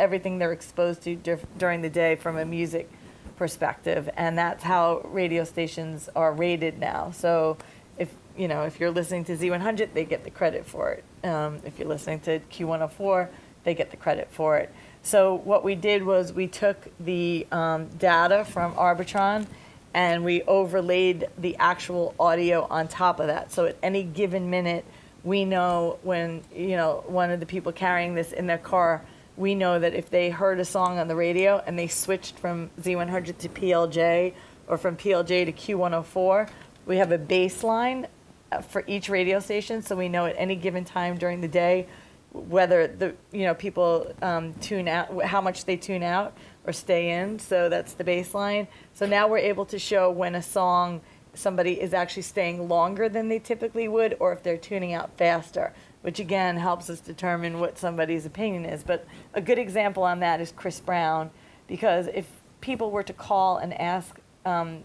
everything 0.01 0.39
they're 0.39 0.53
exposed 0.53 1.03
to 1.03 1.15
dur- 1.15 1.39
during 1.59 1.83
the 1.83 1.91
day 1.91 2.17
from 2.17 2.39
a 2.39 2.45
music 2.45 2.91
perspective, 3.37 4.11
and 4.17 4.37
that's 4.37 4.65
how 4.65 5.01
radio 5.05 5.45
stations 5.45 6.09
are 6.17 6.33
rated 6.33 6.79
now. 6.79 7.11
So 7.13 7.57
if 7.99 8.13
you 8.37 8.49
know 8.49 8.65
if 8.65 8.81
you're 8.81 8.91
listening 8.91 9.25
to 9.27 9.37
Z100, 9.37 9.95
they 9.95 10.05
get 10.05 10.25
the 10.25 10.31
credit 10.31 10.67
for 10.67 10.91
it. 10.91 11.05
Um, 11.25 11.61
if 11.65 11.79
you're 11.79 11.89
listening 11.89 12.21
to 12.21 12.41
Q104, 12.41 13.29
they 13.65 13.75
get 13.75 13.91
the 13.91 13.97
credit 13.97 14.29
for 14.31 14.57
it. 14.57 14.73
So 15.03 15.35
what 15.35 15.65
we 15.65 15.75
did 15.75 16.05
was 16.05 16.33
we 16.33 16.47
took 16.47 16.89
the 16.99 17.47
um, 17.53 17.87
data 17.99 18.45
from 18.45 18.75
Arbitron 18.75 19.47
and 19.95 20.25
we 20.25 20.43
overlaid 20.43 21.29
the 21.39 21.57
actual 21.59 22.15
audio 22.19 22.67
on 22.71 22.89
top 22.89 23.21
of 23.21 23.27
that. 23.27 23.51
So 23.51 23.67
at 23.67 23.77
any 23.83 24.03
given 24.03 24.51
minute, 24.51 24.85
we 25.25 25.45
know 25.45 25.99
when 26.03 26.43
you 26.55 26.77
know 26.77 27.05
one 27.07 27.31
of 27.31 27.41
the 27.41 27.47
people 27.47 27.73
carrying 27.73 28.15
this 28.15 28.33
in 28.33 28.47
their 28.47 28.59
car, 28.59 29.03
we 29.41 29.55
know 29.55 29.79
that 29.79 29.95
if 29.95 30.11
they 30.11 30.29
heard 30.29 30.61
a 30.61 30.65
song 30.65 30.99
on 30.99 31.09
the 31.09 31.17
radio 31.17 31.63
and 31.67 31.79
they 31.79 31.89
switched 31.89 32.39
from 32.39 32.71
Z100 32.81 33.39
to 33.39 33.49
PLJ 33.49 34.35
or 34.69 34.77
from 34.77 34.97
PLJ 34.97 35.47
to 35.47 35.53
Q104, 35.53 36.51
we 36.85 36.99
have 36.99 37.11
a 37.11 37.19
baseline 37.19 38.07
uh, 38.53 38.61
for 38.61 38.85
each 38.87 39.09
radio 39.09 39.41
station, 39.41 39.81
so 39.81 39.97
we 39.97 40.11
know 40.11 40.27
at 40.27 40.35
any 40.37 40.57
given 40.57 40.85
time 40.85 41.17
during 41.17 41.41
the 41.41 41.49
day 41.49 41.87
whether 42.33 42.87
the 42.87 43.15
you 43.33 43.45
know 43.45 43.55
people 43.55 44.13
um, 44.23 44.55
tune 44.55 44.87
out 44.87 45.25
how 45.25 45.41
much 45.41 45.65
they 45.65 45.77
tune 45.77 46.03
out 46.03 46.37
or 46.65 46.73
stay 46.73 47.11
in. 47.11 47.39
So 47.39 47.69
that's 47.69 47.95
the 47.95 48.05
baseline. 48.05 48.69
So 48.93 49.07
now 49.07 49.27
we're 49.27 49.39
able 49.39 49.65
to 49.67 49.79
show 49.79 50.11
when 50.11 50.35
a 50.35 50.43
song 50.43 51.01
somebody 51.33 51.81
is 51.81 51.95
actually 51.95 52.23
staying 52.23 52.69
longer 52.69 53.09
than 53.09 53.29
they 53.29 53.39
typically 53.39 53.89
would 53.89 54.17
or 54.21 54.33
if 54.33 54.43
they're 54.43 54.57
tuning 54.57 54.93
out 54.93 55.17
faster 55.17 55.73
which 56.03 56.19
again 56.19 56.57
helps 56.57 56.89
us 56.89 57.01
determine 57.01 57.61
what 57.61 57.79
somebody's 57.79 58.27
opinion 58.27 58.65
is 58.65 58.83
but 58.83 59.07
a 59.35 59.41
good 59.41 59.59
example 59.59 60.03
on 60.03 60.21
that 60.21 60.41
is 60.41 60.53
chris 60.53 60.81
brown 60.81 61.31
because 61.67 62.07
if 62.09 62.27
people 62.61 62.91
were 62.91 63.03
to 63.03 63.13
call 63.13 63.59
and 63.59 63.79
ask 63.81 64.19
um, 64.45 64.83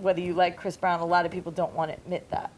whether 0.00 0.20
you 0.20 0.34
like 0.34 0.56
chris 0.56 0.76
brown 0.76 1.00
a 1.00 1.06
lot 1.06 1.24
of 1.26 1.32
people 1.32 1.52
don't 1.52 1.74
want 1.74 1.90
to 1.90 1.96
admit 1.96 2.28
that 2.30 2.50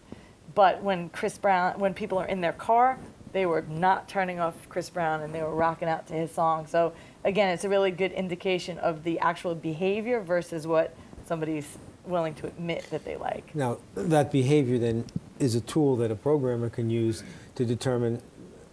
but 0.54 0.82
when 0.82 1.08
Chris 1.10 1.38
Brown, 1.38 1.78
when 1.78 1.94
people 1.94 2.18
are 2.18 2.26
in 2.26 2.40
their 2.40 2.52
car, 2.52 2.98
they 3.32 3.46
were 3.46 3.62
not 3.68 4.08
turning 4.08 4.40
off 4.40 4.54
Chris 4.68 4.90
Brown 4.90 5.22
and 5.22 5.34
they 5.34 5.42
were 5.42 5.54
rocking 5.54 5.88
out 5.88 6.06
to 6.08 6.14
his 6.14 6.32
song. 6.32 6.66
So 6.66 6.92
again, 7.24 7.50
it's 7.50 7.64
a 7.64 7.68
really 7.68 7.90
good 7.90 8.12
indication 8.12 8.78
of 8.78 9.04
the 9.04 9.18
actual 9.20 9.54
behavior 9.54 10.20
versus 10.20 10.66
what 10.66 10.94
somebody's 11.24 11.78
willing 12.04 12.34
to 12.34 12.46
admit 12.46 12.86
that 12.90 13.04
they 13.04 13.16
like. 13.16 13.54
Now, 13.54 13.78
that 13.94 14.32
behavior 14.32 14.78
then 14.78 15.04
is 15.40 15.54
a 15.54 15.60
tool 15.62 15.96
that 15.96 16.10
a 16.10 16.14
programmer 16.14 16.68
can 16.68 16.90
use 16.90 17.24
to 17.56 17.64
determine 17.64 18.20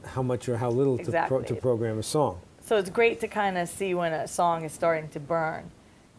how 0.06 0.22
much 0.22 0.48
or 0.48 0.58
how 0.58 0.70
little 0.70 0.98
to, 0.98 1.26
pro- 1.28 1.42
to 1.42 1.56
program 1.56 1.98
a 1.98 2.04
song. 2.04 2.40
So 2.62 2.78
it's 2.78 2.90
great 2.90 3.20
to 3.22 3.28
kind 3.28 3.58
of 3.58 3.70
see 3.70 3.94
when 3.94 4.14
a 4.14 4.28
song 4.28 4.66
is 4.66 4.74
starting 4.74 5.10
to 5.10 5.20
burn, 5.20 5.72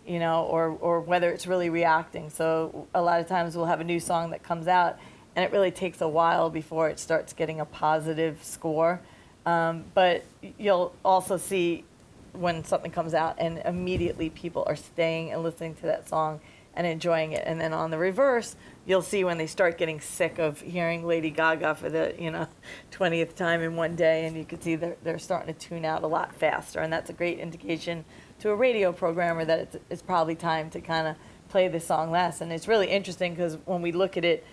you 0.06 0.18
know, 0.18 0.44
or, 0.44 0.70
or 0.80 1.00
whether 1.00 1.30
it's 1.30 1.46
really 1.46 1.68
reacting. 1.68 2.30
So 2.30 2.86
a 2.94 3.02
lot 3.02 3.20
of 3.20 3.28
times 3.28 3.56
we'll 3.56 3.66
have 3.66 3.80
a 3.80 3.84
new 3.84 4.00
song 4.00 4.30
that 4.30 4.42
comes 4.42 4.66
out, 4.66 4.98
and 5.36 5.44
it 5.44 5.52
really 5.52 5.70
takes 5.70 6.00
a 6.00 6.08
while 6.08 6.48
before 6.50 6.88
it 6.88 6.98
starts 6.98 7.32
getting 7.32 7.60
a 7.60 7.66
positive 7.66 8.42
score. 8.42 9.00
Um, 9.44 9.84
but 9.94 10.24
you'll 10.58 10.94
also 11.04 11.36
see 11.36 11.84
when 12.32 12.64
something 12.64 12.90
comes 12.90 13.14
out, 13.14 13.36
and 13.38 13.58
immediately 13.64 14.30
people 14.30 14.64
are 14.66 14.76
staying 14.76 15.32
and 15.32 15.42
listening 15.42 15.74
to 15.76 15.82
that 15.82 16.08
song 16.08 16.40
and 16.74 16.86
enjoying 16.86 17.32
it. 17.32 17.42
And 17.46 17.60
then 17.60 17.72
on 17.72 17.90
the 17.90 17.98
reverse, 17.98 18.56
you'll 18.86 19.02
see 19.02 19.24
when 19.24 19.36
they 19.36 19.46
start 19.46 19.78
getting 19.78 20.00
sick 20.00 20.38
of 20.38 20.60
hearing 20.60 21.06
Lady 21.06 21.30
Gaga 21.30 21.74
for 21.74 21.90
the 21.90 22.14
you 22.18 22.30
know 22.30 22.46
20th 22.92 23.34
time 23.34 23.60
in 23.60 23.76
one 23.76 23.96
day, 23.96 24.26
and 24.26 24.36
you 24.36 24.44
can 24.44 24.60
see 24.60 24.76
they're, 24.76 24.96
they're 25.02 25.18
starting 25.18 25.52
to 25.52 25.58
tune 25.58 25.84
out 25.84 26.02
a 26.02 26.06
lot 26.06 26.34
faster, 26.34 26.80
and 26.80 26.92
that's 26.92 27.10
a 27.10 27.12
great 27.12 27.38
indication 27.38 28.04
to 28.40 28.50
a 28.50 28.54
radio 28.54 28.92
programmer 28.92 29.44
that 29.44 29.58
it's, 29.58 29.76
it's 29.90 30.02
probably 30.02 30.34
time 30.34 30.70
to 30.70 30.80
kind 30.80 31.08
of 31.08 31.16
play 31.48 31.68
the 31.68 31.80
song 31.80 32.10
less. 32.10 32.40
And 32.40 32.52
it's 32.52 32.68
really 32.68 32.88
interesting 32.88 33.34
because 33.34 33.58
when 33.64 33.82
we 33.82 33.92
look 33.92 34.16
at 34.16 34.24
it, 34.24 34.46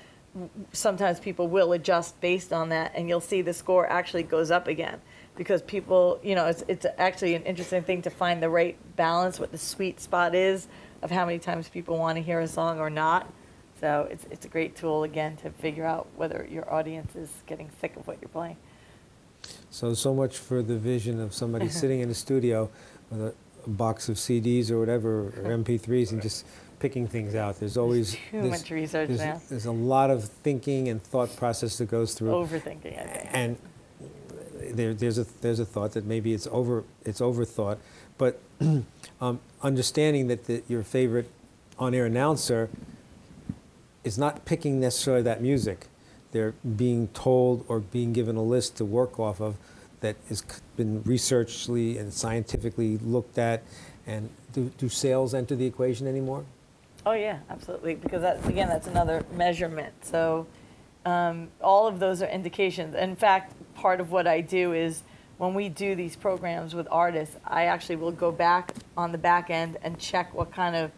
sometimes 0.74 1.20
people 1.20 1.48
will 1.48 1.74
adjust 1.74 2.20
based 2.22 2.52
on 2.52 2.70
that, 2.70 2.92
and 2.96 3.08
you'll 3.08 3.22
see 3.22 3.42
the 3.42 3.54
score 3.54 3.88
actually 3.88 4.24
goes 4.24 4.52
up 4.52 4.68
again 4.68 5.00
because 5.36 5.62
people, 5.62 6.20
you 6.24 6.34
know, 6.34 6.46
it's, 6.46 6.64
it's 6.68 6.86
actually 6.98 7.36
an 7.36 7.44
interesting 7.44 7.84
thing 7.84 8.02
to 8.02 8.10
find 8.10 8.42
the 8.42 8.50
right 8.50 8.78
balance, 8.96 9.40
what 9.40 9.52
the 9.52 9.58
sweet 9.58 10.00
spot 10.00 10.34
is 10.34 10.68
of 11.02 11.12
how 11.12 11.26
many 11.26 11.40
times 11.40 11.68
people 11.70 11.98
want 11.98 12.18
to 12.18 12.24
hear 12.24 12.40
a 12.40 12.48
song 12.48 12.80
or 12.80 12.90
not. 12.90 13.32
So 13.80 14.08
it's, 14.10 14.26
it's 14.32 14.46
a 14.46 14.50
great 14.50 14.76
tool, 14.76 15.04
again, 15.04 15.36
to 15.38 15.50
figure 15.50 15.86
out 15.86 16.08
whether 16.16 16.48
your 16.50 16.72
audience 16.74 17.16
is 17.16 17.30
getting 17.46 17.70
sick 17.82 17.96
of 17.98 18.08
what 18.08 18.18
you're 18.22 18.30
playing. 18.30 18.58
So, 19.70 19.94
so 19.94 20.14
much 20.14 20.38
for 20.38 20.64
the 20.64 20.78
vision 20.78 21.20
of 21.20 21.34
somebody 21.34 21.70
sitting 21.82 22.00
in 22.00 22.10
a 22.10 22.14
studio 22.14 22.70
with 23.12 23.22
a, 23.22 23.34
a 23.66 23.70
box 23.70 24.10
of 24.10 24.16
CDs 24.16 24.72
or 24.72 24.80
whatever, 24.80 25.28
or 25.28 25.32
MP3s, 25.58 26.12
and 26.12 26.22
just 26.22 26.46
picking 26.80 27.08
things 27.08 27.36
out. 27.36 27.60
There's 27.60 27.78
always 27.78 28.14
too 28.14 28.20
there's- 28.42 28.62
much 28.62 28.72
research 28.72 29.10
there's, 29.10 29.20
now. 29.20 29.42
There's 29.50 29.66
a 29.66 29.72
lot 29.72 30.10
of 30.10 30.24
thinking 30.24 30.88
and 30.88 31.04
thought 31.04 31.36
process 31.36 31.78
that 31.78 31.90
goes 31.90 32.14
through. 32.14 32.32
Overthinking, 32.32 33.00
I 33.00 33.08
think. 33.08 33.30
and 33.34 33.58
there, 34.74 34.94
there's 34.94 35.18
a 35.18 35.26
there's 35.42 35.60
a 35.60 35.66
thought 35.66 35.92
that 35.94 36.06
maybe 36.06 36.34
it's 36.34 36.48
over 36.48 36.84
it's 37.04 37.22
overthought, 37.22 37.78
but 38.18 38.40
um, 39.22 39.40
understanding 39.62 40.28
that 40.28 40.46
the, 40.46 40.64
your 40.68 40.84
favorite 40.84 41.30
on-air 41.78 42.06
announcer 42.06 42.70
is 44.04 44.18
not 44.18 44.46
picking 44.46 44.80
necessarily 44.80 45.24
that 45.24 45.42
music. 45.42 45.88
They're 46.32 46.54
being 46.76 47.08
told 47.10 47.66
or 47.68 47.80
being 47.80 48.14
given 48.14 48.36
a 48.36 48.44
list 48.44 48.78
to 48.78 48.86
work 48.86 49.20
off 49.20 49.42
of 49.42 49.56
that 50.02 50.16
has 50.30 50.44
been 50.78 51.02
researchedly 51.04 51.98
and 51.98 52.14
scientifically 52.14 52.98
looked 53.00 53.38
at. 53.38 53.64
And 54.06 54.30
do, 54.54 54.72
do 54.78 54.88
sales 54.88 55.34
enter 55.34 55.56
the 55.56 55.66
equation 55.66 56.08
anymore? 56.08 56.46
Oh 57.06 57.14
yeah, 57.14 57.40
absolutely. 57.50 57.96
Because 57.96 58.22
that 58.22 58.46
again, 58.48 58.68
that's 58.68 58.88
another 58.88 59.26
measurement. 59.34 59.94
So 60.04 60.48
um, 61.06 61.50
all 61.62 61.88
of 61.88 62.00
those 62.00 62.22
are 62.22 62.28
indications. 62.28 62.96
In 62.96 63.16
fact, 63.16 63.54
part 63.76 64.00
of 64.00 64.12
what 64.12 64.28
I 64.28 64.42
do 64.42 64.74
is 64.74 65.04
when 65.38 65.54
we 65.54 65.70
do 65.70 65.96
these 65.96 66.16
programs 66.16 66.74
with 66.74 66.88
artists, 66.90 67.36
I 67.46 67.66
actually 67.66 67.98
will 67.98 68.12
go 68.12 68.32
back 68.32 68.74
on 68.96 69.12
the 69.12 69.18
back 69.18 69.50
end 69.50 69.78
and 69.82 70.00
check 70.00 70.34
what 70.34 70.52
kind 70.54 70.76
of 70.76 70.92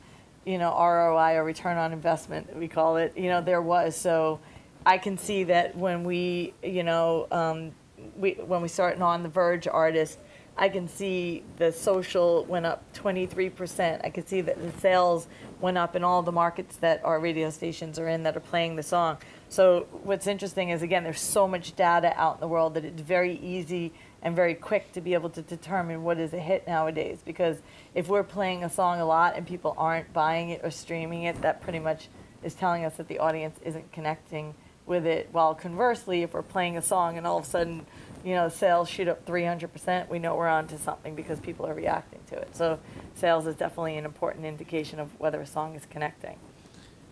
you 0.46 0.58
know 0.58 0.72
ROI 0.72 1.36
or 1.36 1.44
return 1.44 1.78
on 1.78 1.92
investment 1.92 2.56
we 2.56 2.68
call 2.68 2.98
it. 2.98 3.18
You 3.18 3.30
know 3.30 3.42
there 3.42 3.62
was 3.62 3.96
so. 3.96 4.40
I 4.86 4.98
can 4.98 5.18
see 5.18 5.44
that 5.46 5.76
when 5.76 6.06
we, 6.06 6.54
you 6.64 6.84
know, 6.84 7.28
um, 7.30 7.72
we, 8.16 8.34
when 8.34 8.62
we 8.62 8.70
start 8.70 8.96
an 8.96 9.02
on 9.02 9.22
the 9.22 9.28
verge 9.28 9.68
artist, 9.68 10.18
I 10.56 10.70
can 10.70 10.88
see 10.88 11.44
the 11.58 11.74
social 11.74 12.46
went 12.46 12.66
up 12.66 12.84
23%. 12.94 14.02
I 14.06 14.10
can 14.10 14.26
see 14.26 14.40
that 14.42 14.62
the 14.62 14.80
sales 14.80 15.28
went 15.60 15.78
up 15.78 15.98
in 15.98 16.06
all 16.06 16.24
the 16.24 16.32
markets 16.32 16.78
that 16.78 17.04
our 17.04 17.20
radio 17.20 17.50
stations 17.50 18.00
are 18.00 18.08
in 18.08 18.24
that 18.24 18.38
are 18.38 18.42
playing 18.42 18.78
the 18.78 18.84
song. 18.84 19.18
So 19.50 19.88
what's 20.04 20.26
interesting 20.26 20.70
is 20.70 20.82
again, 20.82 21.04
there's 21.04 21.20
so 21.20 21.48
much 21.48 21.76
data 21.76 22.14
out 22.16 22.36
in 22.36 22.40
the 22.40 22.48
world 22.48 22.74
that 22.76 22.86
it's 22.86 23.02
very 23.02 23.36
easy 23.40 23.92
and 24.22 24.36
very 24.36 24.56
quick 24.56 24.92
to 24.94 25.02
be 25.02 25.14
able 25.14 25.30
to 25.30 25.42
determine 25.42 26.04
what 26.04 26.20
is 26.20 26.34
a 26.34 26.40
hit 26.40 26.68
nowadays. 26.68 27.20
Because 27.24 27.58
if 27.94 28.08
we're 28.08 28.24
playing 28.24 28.64
a 28.64 28.70
song 28.70 29.00
a 29.00 29.06
lot 29.06 29.36
and 29.36 29.46
people 29.46 29.76
aren't 29.78 30.12
buying 30.14 30.50
it 30.50 30.62
or 30.64 30.72
streaming 30.72 31.24
it, 31.24 31.42
that 31.42 31.62
pretty 31.62 31.80
much 31.80 32.08
is 32.44 32.54
telling 32.54 32.86
us 32.86 32.98
that 32.98 33.08
the 33.08 33.20
audience 33.20 33.60
isn't 33.64 33.92
connecting 33.92 34.54
with 34.86 35.06
it. 35.06 35.30
While 35.32 35.54
conversely, 35.54 36.24
if 36.24 36.34
we're 36.34 36.42
playing 36.42 36.78
a 36.78 36.82
song 36.82 37.18
and 37.18 37.28
all 37.28 37.38
of 37.38 37.44
a 37.44 37.48
sudden, 37.48 37.86
you 38.24 38.34
know, 38.34 38.50
sales 38.50 38.90
shoot 38.90 39.08
up 39.08 39.26
300%, 39.26 40.10
we 40.10 40.20
know 40.20 40.36
we're 40.36 40.48
on 40.48 40.68
to 40.68 40.78
something 40.78 41.16
because 41.16 41.40
people 41.40 41.66
are 41.66 41.74
reacting 41.74 42.20
to 42.28 42.38
it. 42.38 42.56
So 42.56 42.80
sales 43.16 43.46
is 43.48 43.56
definitely 43.56 43.98
an 43.98 44.06
important 44.06 44.46
indication 44.46 45.00
of 45.00 45.10
whether 45.20 45.40
a 45.42 45.46
song 45.46 45.76
is 45.76 45.86
connecting. 45.86 46.38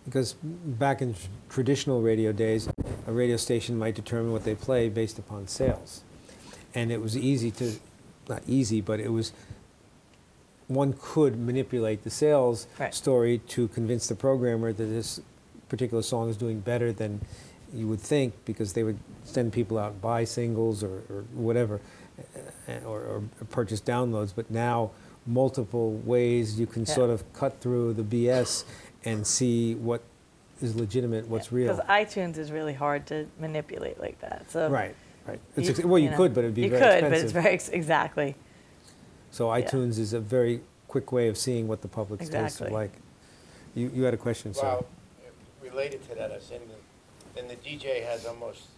Because 0.04 0.34
back 0.42 1.02
in 1.02 1.14
traditional 1.48 2.00
radio 2.00 2.32
days, 2.32 2.68
a 3.06 3.12
radio 3.12 3.36
station 3.36 3.76
might 3.76 3.94
determine 3.94 4.32
what 4.32 4.44
they 4.44 4.54
play 4.54 4.88
based 4.88 5.18
upon 5.18 5.48
sales. 5.48 6.02
And 6.76 6.92
it 6.92 7.00
was 7.00 7.16
easy 7.16 7.50
to, 7.52 7.72
not 8.28 8.42
easy, 8.46 8.82
but 8.82 9.00
it 9.00 9.08
was, 9.10 9.32
one 10.68 10.94
could 11.00 11.38
manipulate 11.38 12.04
the 12.04 12.10
sales 12.10 12.66
Right. 12.78 12.94
story 12.94 13.38
to 13.48 13.68
convince 13.68 14.06
the 14.08 14.14
programmer 14.14 14.72
that 14.74 14.84
this 14.84 15.20
particular 15.70 16.02
song 16.02 16.28
is 16.28 16.36
doing 16.36 16.60
better 16.60 16.92
than 16.92 17.22
you 17.72 17.88
would 17.88 18.00
think 18.00 18.34
because 18.44 18.74
they 18.74 18.82
would 18.84 18.98
send 19.24 19.52
people 19.54 19.78
out 19.78 19.92
and 19.92 20.02
buy 20.02 20.24
singles 20.24 20.84
or, 20.84 21.02
or 21.08 21.24
whatever 21.34 21.80
uh, 22.68 22.72
or, 22.86 23.00
or 23.00 23.22
purchase 23.50 23.80
downloads. 23.80 24.32
But 24.36 24.50
now, 24.50 24.90
multiple 25.26 25.92
ways 26.04 26.60
you 26.60 26.66
can 26.66 26.84
Yeah. 26.84 26.94
sort 26.94 27.10
of 27.10 27.32
cut 27.32 27.58
through 27.60 27.94
the 27.94 28.02
BS 28.04 28.64
and 29.04 29.26
see 29.26 29.74
what 29.76 30.02
is 30.60 30.76
legitimate, 30.76 31.26
what's 31.28 31.50
real. 31.50 31.74
Because 31.74 31.86
iTunes 31.88 32.36
is 32.36 32.52
really 32.52 32.74
hard 32.74 33.06
to 33.06 33.26
manipulate 33.40 33.98
like 33.98 34.20
that. 34.20 34.50
So 34.50 34.68
Right, 34.68 34.94
right. 35.26 35.40
It's 35.56 35.68
ex- 35.68 35.84
well, 35.84 35.98
you, 35.98 36.10
know, 36.10 36.16
could, 36.16 36.34
but 36.34 36.44
it'd 36.44 36.54
be 36.54 36.62
you 36.62 36.70
very 36.70 36.80
could, 36.80 36.92
expensive. 37.04 37.10
but 37.10 37.24
it's 37.24 37.32
very 37.32 37.54
ex- 37.54 37.68
exactly. 37.68 38.34
so 39.30 39.54
yeah. 39.54 39.62
iTunes 39.64 39.98
is 39.98 40.12
a 40.12 40.20
very 40.20 40.60
quick 40.88 41.12
way 41.12 41.28
of 41.28 41.36
seeing 41.36 41.68
what 41.68 41.82
the 41.82 41.88
public's 41.88 42.28
tastes 42.28 42.60
are 42.62 42.70
like. 42.70 42.92
You, 43.74 43.90
you 43.94 44.04
had 44.04 44.14
a 44.14 44.16
question, 44.16 44.54
sir. 44.54 44.62
Well, 44.62 44.86
related 45.62 46.08
to 46.08 46.14
that, 46.14 46.32
I 46.32 46.36
was 46.36 46.44
saying 46.44 46.62
that 46.68 47.34
then 47.34 47.48
the 47.48 47.56
DJ 47.56 48.04
has 48.04 48.24
almost 48.24 48.68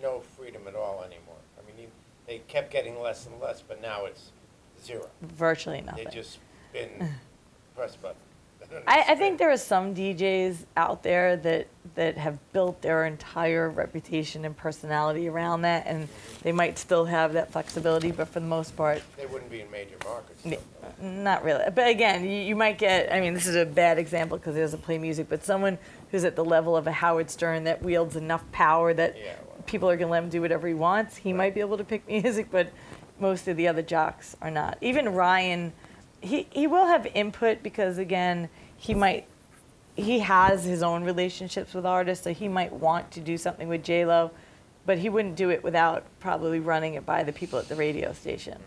no 0.00 0.20
freedom 0.20 0.62
at 0.66 0.74
all 0.74 1.02
anymore. 1.04 1.36
I 1.58 1.66
mean, 1.66 1.76
he- 1.76 1.92
they 2.26 2.38
kept 2.48 2.70
getting 2.70 3.00
less 3.00 3.26
and 3.26 3.38
less, 3.40 3.60
but 3.60 3.82
now 3.82 4.06
it's 4.06 4.30
zero. 4.82 5.08
Virtually 5.20 5.80
nothing. 5.80 6.04
They 6.04 6.10
just 6.10 6.38
been 6.72 7.10
press 7.76 7.96
button. 7.96 8.16
I, 8.86 9.04
I 9.08 9.14
think 9.14 9.38
there 9.38 9.50
are 9.50 9.56
some 9.56 9.94
DJs 9.94 10.64
out 10.76 11.02
there 11.02 11.36
that 11.38 11.66
that 11.96 12.16
have 12.16 12.38
built 12.52 12.80
their 12.82 13.04
entire 13.04 13.68
reputation 13.68 14.44
and 14.44 14.56
personality 14.56 15.28
around 15.28 15.62
that, 15.62 15.86
and 15.86 16.08
they 16.42 16.52
might 16.52 16.78
still 16.78 17.04
have 17.06 17.32
that 17.32 17.50
flexibility, 17.50 18.12
but 18.12 18.28
for 18.28 18.38
the 18.38 18.46
most 18.46 18.76
part, 18.76 19.02
They 19.16 19.26
wouldn't 19.26 19.50
be 19.50 19.60
in 19.60 19.70
major 19.72 19.96
markets. 20.04 20.46
n- 21.00 21.24
not 21.24 21.42
really. 21.42 21.64
But 21.74 21.88
again, 21.88 22.22
you, 22.24 22.30
you 22.30 22.54
might 22.54 22.78
get. 22.78 23.12
I 23.12 23.20
mean, 23.20 23.34
this 23.34 23.46
is 23.48 23.56
a 23.56 23.66
bad 23.66 23.98
example 23.98 24.38
because 24.38 24.54
he 24.54 24.60
doesn't 24.60 24.82
play 24.82 24.98
music, 24.98 25.28
but 25.28 25.44
someone 25.44 25.78
who's 26.12 26.22
at 26.24 26.36
the 26.36 26.44
level 26.44 26.76
of 26.76 26.86
a 26.86 26.92
Howard 26.92 27.28
Stern 27.30 27.64
that 27.64 27.82
wields 27.82 28.14
enough 28.14 28.44
power 28.52 28.94
that 28.94 29.16
Yeah, 29.18 29.34
well. 29.46 29.62
people 29.66 29.90
are 29.90 29.96
going 29.96 30.08
to 30.08 30.12
let 30.12 30.22
him 30.22 30.28
do 30.30 30.40
whatever 30.40 30.68
he 30.68 30.74
wants. 30.74 31.16
He 31.16 31.32
might 31.32 31.54
be 31.54 31.60
able 31.60 31.76
to 31.78 31.84
pick 31.84 32.06
music, 32.08 32.48
but 32.52 32.70
most 33.18 33.48
of 33.48 33.56
the 33.56 33.66
other 33.66 33.82
jocks 33.82 34.36
are 34.40 34.50
not. 34.50 34.78
Even 34.80 35.08
Ryan, 35.12 35.72
he, 36.20 36.46
he 36.50 36.66
will 36.68 36.86
have 36.86 37.06
input 37.14 37.62
because 37.64 37.98
again, 37.98 38.48
he 38.80 38.94
might 38.94 39.26
he 39.94 40.20
has 40.20 40.64
his 40.64 40.82
own 40.82 41.04
relationships 41.04 41.74
with 41.74 41.84
artists, 41.84 42.24
so 42.24 42.32
he 42.32 42.48
might 42.48 42.72
want 42.72 43.10
to 43.12 43.20
do 43.20 43.36
something 43.36 43.68
with 43.68 43.84
J 43.84 44.06
Lo, 44.06 44.30
but 44.86 44.98
he 44.98 45.10
wouldn't 45.10 45.36
do 45.36 45.50
it 45.50 45.62
without 45.62 46.04
probably 46.18 46.60
running 46.60 46.94
it 46.94 47.04
by 47.04 47.22
the 47.22 47.32
people 47.32 47.58
at 47.58 47.68
the 47.68 47.76
radio 47.76 48.12
station. 48.14 48.58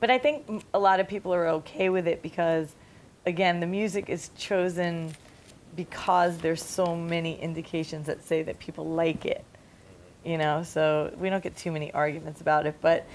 But 0.00 0.10
I 0.10 0.18
think 0.18 0.64
a 0.72 0.78
lot 0.78 1.00
of 1.00 1.08
people 1.08 1.34
are 1.34 1.46
okay 1.48 1.90
with 1.90 2.06
it 2.06 2.22
because, 2.22 2.74
again, 3.26 3.60
the 3.60 3.66
music 3.66 4.08
is 4.08 4.30
chosen 4.38 5.14
because 5.76 6.38
there's 6.38 6.62
so 6.62 6.96
many 6.96 7.38
indications 7.38 8.06
that 8.06 8.24
say 8.24 8.42
that 8.44 8.58
people 8.58 8.86
like 8.86 9.26
it. 9.26 9.44
You 10.24 10.38
know, 10.38 10.62
so 10.62 11.14
we 11.18 11.30
don't 11.30 11.42
get 11.42 11.56
too 11.56 11.72
many 11.72 11.92
arguments 11.92 12.40
about 12.40 12.66
it. 12.66 12.76
But 12.80 13.06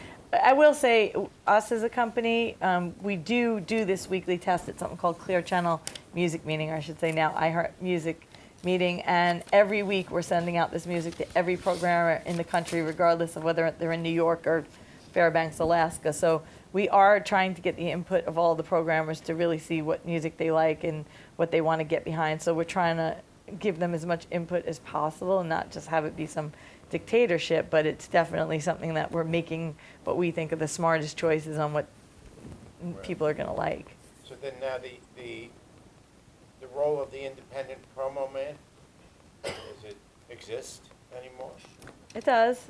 I 0.42 0.54
will 0.54 0.74
say, 0.74 1.14
us 1.46 1.72
as 1.72 1.84
a 1.84 1.90
company, 1.90 2.56
um, 2.62 2.96
we 3.02 3.16
do 3.16 3.60
do 3.60 3.86
this 3.86 4.10
weekly 4.10 4.38
test 4.38 4.68
at 4.70 4.80
something 4.80 4.98
called 4.98 5.20
Clear 5.20 5.42
Channel 5.42 5.82
Music 6.16 6.46
Meeting, 6.46 6.72
or 6.72 6.76
I 6.76 6.80
should 6.80 7.00
say 7.00 7.12
now 7.12 7.32
iHeart 7.34 7.72
Music 7.82 8.28
meeting, 8.64 9.02
and 9.02 9.44
every 9.52 9.84
week 9.84 10.10
we're 10.10 10.22
sending 10.22 10.58
out 10.58 10.72
this 10.72 10.86
music 10.86 11.16
to 11.18 11.38
every 11.38 11.58
programmer 11.58 12.22
in 12.26 12.38
the 12.38 12.44
country, 12.44 12.82
regardless 12.82 13.36
of 13.36 13.44
whether 13.44 13.74
they're 13.78 13.92
in 13.92 14.02
New 14.02 14.10
York 14.10 14.48
or 14.48 14.66
Fairbanks, 15.12 15.60
Alaska. 15.60 16.14
So 16.14 16.42
we 16.72 16.90
are 16.90 17.20
trying 17.20 17.54
to 17.56 17.62
get 17.62 17.76
the 17.76 17.92
input 17.92 18.26
of 18.26 18.38
all 18.38 18.56
the 18.56 18.64
programmers 18.64 19.20
to 19.22 19.36
really 19.36 19.60
see 19.60 19.82
what 19.82 20.06
music 20.06 20.38
they 20.38 20.52
like 20.52 20.84
and 20.84 21.06
what 21.36 21.52
they 21.52 21.62
want 21.62 21.80
to 21.82 21.84
get 21.84 22.04
behind. 22.06 22.42
So 22.42 22.54
we're 22.54 22.64
trying 22.64 22.98
to 22.98 23.18
give 23.60 23.78
them 23.78 23.94
as 23.94 24.06
much 24.06 24.26
input 24.32 24.66
as 24.66 24.80
possible 24.80 25.40
and 25.40 25.50
not 25.50 25.70
just 25.70 25.88
have 25.88 26.06
it 26.06 26.16
be 26.16 26.26
some 26.26 26.54
dictatorship, 26.94 27.72
but 27.72 27.88
it's 27.88 28.08
definitely 28.08 28.60
something 28.60 28.94
that 28.94 29.12
we're 29.12 29.24
making 29.24 29.76
what 30.04 30.16
we 30.16 30.30
think 30.30 30.54
are 30.54 30.58
the 30.58 30.68
smartest 30.68 31.18
choices 31.18 31.58
on 31.58 31.74
what 31.74 31.88
people 33.02 33.26
are 33.26 33.34
going 33.34 33.50
to 33.50 33.54
like. 33.56 33.96
So 34.24 34.36
then 34.39 34.54
now 34.62 34.78
the, 34.78 34.91
the, 35.20 35.50
the 36.62 36.68
role 36.68 37.02
of 37.02 37.10
the 37.10 37.26
independent 37.26 37.80
promo 37.98 38.32
man, 38.32 38.54
does 39.44 39.54
it 39.84 39.98
exist 40.30 40.84
anymore? 41.18 41.52
It 42.14 42.26
does. 42.26 42.70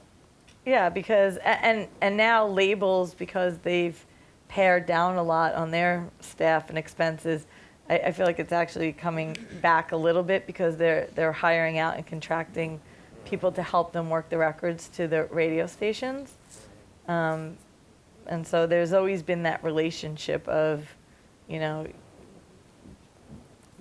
Yeah, 0.66 0.88
because 0.88 1.36
and 1.44 1.90
and 2.00 2.16
now 2.16 2.48
labels 2.48 3.14
because 3.14 3.58
they've 3.58 4.02
pared 4.48 4.86
down 4.86 5.18
a 5.18 5.24
lot 5.24 5.54
on 5.56 5.72
their 5.72 6.08
staff 6.22 6.70
and 6.70 6.78
expenses. 6.78 7.46
I, 7.90 7.98
I 7.98 8.12
feel 8.14 8.26
like 8.26 8.40
it's 8.40 8.54
actually 8.54 8.94
coming 8.94 9.36
back 9.62 9.92
a 9.92 9.98
little 9.98 10.24
bit 10.24 10.48
because 10.48 10.78
they're 10.78 11.10
they're 11.16 11.34
hiring 11.34 11.80
out 11.80 11.98
and 11.98 12.08
contracting 12.08 12.80
people 13.26 13.52
to 13.52 13.64
help 13.64 13.94
them 13.94 14.10
work 14.10 14.30
the 14.30 14.38
records 14.38 14.88
to 14.90 15.08
the 15.08 15.26
radio 15.26 15.68
stations. 15.68 16.34
Um, 17.08 17.58
and 18.28 18.46
so 18.48 18.68
there's 18.68 18.94
always 18.94 19.22
been 19.22 19.44
that 19.44 19.64
relationship 19.64 20.48
of, 20.48 20.88
you 21.48 21.60
know, 21.60 21.88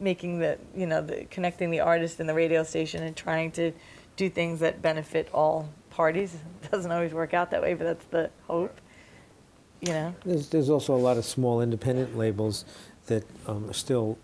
making 0.03 0.41
the 0.41 0.59
you 0.75 0.87
know 0.87 1.01
the 1.01 1.25
connecting 1.31 1.71
the 1.71 1.81
artist 1.81 2.19
and 2.19 2.29
the 2.29 2.35
radio 2.35 2.65
station 2.65 3.05
and 3.05 3.15
trying 3.15 3.53
to 3.53 3.73
do 4.17 4.29
things 4.29 4.61
that 4.61 4.83
benefit 4.83 5.29
all 5.33 5.69
parties. 5.91 6.35
It 6.35 6.71
doesn't 6.71 6.91
always 6.91 7.13
work 7.13 7.35
out 7.35 7.51
that 7.53 7.63
way, 7.63 7.75
but 7.75 7.85
that's 7.85 8.05
the 8.07 8.31
hope. 8.47 8.79
You 9.81 9.93
know. 9.93 10.15
There's, 10.25 10.49
there's 10.49 10.71
also 10.71 10.95
a 10.95 10.99
lot 10.99 11.17
of 11.17 11.25
small 11.25 11.61
independent 11.61 12.17
labels 12.17 12.65
that 13.07 13.25
um, 13.49 13.73
still 13.73 14.17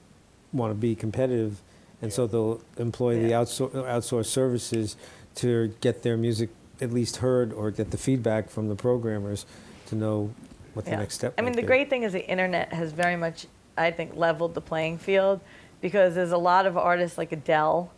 want 0.53 0.71
to 0.71 0.75
be 0.75 0.95
competitive, 0.95 1.61
and 2.01 2.12
so 2.12 2.26
they'll 2.26 2.61
employ 2.76 3.20
the 3.20 3.32
outsour- 3.32 3.72
outsourced 3.72 4.26
services 4.26 4.96
to 5.36 5.74
get 5.80 6.03
their 6.03 6.16
music 6.16 6.51
at 6.80 6.92
least 6.92 7.16
heard 7.16 7.53
or 7.53 7.70
get 7.70 7.90
the 7.90 7.99
feedback 7.99 8.49
from 8.49 8.68
the 8.68 8.76
programmers 8.76 9.46
to 9.86 9.96
know 9.96 10.32
what 10.74 10.84
the 10.84 10.92
next 10.92 11.14
step 11.14 11.34
I 11.36 11.42
mean, 11.42 11.51
might 11.51 11.57
the 11.57 11.62
be. 11.62 11.66
great 11.66 11.90
thing 11.90 12.05
is 12.05 12.12
the 12.12 12.28
internet 12.28 12.72
has 12.72 12.92
very 12.92 13.16
much, 13.16 13.46
I 13.76 13.90
think, 13.90 14.14
leveled 14.14 14.55
the 14.55 14.61
playing 14.61 14.99
field 14.99 15.40
because 15.80 16.14
there's 16.14 16.32
a 16.32 16.38
lot 16.38 16.66
of 16.66 16.76
artists 16.76 17.18
like 17.18 17.32
Adele, 17.32 17.90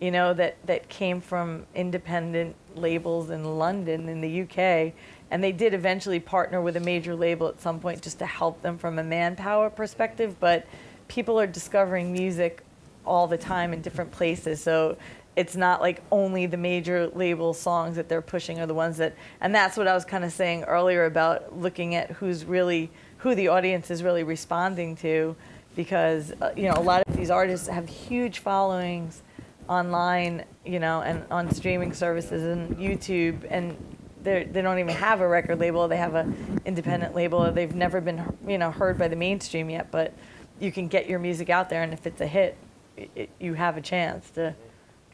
you 0.00 0.10
know, 0.10 0.34
that, 0.34 0.56
that 0.66 0.88
came 0.88 1.20
from 1.20 1.66
independent 1.74 2.56
labels 2.74 3.30
in 3.30 3.58
London, 3.58 4.08
in 4.08 4.20
the 4.20 4.42
UK, 4.42 4.92
and 5.30 5.42
they 5.42 5.52
did 5.52 5.72
eventually 5.72 6.20
partner 6.20 6.60
with 6.60 6.76
a 6.76 6.80
major 6.80 7.14
label 7.14 7.48
at 7.48 7.60
some 7.60 7.80
point 7.80 8.02
just 8.02 8.18
to 8.18 8.26
help 8.26 8.60
them 8.62 8.76
from 8.76 8.98
a 8.98 9.04
manpower 9.04 9.70
perspective. 9.70 10.36
But 10.40 10.66
people 11.08 11.38
are 11.38 11.46
discovering 11.46 12.12
music 12.12 12.62
all 13.06 13.26
the 13.26 13.38
time 13.38 13.72
in 13.72 13.80
different 13.80 14.10
places. 14.10 14.60
So 14.60 14.96
it's 15.36 15.54
not 15.54 15.80
like 15.82 16.02
only 16.10 16.46
the 16.46 16.56
major 16.56 17.08
label 17.08 17.52
songs 17.52 17.96
that 17.96 18.08
they're 18.08 18.22
pushing 18.22 18.58
are 18.58 18.66
the 18.66 18.74
ones 18.74 18.96
that, 18.96 19.14
and 19.40 19.54
that's 19.54 19.76
what 19.76 19.86
I 19.86 19.94
was 19.94 20.04
kind 20.04 20.24
of 20.24 20.32
saying 20.32 20.64
earlier 20.64 21.04
about 21.04 21.56
looking 21.58 21.94
at 21.94 22.10
who's 22.12 22.44
really, 22.44 22.90
who 23.18 23.34
the 23.34 23.48
audience 23.48 23.90
is 23.90 24.02
really 24.02 24.24
responding 24.24 24.96
to, 24.96 25.36
because 25.74 26.32
uh, 26.40 26.52
you 26.56 26.64
know 26.64 26.74
a 26.74 26.80
lot 26.80 27.02
of 27.06 27.16
these 27.16 27.30
artists 27.30 27.68
have 27.68 27.86
huge 27.86 28.38
followings 28.38 29.22
online, 29.68 30.44
you 30.64 30.78
know, 30.80 31.02
and 31.02 31.24
on 31.30 31.52
streaming 31.52 31.92
services 31.92 32.42
and 32.42 32.76
YouTube, 32.78 33.46
and 33.50 33.76
they 34.22 34.44
they 34.44 34.62
don't 34.62 34.78
even 34.78 34.94
have 34.94 35.20
a 35.20 35.28
record 35.28 35.58
label. 35.58 35.86
They 35.86 35.98
have 35.98 36.14
a 36.14 36.32
independent 36.64 37.14
label. 37.14 37.44
Or 37.44 37.50
they've 37.50 37.74
never 37.74 38.00
been 38.00 38.24
you 38.48 38.56
know 38.58 38.70
heard 38.70 38.98
by 38.98 39.08
the 39.08 39.16
mainstream 39.16 39.68
yet, 39.68 39.90
but 39.90 40.14
you 40.58 40.72
can 40.72 40.88
get 40.88 41.08
your 41.08 41.18
music 41.18 41.50
out 41.50 41.68
there, 41.68 41.82
and 41.82 41.92
if 41.92 42.06
it's 42.06 42.22
a 42.22 42.26
hit, 42.26 42.56
it, 42.96 43.30
you 43.40 43.54
have 43.54 43.76
a 43.76 43.80
chance 43.80 44.30
to 44.30 44.54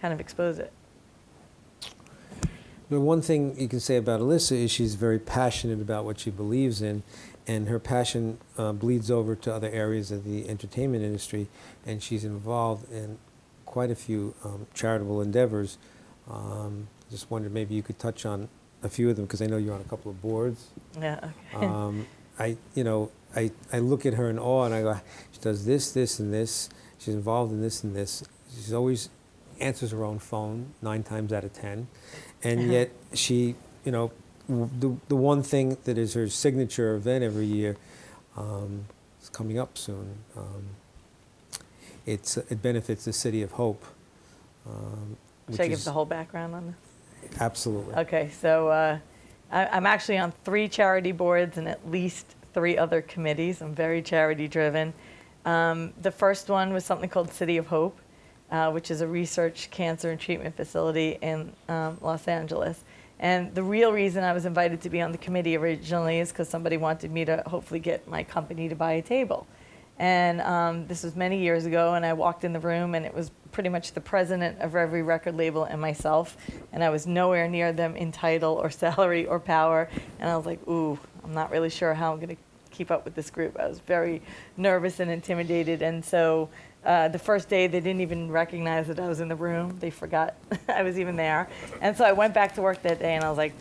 kind 0.00 0.12
of 0.12 0.20
expose 0.20 0.58
it. 0.58 0.72
The 2.90 3.00
one 3.00 3.22
thing 3.22 3.58
you 3.58 3.68
can 3.68 3.80
say 3.80 3.96
about 3.96 4.20
Alissa 4.20 4.52
is 4.52 4.70
she's 4.70 4.96
very 4.96 5.18
passionate 5.18 5.80
about 5.80 6.04
what 6.04 6.20
she 6.20 6.30
believes 6.30 6.82
in, 6.82 7.02
and 7.46 7.68
her 7.68 7.78
passion 7.78 8.38
uh, 8.58 8.72
bleeds 8.72 9.10
over 9.10 9.34
to 9.34 9.54
other 9.54 9.70
areas 9.70 10.12
of 10.12 10.24
the 10.24 10.48
entertainment 10.48 11.02
industry, 11.02 11.48
and 11.86 12.02
she's 12.02 12.24
involved 12.24 12.90
in 12.92 13.18
quite 13.64 13.90
a 13.90 13.94
few 13.94 14.34
um, 14.44 14.66
charitable 14.74 15.22
endeavors. 15.22 15.78
Um, 16.30 16.88
just 17.10 17.30
wondered 17.30 17.52
maybe 17.52 17.74
you 17.74 17.82
could 17.82 17.98
touch 17.98 18.26
on 18.26 18.48
a 18.82 18.88
few 18.88 19.08
of 19.08 19.16
them 19.16 19.24
because 19.24 19.40
I 19.40 19.46
know 19.46 19.56
you're 19.56 19.74
on 19.74 19.80
a 19.80 19.84
couple 19.84 20.10
of 20.10 20.20
boards. 20.20 20.68
Yeah. 21.00 21.30
Okay. 21.54 21.66
Um, 21.66 22.06
I, 22.38 22.56
you 22.74 22.84
know, 22.84 23.10
I, 23.34 23.50
I 23.72 23.78
look 23.78 24.04
at 24.04 24.14
her 24.14 24.28
in 24.28 24.38
awe 24.38 24.64
and 24.64 24.74
I 24.74 24.82
go, 24.82 25.00
she 25.30 25.40
does 25.40 25.64
this, 25.64 25.92
this, 25.92 26.18
and 26.18 26.32
this. 26.32 26.68
She's 27.02 27.14
involved 27.14 27.52
in 27.52 27.60
this 27.60 27.82
and 27.82 27.96
this. 27.96 28.22
She's 28.54 28.72
always 28.72 29.08
answers 29.60 29.90
her 29.90 30.04
own 30.04 30.18
phone 30.20 30.66
nine 30.80 31.02
times 31.02 31.32
out 31.32 31.42
of 31.44 31.52
ten, 31.52 31.88
and 32.44 32.60
Uh-huh. 32.60 32.70
yet 32.72 32.90
she, 33.12 33.56
you 33.84 33.90
know, 33.92 34.12
the 34.48 34.96
the 35.08 35.16
one 35.16 35.42
thing 35.42 35.76
that 35.84 35.98
is 35.98 36.14
her 36.14 36.28
signature 36.28 36.94
event 36.94 37.24
every 37.24 37.46
year, 37.46 37.76
um, 38.36 38.84
is 39.22 39.28
coming 39.28 39.58
up 39.58 39.76
soon. 39.76 40.18
Um, 40.36 40.64
it's 42.06 42.36
it 42.36 42.62
benefits 42.62 43.04
the 43.04 43.12
city 43.12 43.42
of 43.42 43.52
Hope. 43.52 43.84
Um, 44.66 45.16
Should 45.50 45.60
I 45.60 45.64
give 45.68 45.78
is- 45.78 45.84
the 45.84 45.92
whole 45.92 46.04
background 46.06 46.54
on 46.54 46.66
this? 46.66 47.40
Absolutely. 47.40 47.94
Okay, 47.94 48.30
so 48.40 48.68
uh, 48.68 48.98
I, 49.50 49.66
I'm 49.66 49.86
actually 49.86 50.18
on 50.18 50.32
three 50.44 50.68
charity 50.68 51.12
boards 51.12 51.56
and 51.56 51.68
at 51.68 51.88
least 51.88 52.26
three 52.52 52.76
other 52.76 53.00
committees. 53.00 53.60
I'm 53.62 53.74
very 53.74 54.02
charity 54.02 54.46
driven. 54.48 54.92
Um, 55.44 55.92
the 56.00 56.10
first 56.10 56.48
one 56.48 56.72
was 56.72 56.84
something 56.84 57.08
called 57.08 57.32
City 57.32 57.56
of 57.56 57.66
Hope, 57.66 57.98
uh, 58.50 58.70
which 58.70 58.90
is 58.90 59.00
a 59.00 59.06
research 59.06 59.70
cancer 59.70 60.10
and 60.10 60.20
treatment 60.20 60.56
facility 60.56 61.18
in 61.20 61.52
um, 61.68 61.98
Los 62.00 62.28
Angeles. 62.28 62.84
And 63.18 63.54
the 63.54 63.62
real 63.62 63.92
reason 63.92 64.24
I 64.24 64.32
was 64.32 64.46
invited 64.46 64.80
to 64.82 64.90
be 64.90 65.00
on 65.00 65.12
the 65.12 65.18
committee 65.18 65.56
originally 65.56 66.18
is 66.18 66.30
because 66.30 66.48
somebody 66.48 66.76
wanted 66.76 67.12
me 67.12 67.24
to 67.24 67.42
hopefully 67.46 67.80
get 67.80 68.08
my 68.08 68.24
company 68.24 68.68
to 68.68 68.74
buy 68.74 68.92
a 68.92 69.02
table. 69.02 69.46
And 69.98 70.40
um, 70.40 70.86
this 70.88 71.04
was 71.04 71.14
many 71.14 71.38
years 71.38 71.64
ago, 71.64 71.94
and 71.94 72.04
I 72.04 72.12
walked 72.14 72.42
in 72.42 72.52
the 72.52 72.58
room, 72.58 72.94
and 72.96 73.06
it 73.06 73.14
was 73.14 73.30
pretty 73.52 73.68
much 73.68 73.92
the 73.92 74.00
president 74.00 74.58
of 74.58 74.74
every 74.74 75.02
record 75.02 75.36
label 75.36 75.64
and 75.64 75.80
myself, 75.80 76.36
and 76.72 76.82
I 76.82 76.90
was 76.90 77.06
nowhere 77.06 77.46
near 77.46 77.72
them 77.72 77.94
in 77.94 78.10
title 78.10 78.54
or 78.54 78.70
salary 78.84 79.26
or 79.26 79.38
power. 79.38 79.88
And 80.18 80.28
I 80.28 80.36
was 80.36 80.46
like, 80.46 80.66
ooh, 80.66 80.98
I'm 81.22 81.34
not 81.34 81.52
really 81.52 81.70
sure 81.70 81.94
how 81.94 82.12
I'm 82.12 82.18
going 82.18 82.36
to 82.36 82.42
keep 82.82 82.90
up 82.90 83.04
with 83.04 83.14
this 83.14 83.30
group. 83.30 83.56
I 83.60 83.68
was 83.68 83.78
very 83.78 84.20
nervous 84.56 84.98
and 84.98 85.08
intimidated, 85.08 85.82
and 85.82 86.04
so 86.04 86.48
uh, 86.84 87.06
the 87.06 87.18
first 87.18 87.48
day 87.48 87.68
they 87.68 87.78
didn't 87.78 88.00
even 88.00 88.28
recognize 88.28 88.88
that 88.88 88.98
I 88.98 89.06
was 89.06 89.20
in 89.20 89.28
the 89.28 89.36
room. 89.36 89.76
They 89.78 89.90
forgot 89.90 90.34
I 90.68 90.82
was 90.82 90.98
even 90.98 91.14
there, 91.14 91.48
and 91.80 91.96
so 91.96 92.04
I 92.04 92.10
went 92.10 92.34
back 92.34 92.56
to 92.56 92.62
work 92.62 92.82
that 92.82 92.98
day, 92.98 93.14
and 93.14 93.22
I 93.22 93.28
was 93.28 93.38
like, 93.38 93.54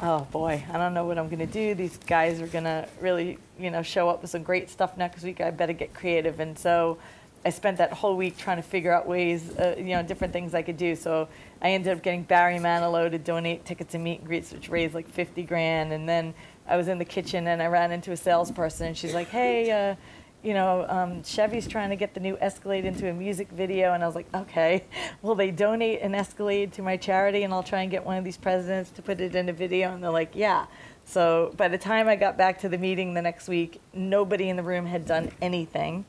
oh 0.00 0.26
boy, 0.32 0.64
I 0.72 0.78
don't 0.78 0.94
know 0.94 1.04
what 1.04 1.18
I'm 1.18 1.28
going 1.28 1.46
to 1.46 1.52
do. 1.52 1.74
These 1.74 1.98
guys 1.98 2.40
are 2.40 2.46
going 2.46 2.64
to 2.64 2.88
really, 2.98 3.38
you 3.58 3.70
know, 3.70 3.82
show 3.82 4.08
up 4.08 4.22
with 4.22 4.30
some 4.30 4.42
great 4.42 4.70
stuff 4.70 4.96
next 4.96 5.22
week. 5.22 5.42
I 5.42 5.50
better 5.50 5.74
get 5.74 5.92
creative, 5.92 6.40
and 6.40 6.58
so. 6.58 6.98
I 7.44 7.50
spent 7.50 7.78
that 7.78 7.92
whole 7.92 8.16
week 8.16 8.36
trying 8.36 8.58
to 8.58 8.62
figure 8.62 8.92
out 8.92 9.04
ways, 9.04 9.50
uh, 9.58 9.74
you 9.76 9.96
know, 9.96 10.02
different 10.04 10.32
things 10.32 10.54
I 10.54 10.62
could 10.62 10.76
do. 10.76 10.94
So 10.94 11.28
I 11.60 11.70
ended 11.70 11.92
up 11.92 12.00
getting 12.00 12.22
Barry 12.22 12.58
Manilow 12.58 13.10
to 13.10 13.18
donate 13.18 13.64
tickets 13.64 13.90
to 13.92 13.98
meet 13.98 14.20
and 14.20 14.28
greets, 14.28 14.52
which 14.52 14.68
raised 14.68 14.94
like 14.94 15.08
50 15.08 15.42
grand. 15.42 15.92
And 15.92 16.08
then 16.08 16.34
I 16.66 16.76
was 16.76 16.88
in 16.88 16.98
the 16.98 17.04
kitchen 17.04 17.46
and 17.46 17.62
I 17.62 17.66
ran 17.66 17.92
into 17.92 18.12
a 18.12 18.16
salesperson 18.16 18.88
and 18.88 18.96
she's 18.96 19.14
like, 19.14 19.28
hey, 19.28 19.70
uh, 19.70 19.96
you 20.42 20.54
know, 20.54 20.86
um, 20.88 21.22
Chevy's 21.22 21.68
trying 21.68 21.90
to 21.90 21.96
get 21.96 22.14
the 22.14 22.20
new 22.20 22.36
Escalade 22.40 22.84
into 22.84 23.08
a 23.08 23.12
music 23.12 23.48
video. 23.50 23.92
And 23.92 24.02
I 24.02 24.06
was 24.06 24.16
like, 24.16 24.26
okay, 24.34 24.84
will 25.22 25.34
they 25.34 25.50
donate 25.50 26.00
an 26.00 26.14
Escalade 26.14 26.72
to 26.74 26.82
my 26.82 26.96
charity 26.96 27.42
and 27.44 27.52
I'll 27.52 27.62
try 27.62 27.82
and 27.82 27.90
get 27.90 28.04
one 28.04 28.16
of 28.16 28.24
these 28.24 28.36
presidents 28.36 28.90
to 28.92 29.02
put 29.02 29.20
it 29.20 29.34
in 29.34 29.48
a 29.48 29.52
video? 29.52 29.92
And 29.92 30.02
they're 30.02 30.10
like, 30.10 30.32
yeah. 30.34 30.66
So 31.04 31.52
by 31.56 31.68
the 31.68 31.78
time 31.78 32.08
I 32.08 32.16
got 32.16 32.36
back 32.36 32.60
to 32.60 32.68
the 32.68 32.78
meeting 32.78 33.14
the 33.14 33.22
next 33.22 33.48
week, 33.48 33.80
nobody 33.92 34.48
in 34.48 34.56
the 34.56 34.62
room 34.62 34.86
had 34.86 35.06
done 35.06 35.30
anything 35.40 36.04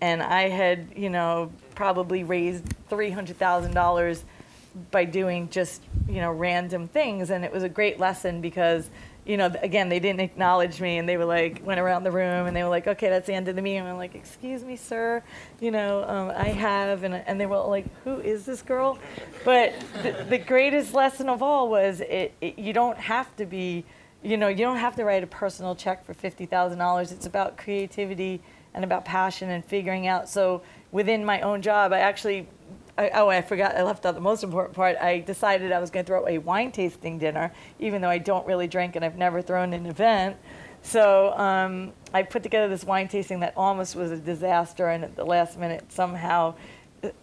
and 0.00 0.22
I 0.22 0.48
had, 0.48 0.88
you 0.96 1.10
know, 1.10 1.52
probably 1.74 2.24
raised 2.24 2.64
three 2.88 3.10
hundred 3.10 3.38
thousand 3.38 3.74
dollars 3.74 4.24
by 4.90 5.04
doing 5.04 5.48
just, 5.48 5.82
you 6.08 6.20
know, 6.20 6.30
random 6.30 6.86
things, 6.86 7.30
and 7.30 7.44
it 7.44 7.52
was 7.52 7.62
a 7.62 7.68
great 7.68 7.98
lesson 7.98 8.40
because, 8.40 8.90
you 9.26 9.36
know, 9.36 9.52
again, 9.60 9.88
they 9.88 9.98
didn't 9.98 10.20
acknowledge 10.20 10.80
me, 10.80 10.98
and 10.98 11.08
they 11.08 11.16
were 11.16 11.24
like, 11.24 11.60
went 11.64 11.80
around 11.80 12.04
the 12.04 12.12
room, 12.12 12.46
and 12.46 12.56
they 12.56 12.62
were 12.62 12.68
like, 12.68 12.86
okay, 12.86 13.08
that's 13.08 13.26
the 13.26 13.34
end 13.34 13.48
of 13.48 13.56
the 13.56 13.62
meeting. 13.62 13.82
I'm 13.82 13.96
like, 13.96 14.14
excuse 14.14 14.62
me, 14.62 14.76
sir, 14.76 15.22
you 15.60 15.72
know, 15.72 16.04
um, 16.04 16.30
I 16.30 16.48
have, 16.48 17.02
and 17.02 17.14
and 17.14 17.40
they 17.40 17.46
were 17.46 17.58
like, 17.58 17.86
who 18.04 18.20
is 18.20 18.46
this 18.46 18.62
girl? 18.62 18.98
But 19.44 19.74
the, 20.02 20.24
the 20.28 20.38
greatest 20.38 20.94
lesson 20.94 21.28
of 21.28 21.42
all 21.42 21.68
was 21.68 22.00
it, 22.00 22.34
it, 22.40 22.58
you 22.58 22.72
don't 22.72 22.98
have 22.98 23.34
to 23.36 23.44
be, 23.44 23.84
you 24.22 24.36
know, 24.36 24.48
you 24.48 24.64
don't 24.64 24.78
have 24.78 24.94
to 24.96 25.04
write 25.04 25.24
a 25.24 25.26
personal 25.26 25.74
check 25.74 26.04
for 26.04 26.14
fifty 26.14 26.46
thousand 26.46 26.78
dollars. 26.78 27.10
It's 27.10 27.26
about 27.26 27.56
creativity 27.56 28.40
and 28.74 28.84
about 28.84 29.04
passion 29.04 29.50
and 29.50 29.64
figuring 29.64 30.06
out. 30.06 30.28
So 30.28 30.62
within 30.92 31.24
my 31.24 31.40
own 31.40 31.62
job, 31.62 31.92
I 31.92 31.98
actually 31.98 32.46
I, 32.98 33.10
oh, 33.10 33.28
I 33.28 33.42
forgot. 33.42 33.76
I 33.76 33.82
left 33.82 34.06
out 34.06 34.14
the 34.14 34.20
most 34.20 34.42
important 34.42 34.74
part. 34.74 34.96
I 34.96 35.20
decided 35.20 35.70
I 35.70 35.78
was 35.80 35.90
going 35.90 36.04
to 36.04 36.08
throw 36.08 36.26
a 36.26 36.38
wine 36.38 36.72
tasting 36.72 37.18
dinner, 37.18 37.52
even 37.78 38.00
though 38.00 38.08
I 38.08 38.18
don't 38.18 38.46
really 38.46 38.66
drink 38.66 38.96
and 38.96 39.04
I've 39.04 39.18
never 39.18 39.42
thrown 39.42 39.74
an 39.74 39.86
event. 39.86 40.36
So 40.82 41.36
um, 41.36 41.92
I 42.14 42.22
put 42.22 42.42
together 42.42 42.68
this 42.68 42.84
wine 42.84 43.08
tasting 43.08 43.40
that 43.40 43.54
almost 43.56 43.96
was 43.96 44.12
a 44.12 44.16
disaster, 44.16 44.88
and 44.88 45.04
at 45.04 45.16
the 45.16 45.24
last 45.24 45.58
minute, 45.58 45.92
somehow 45.92 46.54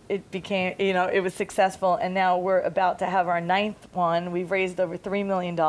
it 0.09 0.30
became, 0.32 0.76
you 0.80 0.93
know, 0.93 1.07
it 1.07 1.21
was 1.21 1.34
successful. 1.34 1.95
And 1.95 2.13
now 2.13 2.38
we're 2.38 2.61
about 2.61 2.99
to 2.99 3.05
have 3.05 3.28
our 3.28 3.41
ninth 3.41 3.88
one. 3.93 4.32
We've 4.32 4.51
raised 4.51 4.80
over 4.80 4.97
$3 4.97 5.26
million. 5.26 5.59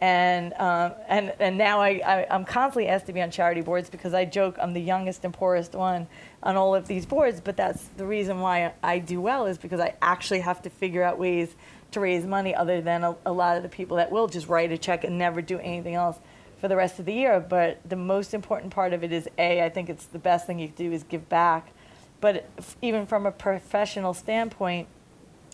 And, 0.00 0.54
um, 0.54 0.92
and, 1.08 1.34
and 1.38 1.58
now 1.58 1.80
I, 1.80 2.00
I, 2.04 2.26
I'm 2.30 2.44
constantly 2.44 2.88
asked 2.88 3.06
to 3.06 3.12
be 3.12 3.20
on 3.20 3.30
charity 3.30 3.60
boards 3.60 3.90
because 3.90 4.14
I 4.14 4.24
joke 4.24 4.56
I'm 4.60 4.72
the 4.72 4.80
youngest 4.80 5.24
and 5.24 5.34
poorest 5.34 5.74
one 5.74 6.06
on 6.42 6.56
all 6.56 6.74
of 6.74 6.86
these 6.86 7.06
boards. 7.06 7.40
But 7.40 7.56
that's 7.56 7.84
the 7.96 8.06
reason 8.06 8.40
why 8.40 8.72
I 8.82 8.98
do 8.98 9.20
well 9.20 9.46
is 9.46 9.58
because 9.58 9.80
I 9.80 9.94
actually 10.00 10.40
have 10.40 10.62
to 10.62 10.70
figure 10.70 11.02
out 11.02 11.18
ways 11.18 11.54
to 11.92 12.00
raise 12.00 12.24
money 12.24 12.54
other 12.54 12.80
than 12.80 13.04
a, 13.04 13.16
a 13.26 13.32
lot 13.32 13.56
of 13.56 13.62
the 13.62 13.68
people 13.68 13.96
that 13.96 14.10
will 14.10 14.28
just 14.28 14.48
write 14.48 14.72
a 14.72 14.78
check 14.78 15.04
and 15.04 15.18
never 15.18 15.42
do 15.42 15.58
anything 15.58 15.94
else 15.94 16.18
for 16.60 16.68
the 16.68 16.76
rest 16.76 16.98
of 16.98 17.06
the 17.06 17.12
year. 17.12 17.40
But 17.40 17.80
the 17.88 17.96
most 17.96 18.34
important 18.34 18.72
part 18.72 18.92
of 18.92 19.02
it 19.02 19.12
is 19.12 19.28
A, 19.38 19.62
I 19.62 19.68
think 19.68 19.90
it's 19.90 20.06
the 20.06 20.18
best 20.18 20.46
thing 20.46 20.58
you 20.58 20.68
can 20.68 20.76
do 20.76 20.92
is 20.92 21.02
give 21.02 21.28
back. 21.28 21.72
But 22.20 22.46
even 22.82 23.06
from 23.06 23.26
a 23.26 23.32
professional 23.32 24.14
standpoint, 24.14 24.88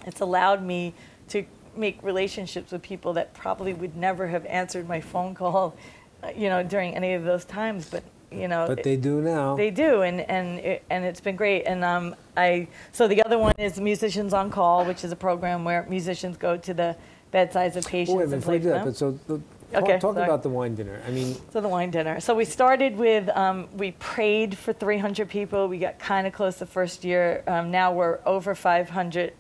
it's 0.05 0.20
allowed 0.20 0.62
me 0.62 0.95
to 1.28 1.45
make 1.76 2.03
relationships 2.03 2.72
with 2.72 2.82
people 2.82 3.12
that 3.14 3.34
probably 3.34 3.72
would 3.72 3.97
never 3.97 4.28
have 4.28 4.45
answered 4.47 4.89
my 4.89 5.01
phone 5.01 5.34
call, 5.34 5.76
you 6.37 6.49
know, 6.49 6.62
during 6.62 6.95
any 6.95 7.14
of 7.14 7.24
those 7.24 7.45
times. 7.45 7.89
But 7.89 8.03
you 8.30 8.48
know, 8.48 8.66
But 8.66 8.82
they 8.82 8.96
do 8.96 9.20
now. 9.20 9.56
they 9.56 9.70
do, 9.70 10.02
and 10.02 10.20
and 10.22 10.58
it, 10.58 10.82
and 10.90 11.04
it's 11.04 11.20
been 11.20 11.36
great. 11.36 11.64
And 11.64 11.84
um, 11.84 12.14
I 12.36 12.68
so 12.92 13.06
the 13.08 13.22
other 13.24 13.38
one 13.38 13.54
is 13.58 13.80
Musicians 13.80 14.32
on 14.34 14.50
Call, 14.50 14.84
which 14.84 15.04
is 15.04 15.12
a 15.12 15.16
program 15.16 15.64
where 15.64 15.86
musicians 15.88 16.36
go 16.36 16.56
to 16.56 16.74
the 16.74 16.96
bedsides 17.30 17.76
of 17.76 17.86
patients 17.86 18.14
Oh, 18.14 18.16
wait 18.16 18.20
a 18.20 18.24
and 18.24 18.30
minute, 18.32 18.44
play 18.44 18.58
before 18.58 18.70
you 18.74 18.78
do 18.78 18.78
that, 18.78 18.84
but 18.84 18.96
so, 18.96 19.18
the- 19.26 19.40
Okay, 19.74 19.98
talk, 19.98 20.14
talk 20.14 20.24
about 20.24 20.44
the 20.44 20.48
wine 20.48 20.76
dinner. 20.76 21.02
I 21.06 21.10
mean, 21.10 21.34
So 21.50 21.60
the 21.60 21.68
wine 21.68 21.90
dinner. 21.90 22.20
So 22.20 22.34
we 22.36 22.44
started 22.44 22.96
with 22.96 23.28
um, 23.36 23.68
we 23.76 23.92
prayed 23.92 24.56
for 24.56 24.72
300 24.72 25.28
people. 25.28 25.66
We 25.66 25.78
got 25.78 25.98
kind 25.98 26.24
of 26.26 26.32
close 26.32 26.56
the 26.56 26.66
first 26.66 27.04
year. 27.04 27.42
Um, 27.48 27.72
now 27.72 27.92
we're 27.92 28.20
over 28.24 28.54
500 28.54 29.32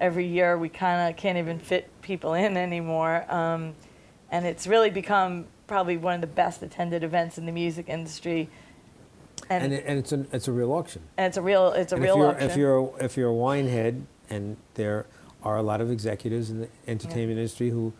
every 0.00 0.26
year. 0.26 0.56
We 0.56 0.70
kind 0.70 1.10
of 1.10 1.16
can't 1.18 1.36
even 1.36 1.58
fit 1.58 1.90
people 2.00 2.32
in 2.32 2.56
anymore, 2.56 3.30
um, 3.32 3.74
and 4.30 4.46
it's 4.46 4.66
really 4.66 4.88
become 4.90 5.44
probably 5.66 5.96
one 5.96 6.14
of 6.14 6.20
the 6.20 6.26
best 6.26 6.62
attended 6.62 7.02
events 7.02 7.38
in 7.38 7.46
the 7.46 7.52
music 7.52 7.88
industry. 7.88 8.48
And, 9.50 9.64
and, 9.64 9.72
it, 9.72 9.84
and 9.86 9.98
it's, 9.98 10.12
an, 10.12 10.26
it's 10.32 10.48
a 10.48 10.52
real 10.52 10.72
auction. 10.72 11.02
and 11.16 11.26
it's 11.26 11.36
a 11.36 11.42
real 11.42 11.72
it's 11.72 11.92
a 11.92 11.96
And 11.96 12.04
real 12.04 12.14
if 12.14 12.18
you're, 12.18 12.28
auction. 12.30 12.50
If 12.50 12.56
you're, 12.56 12.92
if 13.00 13.16
you're 13.16 13.28
a 13.28 13.34
wine 13.34 13.68
head, 13.68 14.06
and 14.30 14.56
there 14.74 15.06
are 15.42 15.58
a 15.58 15.62
lot 15.62 15.80
of 15.82 15.90
executives 15.90 16.50
in 16.50 16.60
the 16.60 16.68
entertainment 16.86 17.38
industry 17.38 17.68
who 17.70 17.92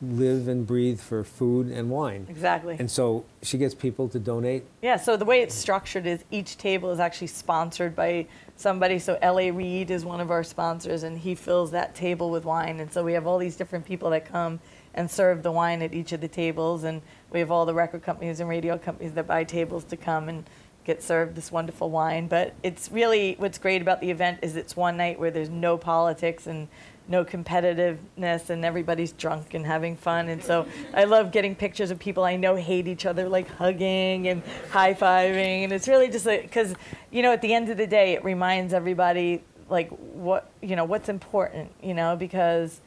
live 0.00 0.48
and 0.48 0.66
breathe 0.66 0.98
for 0.98 1.22
food 1.22 1.66
and 1.66 1.90
wine. 1.90 2.24
exactly. 2.30 2.74
And 2.78 2.90
so 2.90 3.26
she 3.42 3.58
gets 3.58 3.74
people 3.74 4.08
to 4.08 4.18
donate. 4.18 4.64
Yeah, 4.80 4.96
so 4.96 5.18
the 5.18 5.26
way 5.26 5.42
it's 5.42 5.54
structured 5.54 6.06
is 6.06 6.24
each 6.30 6.56
table 6.56 6.90
is 6.90 6.98
actually 6.98 7.26
sponsored 7.26 7.94
by 7.94 8.26
somebody. 8.56 8.98
So 8.98 9.18
L.A. 9.20 9.50
Reid 9.50 9.90
is 9.90 10.06
one 10.06 10.20
of 10.20 10.30
our 10.30 10.42
sponsors, 10.42 11.02
and 11.02 11.18
he 11.18 11.34
fills 11.34 11.70
that 11.72 11.94
table 11.94 12.30
with 12.30 12.46
wine. 12.46 12.80
And 12.80 12.90
so 12.90 13.04
we 13.04 13.12
have 13.12 13.26
all 13.26 13.36
these 13.36 13.56
different 13.56 13.84
people 13.84 14.08
that 14.10 14.24
come 14.24 14.58
and 14.94 15.10
serve 15.10 15.42
the 15.42 15.52
wine 15.52 15.82
at 15.82 15.94
each 15.94 16.12
of 16.12 16.20
the 16.20 16.28
tables, 16.28 16.84
and 16.84 17.02
we 17.30 17.40
have 17.40 17.50
all 17.50 17.66
the 17.66 17.74
record 17.74 18.02
companies 18.02 18.40
and 18.40 18.48
radio 18.48 18.76
companies 18.76 19.12
that 19.12 19.26
buy 19.26 19.44
tables 19.44 19.84
to 19.84 19.96
come 19.96 20.28
and 20.28 20.44
get 20.84 21.02
served 21.02 21.34
this 21.34 21.52
wonderful 21.52 21.90
wine. 21.90 22.26
But 22.26 22.54
it's 22.62 22.90
really 22.90 23.36
what's 23.38 23.58
great 23.58 23.82
about 23.82 24.00
the 24.00 24.10
event 24.10 24.40
is 24.42 24.56
it's 24.56 24.76
one 24.76 24.96
night 24.96 25.18
where 25.18 25.30
there's 25.30 25.50
no 25.50 25.76
politics 25.76 26.46
and 26.46 26.68
no 27.06 27.24
competitiveness 27.24 28.50
and 28.50 28.64
everybody's 28.64 29.12
drunk 29.12 29.54
and 29.54 29.66
having 29.66 29.96
fun. 29.96 30.28
And 30.28 30.42
so 30.42 30.66
i 30.94 31.04
love 31.04 31.32
getting 31.32 31.54
pictures 31.54 31.90
of 31.90 31.98
people 31.98 32.24
i 32.24 32.36
know 32.36 32.54
hate 32.56 32.86
each 32.86 33.04
other 33.04 33.28
like 33.28 33.48
hugging 33.48 34.28
and 34.28 34.42
high-fiving. 34.70 35.64
And 35.64 35.72
it's 35.72 35.88
really 35.88 36.08
just 36.08 36.24
because 36.24 36.74
you 37.10 37.22
know 37.22 37.32
at 37.32 37.42
the 37.42 37.52
end 37.52 37.68
of 37.68 37.76
the 37.76 37.86
day 37.86 38.14
it 38.14 38.24
reminds 38.24 38.72
everybody 38.72 39.42
like 39.68 39.90
what 39.90 40.50
you 40.62 40.76
know 40.76 40.84
what's 40.84 41.08
important 41.08 41.70
you 41.82 41.94
know 41.94 42.16
because 42.16 42.80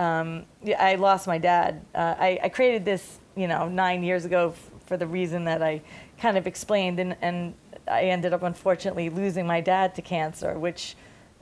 um, 0.00 0.44
i 0.78 0.94
lost 0.96 1.26
my 1.26 1.38
dad. 1.38 1.84
Uh, 1.94 2.14
I, 2.18 2.38
I 2.44 2.48
created 2.48 2.84
this 2.84 3.18
you 3.36 3.48
know 3.48 3.68
nine 3.68 4.02
years 4.02 4.24
ago 4.24 4.50
f- 4.50 4.70
for 4.86 4.96
the 4.96 5.06
reason 5.06 5.44
that 5.44 5.62
i 5.62 5.80
kind 6.18 6.36
of 6.36 6.46
explained 6.46 6.98
and, 6.98 7.16
and 7.22 7.54
i 7.86 8.02
ended 8.02 8.32
up 8.32 8.42
unfortunately 8.42 9.10
losing 9.10 9.46
my 9.46 9.60
dad 9.60 9.94
to 9.94 10.02
cancer 10.02 10.58
which 10.58 10.96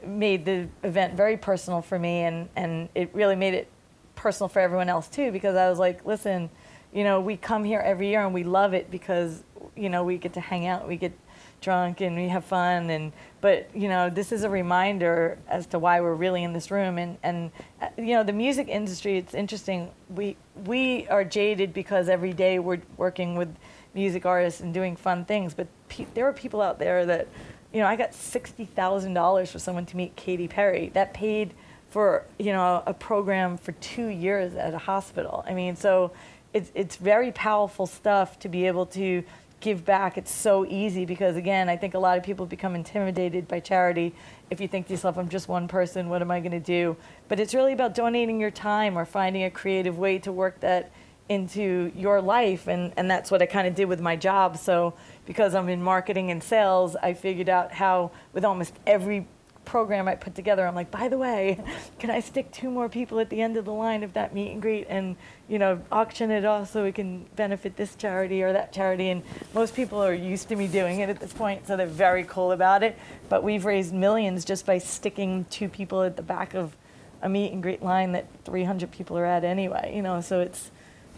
made 0.04 0.44
the 0.44 0.68
event 0.84 1.14
very 1.14 1.36
personal 1.36 1.82
for 1.82 1.98
me 1.98 2.20
and, 2.22 2.48
and 2.56 2.88
it 2.94 3.10
really 3.14 3.36
made 3.36 3.54
it 3.54 3.68
personal 4.14 4.48
for 4.48 4.60
everyone 4.60 4.88
else 4.88 5.08
too 5.08 5.30
because 5.30 5.56
I 5.56 5.68
was 5.70 5.78
like, 5.78 6.04
listen, 6.04 6.50
you 6.92 7.04
know, 7.04 7.20
we 7.20 7.36
come 7.36 7.64
here 7.64 7.80
every 7.80 8.08
year 8.08 8.24
and 8.24 8.34
we 8.34 8.44
love 8.44 8.74
it 8.74 8.90
because, 8.90 9.44
you 9.76 9.88
know, 9.88 10.04
we 10.04 10.18
get 10.18 10.34
to 10.34 10.40
hang 10.40 10.66
out, 10.66 10.86
we 10.88 10.96
get 10.96 11.12
drunk 11.60 12.00
and 12.00 12.16
we 12.16 12.28
have 12.28 12.44
fun 12.44 12.90
and 12.90 13.12
but 13.40 13.68
you 13.74 13.88
know 13.88 14.08
this 14.08 14.32
is 14.32 14.44
a 14.44 14.48
reminder 14.48 15.38
as 15.48 15.66
to 15.66 15.78
why 15.78 16.00
we're 16.00 16.14
really 16.14 16.44
in 16.44 16.52
this 16.52 16.70
room 16.70 16.98
and 16.98 17.18
and 17.22 17.50
uh, 17.82 17.88
you 17.96 18.14
know 18.14 18.22
the 18.22 18.32
music 18.32 18.68
industry 18.68 19.18
it's 19.18 19.34
interesting 19.34 19.90
we 20.14 20.36
we 20.64 21.06
are 21.08 21.24
jaded 21.24 21.74
because 21.74 22.08
every 22.08 22.32
day 22.32 22.58
we're 22.58 22.80
working 22.96 23.36
with 23.36 23.54
music 23.94 24.24
artists 24.24 24.60
and 24.60 24.72
doing 24.72 24.94
fun 24.94 25.24
things 25.24 25.54
but 25.54 25.66
pe- 25.88 26.06
there 26.14 26.26
are 26.26 26.32
people 26.32 26.60
out 26.62 26.78
there 26.78 27.04
that 27.04 27.26
you 27.72 27.80
know, 27.80 27.86
I 27.86 27.96
got 27.96 28.14
sixty 28.14 28.64
thousand 28.64 29.14
dollars 29.14 29.50
for 29.50 29.58
someone 29.58 29.86
to 29.86 29.96
meet 29.96 30.16
Katy 30.16 30.48
Perry. 30.48 30.90
That 30.94 31.12
paid 31.12 31.52
for 31.90 32.24
you 32.38 32.52
know 32.52 32.82
a 32.86 32.94
program 32.94 33.58
for 33.58 33.72
two 33.72 34.06
years 34.06 34.54
at 34.54 34.74
a 34.74 34.78
hospital. 34.78 35.44
I 35.46 35.54
mean, 35.54 35.76
so 35.76 36.12
it's 36.54 36.72
it's 36.74 36.96
very 36.96 37.30
powerful 37.32 37.86
stuff 37.86 38.38
to 38.40 38.48
be 38.48 38.66
able 38.66 38.86
to 38.86 39.22
give 39.60 39.84
back. 39.84 40.16
It's 40.16 40.30
so 40.30 40.64
easy 40.66 41.04
because 41.04 41.36
again, 41.36 41.68
I 41.68 41.76
think 41.76 41.94
a 41.94 41.98
lot 41.98 42.16
of 42.16 42.24
people 42.24 42.46
become 42.46 42.74
intimidated 42.74 43.48
by 43.48 43.60
charity. 43.60 44.14
If 44.50 44.60
you 44.60 44.68
think 44.68 44.86
to 44.86 44.92
yourself, 44.92 45.18
I'm 45.18 45.28
just 45.28 45.48
one 45.48 45.68
person, 45.68 46.08
what 46.08 46.22
am 46.22 46.30
I 46.30 46.40
going 46.40 46.52
to 46.52 46.60
do? 46.60 46.96
But 47.28 47.40
it's 47.40 47.54
really 47.54 47.72
about 47.72 47.94
donating 47.94 48.40
your 48.40 48.50
time 48.50 48.96
or 48.96 49.04
finding 49.04 49.44
a 49.44 49.50
creative 49.50 49.98
way 49.98 50.18
to 50.20 50.32
work 50.32 50.60
that 50.60 50.90
into 51.28 51.92
your 51.94 52.22
life 52.22 52.68
and, 52.68 52.92
and 52.96 53.10
that's 53.10 53.30
what 53.30 53.42
I 53.42 53.46
kind 53.46 53.68
of 53.68 53.74
did 53.74 53.84
with 53.84 54.00
my 54.00 54.16
job. 54.16 54.56
So 54.56 54.94
because 55.26 55.54
I'm 55.54 55.68
in 55.68 55.82
marketing 55.82 56.30
and 56.30 56.42
sales, 56.42 56.96
I 56.96 57.12
figured 57.12 57.48
out 57.48 57.72
how 57.72 58.12
with 58.32 58.44
almost 58.44 58.74
every 58.86 59.26
program 59.68 60.08
I 60.08 60.14
put 60.14 60.34
together, 60.34 60.66
I'm 60.66 60.74
like, 60.74 60.90
by 60.90 61.08
the 61.08 61.18
way, 61.18 61.62
can 61.98 62.10
I 62.10 62.20
stick 62.20 62.50
two 62.50 62.70
more 62.70 62.88
people 62.88 63.20
at 63.20 63.28
the 63.28 63.42
end 63.42 63.56
of 63.58 63.66
the 63.66 63.72
line 63.72 64.02
of 64.02 64.14
that 64.14 64.34
meet 64.34 64.50
and 64.50 64.62
greet 64.62 64.86
and, 64.88 65.14
you 65.46 65.58
know, 65.58 65.80
auction 65.92 66.30
it 66.30 66.44
off 66.44 66.72
so 66.72 66.82
we 66.82 66.90
can 66.90 67.26
benefit 67.36 67.76
this 67.76 67.94
charity 67.94 68.42
or 68.42 68.52
that 68.54 68.72
charity? 68.72 69.10
And 69.10 69.22
most 69.54 69.76
people 69.76 70.02
are 70.02 70.14
used 70.14 70.48
to 70.48 70.56
me 70.56 70.66
doing 70.66 71.00
it 71.00 71.10
at 71.10 71.20
this 71.20 71.34
point, 71.34 71.66
so 71.66 71.76
they're 71.76 71.86
very 71.86 72.24
cool 72.24 72.52
about 72.52 72.82
it. 72.82 72.98
But 73.28 73.44
we've 73.44 73.66
raised 73.66 73.92
millions 73.92 74.44
just 74.44 74.64
by 74.64 74.78
sticking 74.78 75.44
two 75.50 75.68
people 75.68 76.02
at 76.02 76.16
the 76.16 76.22
back 76.22 76.54
of 76.54 76.74
a 77.20 77.28
meet 77.28 77.52
and 77.52 77.62
greet 77.62 77.82
line 77.82 78.12
that 78.12 78.26
300 78.44 78.90
people 78.90 79.18
are 79.18 79.26
at 79.26 79.44
anyway, 79.44 79.92
you 79.94 80.02
know, 80.02 80.20
so 80.22 80.40
it's, 80.40 80.70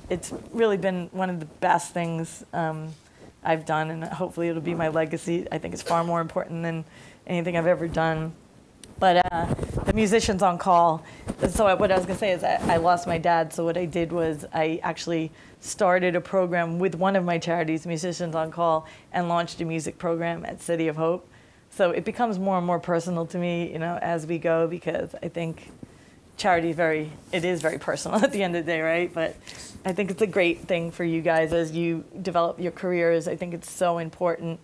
it's 0.09 0.33
really 0.53 0.77
been 0.77 1.09
one 1.13 1.31
of 1.31 1.39
the 1.39 1.47
best 1.47 1.95
things 1.95 2.45
um, 2.53 2.93
I've 3.45 3.65
done, 3.65 3.91
and 3.91 4.05
hopefully 4.05 4.49
it'll 4.49 4.61
be 4.61 4.75
my 4.75 4.89
legacy. 4.89 5.47
I 5.53 5.59
think 5.59 5.73
it's 5.73 5.83
far 5.83 6.03
more 6.03 6.21
important 6.21 6.63
than 6.63 6.85
anything 7.27 7.57
I've 7.57 7.67
ever 7.67 7.89
done. 7.89 8.33
But 9.01 9.33
uh, 9.33 9.47
the 9.87 9.95
musicians 9.95 10.43
on 10.43 10.59
call. 10.59 11.03
So 11.49 11.75
what 11.75 11.91
I 11.91 11.97
was 11.97 12.07
gonna 12.07 12.19
say 12.19 12.33
is 12.33 12.45
I, 12.45 12.61
I 12.75 12.77
lost 12.77 13.07
my 13.07 13.19
dad. 13.19 13.53
So 13.53 13.65
what 13.65 13.77
I 13.77 13.87
did 13.87 14.13
was 14.13 14.45
I 14.53 14.79
actually 14.83 15.33
started 15.61 16.15
a 16.15 16.21
program 16.21 16.79
with 16.79 16.95
one 16.95 17.17
of 17.17 17.25
my 17.25 17.39
charities, 17.39 17.87
Musicians 17.87 18.35
on 18.35 18.51
Call, 18.51 18.87
and 19.13 19.29
launched 19.29 19.61
a 19.61 19.65
music 19.65 19.99
program 19.99 20.45
at 20.45 20.61
City 20.61 20.87
of 20.87 20.97
Hope. 20.97 21.27
So 21.71 21.91
it 21.91 22.05
becomes 22.05 22.39
more 22.39 22.59
and 22.59 22.67
more 22.67 22.79
personal 22.79 23.27
to 23.27 23.39
me, 23.39 23.73
you 23.73 23.79
know, 23.79 23.99
as 24.03 24.27
we 24.27 24.39
go 24.39 24.67
because 24.67 25.15
I 25.23 25.29
think 25.29 25.71
charity 26.37 26.71
is 26.71 26.77
very 26.77 27.13
it 27.33 27.45
is 27.45 27.61
very 27.61 27.79
personal 27.79 28.19
at 28.25 28.33
the 28.33 28.43
end 28.43 28.57
of 28.57 28.65
the 28.65 28.73
day 28.73 28.81
right 28.81 29.13
but 29.13 29.37
i 29.85 29.93
think 29.93 30.11
it's 30.11 30.23
a 30.23 30.27
great 30.27 30.61
thing 30.61 30.91
for 30.91 31.05
you 31.05 31.21
guys 31.21 31.53
as 31.53 31.73
you 31.73 32.03
develop 32.23 32.59
your 32.59 32.73
careers 32.73 33.29
i 33.29 33.37
think 33.37 33.53
it's 33.53 33.71
so 33.71 33.99
important 33.99 34.59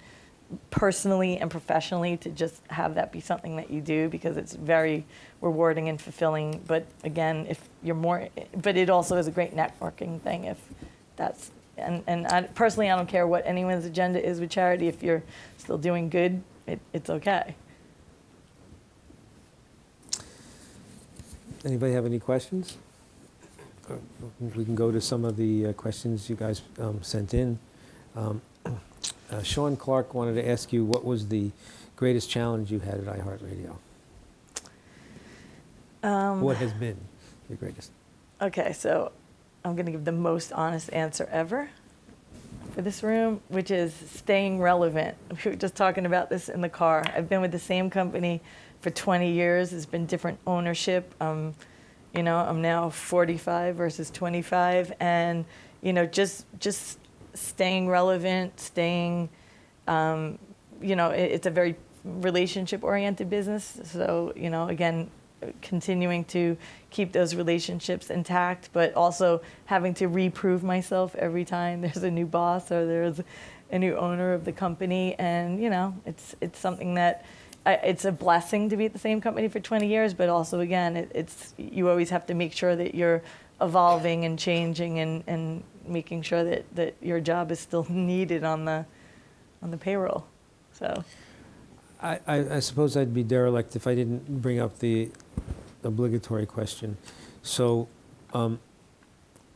personally 0.70 1.38
and 1.38 1.51
professionally 1.51 2.16
to 2.16 2.30
just 2.30 2.62
have 2.68 2.94
that 2.94 3.11
be 3.12 3.20
something 3.20 3.57
that 3.57 3.70
you 3.70 3.80
do 3.80 4.09
because 4.09 4.36
it's 4.36 4.55
very 4.55 5.05
rewarding 5.40 5.88
and 5.88 6.01
fulfilling 6.01 6.62
but 6.66 6.86
again 7.03 7.44
if 7.49 7.68
you're 7.82 7.97
more 7.97 8.28
but 8.62 8.76
it 8.76 8.88
also 8.88 9.16
is 9.16 9.26
a 9.26 9.30
great 9.30 9.57
networking 9.57 10.20
thing 10.20 10.44
if 10.44 10.59
that's 11.16 11.51
and, 11.76 12.03
and 12.07 12.28
I, 12.28 12.42
personally 12.42 12.88
i 12.90 12.97
don't 12.97 13.09
care 13.09 13.26
what 13.26 13.44
anyone's 13.44 13.84
agenda 13.84 14.24
is 14.24 14.38
with 14.38 14.51
charity 14.51 14.86
if 14.86 15.03
you're 15.03 15.22
still 15.59 15.78
doing 15.78 16.09
good 16.09 16.42
it, 16.66 16.78
it's 16.92 17.11
okay 17.11 17.57
Anybody 21.66 21.94
have 21.94 22.07
any 22.07 22.20
questions? 22.20 22.76
Uh, 23.90 23.94
We 24.55 24.64
can 24.64 24.76
go 24.76 24.92
to 24.92 25.01
some 25.01 25.24
of 25.24 25.36
the 25.36 25.66
uh, 25.66 25.72
questions 25.72 26.30
you 26.30 26.36
guys 26.36 26.62
um, 26.78 27.03
sent 27.03 27.34
in. 27.34 27.59
Um, 28.14 28.40
uh, 29.30 29.42
Sean 29.42 29.76
Clark 29.76 30.14
wanted 30.14 30.34
to 30.34 30.48
ask 30.48 30.72
you 30.72 30.84
what 30.84 31.04
was 31.04 31.28
the 31.28 31.50
greatest 31.96 32.30
challenge 32.30 32.70
you 32.70 32.80
had 32.80 32.94
at 32.94 33.04
iHeartRadio? 33.04 33.76
Um, 36.02 36.40
what 36.40 36.57
has 36.59 36.72
been 36.72 36.96
your 37.48 37.57
greatest? 37.57 37.90
Okay, 38.40 38.72
so 38.72 39.12
I'm 39.64 39.74
going 39.74 39.86
to 39.86 39.92
give 39.92 40.04
the 40.04 40.12
most 40.12 40.52
honest 40.52 40.92
answer 40.92 41.28
ever 41.32 41.70
for 42.74 42.82
this 42.82 43.02
room, 43.02 43.40
which 43.48 43.70
is 43.70 43.94
staying 43.94 44.61
relevant. 44.61 45.16
We 45.44 45.50
were 45.50 45.57
just 45.57 45.74
talking 45.74 46.07
about 46.07 46.28
this 46.28 46.48
in 46.48 46.61
the 46.61 46.68
car. 46.68 47.04
I've 47.14 47.28
been 47.28 47.40
with 47.40 47.52
the 47.52 47.59
same 47.59 47.90
company 47.90 48.40
for 48.80 48.90
20 48.90 49.32
years. 49.32 49.72
It's 49.72 49.86
been 49.86 50.07
different 50.07 50.38
ownership. 50.46 51.14
Um, 51.20 51.54
you 52.14 52.22
know, 52.22 52.36
I'm 52.36 52.62
now 52.62 52.90
45 52.90 53.74
versus 53.76 54.11
25, 54.11 54.92
and 55.00 55.44
you 55.82 55.92
know, 55.92 56.07
just 56.07 56.46
just 56.61 56.98
staying 57.37 57.89
relevant, 57.89 58.59
staying. 58.59 59.28
Um, 59.87 60.39
you 60.80 60.97
know, 60.97 61.11
it, 61.11 61.30
it's 61.32 61.47
a 61.47 61.51
very 61.51 61.76
relationship-oriented 62.05 63.28
business. 63.28 63.80
So 63.84 64.32
you 64.37 64.51
know, 64.51 64.68
again, 64.68 65.11
continuing 65.62 66.24
to 66.24 66.57
keep 66.91 67.12
those 67.12 67.34
relationships 67.34 68.11
intact, 68.11 68.70
but 68.72 68.95
also 68.95 69.43
having 69.66 69.95
to 69.95 70.09
reprove 70.09 70.62
myself 70.62 71.14
every 71.16 71.45
time 71.45 71.80
there's 71.82 72.03
a 72.03 72.11
new 72.11 72.26
boss 72.26 72.70
or 72.70 72.87
there's 72.87 73.20
a 73.70 73.78
new 73.78 73.97
owner 73.97 74.32
of 74.32 74.45
the 74.45 74.53
company. 74.53 75.14
And 75.18 75.62
you 75.62 75.70
know, 75.70 75.95
it's 76.05 76.34
it's 76.41 76.59
something 76.59 76.95
that 76.95 77.24
I, 77.64 77.74
it's 77.74 78.05
a 78.05 78.12
blessing 78.12 78.68
to 78.70 78.76
be 78.76 78.87
at 78.87 78.93
the 78.93 78.99
same 78.99 79.20
company 79.20 79.49
for 79.49 79.59
20 79.59 79.87
years, 79.89 80.14
but 80.14 80.28
also 80.28 80.61
again, 80.61 80.97
it, 80.97 81.11
it's 81.14 81.53
you 81.59 81.89
always 81.89 82.11
have 82.11 82.26
to 82.26 82.34
make 82.34 82.53
sure 82.53 82.76
that 82.76 82.95
you're 82.95 83.22
evolving 83.61 84.24
and 84.24 84.38
changing 84.38 84.98
and, 84.98 85.24
and 85.26 85.62
making 85.86 86.22
sure 86.22 86.44
that, 86.44 86.64
that 86.74 86.94
your 87.00 87.20
job 87.20 87.50
is 87.50 87.61
still 87.61 87.86
needed 87.90 88.44
on 88.44 88.64
the 88.64 88.84
on 89.62 89.70
the 89.70 89.76
payroll. 89.76 90.26
So. 90.72 91.04
I, 92.02 92.20
I, 92.26 92.57
I 92.57 92.61
suppose 92.61 92.94
I'd 92.94 93.14
be 93.14 93.22
derelict 93.22 93.74
if 93.74 93.86
I 93.86 93.94
didn't 93.94 94.42
bring 94.42 94.61
up 94.61 94.78
the 94.80 95.11
obligatory 95.82 96.44
question. 96.44 96.98
So, 97.42 97.88
um, 98.34 98.61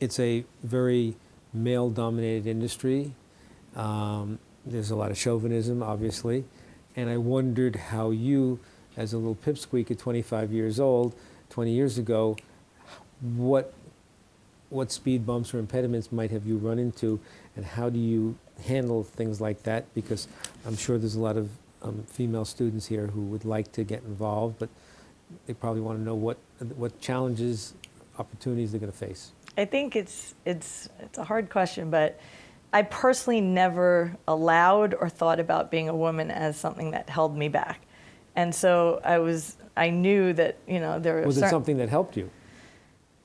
it's 0.00 0.18
a 0.18 0.44
very 0.62 1.16
male-dominated 1.52 2.46
industry. 2.46 3.12
Um, 3.76 4.38
there's 4.64 4.90
a 4.90 4.96
lot 4.96 5.10
of 5.10 5.18
chauvinism, 5.18 5.82
obviously, 5.82 6.44
and 6.96 7.10
I 7.10 7.18
wondered 7.18 7.76
how 7.76 8.10
you, 8.10 8.58
as 8.96 9.12
a 9.12 9.18
little 9.18 9.36
pipsqueak 9.36 9.90
at 9.90 9.98
25 9.98 10.52
years 10.52 10.80
old, 10.80 11.14
20 11.50 11.72
years 11.72 11.98
ago, 11.98 12.36
what 13.20 13.74
what 14.70 14.90
speed 14.90 15.26
bumps 15.26 15.52
or 15.52 15.58
impediments 15.58 16.10
might 16.10 16.30
have 16.30 16.46
you 16.46 16.56
run 16.56 16.78
into, 16.78 17.20
and 17.56 17.64
how 17.64 17.90
do 17.90 17.98
you 17.98 18.36
handle 18.64 19.02
things 19.02 19.40
like 19.40 19.64
that? 19.64 19.92
Because 19.94 20.28
I'm 20.66 20.76
sure 20.76 20.96
there's 20.96 21.16
a 21.16 21.20
lot 21.20 21.36
of 21.36 21.50
um, 21.82 22.04
female 22.06 22.44
students 22.44 22.86
here 22.86 23.08
who 23.08 23.22
would 23.22 23.44
like 23.44 23.72
to 23.72 23.84
get 23.84 24.02
involved, 24.04 24.58
but 24.58 24.68
they 25.46 25.54
probably 25.54 25.80
want 25.80 25.98
to 25.98 26.04
know 26.04 26.14
what 26.14 26.38
what 26.76 27.00
challenges, 27.00 27.74
opportunities 28.18 28.72
they're 28.72 28.80
going 28.80 28.92
to 28.92 28.98
face. 28.98 29.32
I 29.58 29.64
think 29.64 29.96
it's 29.96 30.34
it's 30.44 30.88
it's 31.00 31.18
a 31.18 31.24
hard 31.24 31.50
question, 31.50 31.90
but 31.90 32.20
I 32.72 32.82
personally 32.82 33.40
never 33.40 34.16
allowed 34.28 34.94
or 34.94 35.08
thought 35.08 35.40
about 35.40 35.70
being 35.70 35.88
a 35.88 35.94
woman 35.94 36.30
as 36.30 36.56
something 36.56 36.92
that 36.92 37.10
held 37.10 37.36
me 37.36 37.48
back, 37.48 37.80
and 38.36 38.54
so 38.54 39.00
I 39.04 39.18
was 39.18 39.56
I 39.76 39.90
knew 39.90 40.32
that 40.34 40.58
you 40.68 40.78
know 40.78 41.00
there 41.00 41.26
was 41.26 41.38
it 41.38 41.48
something 41.50 41.78
that 41.78 41.88
helped 41.88 42.16
you. 42.16 42.30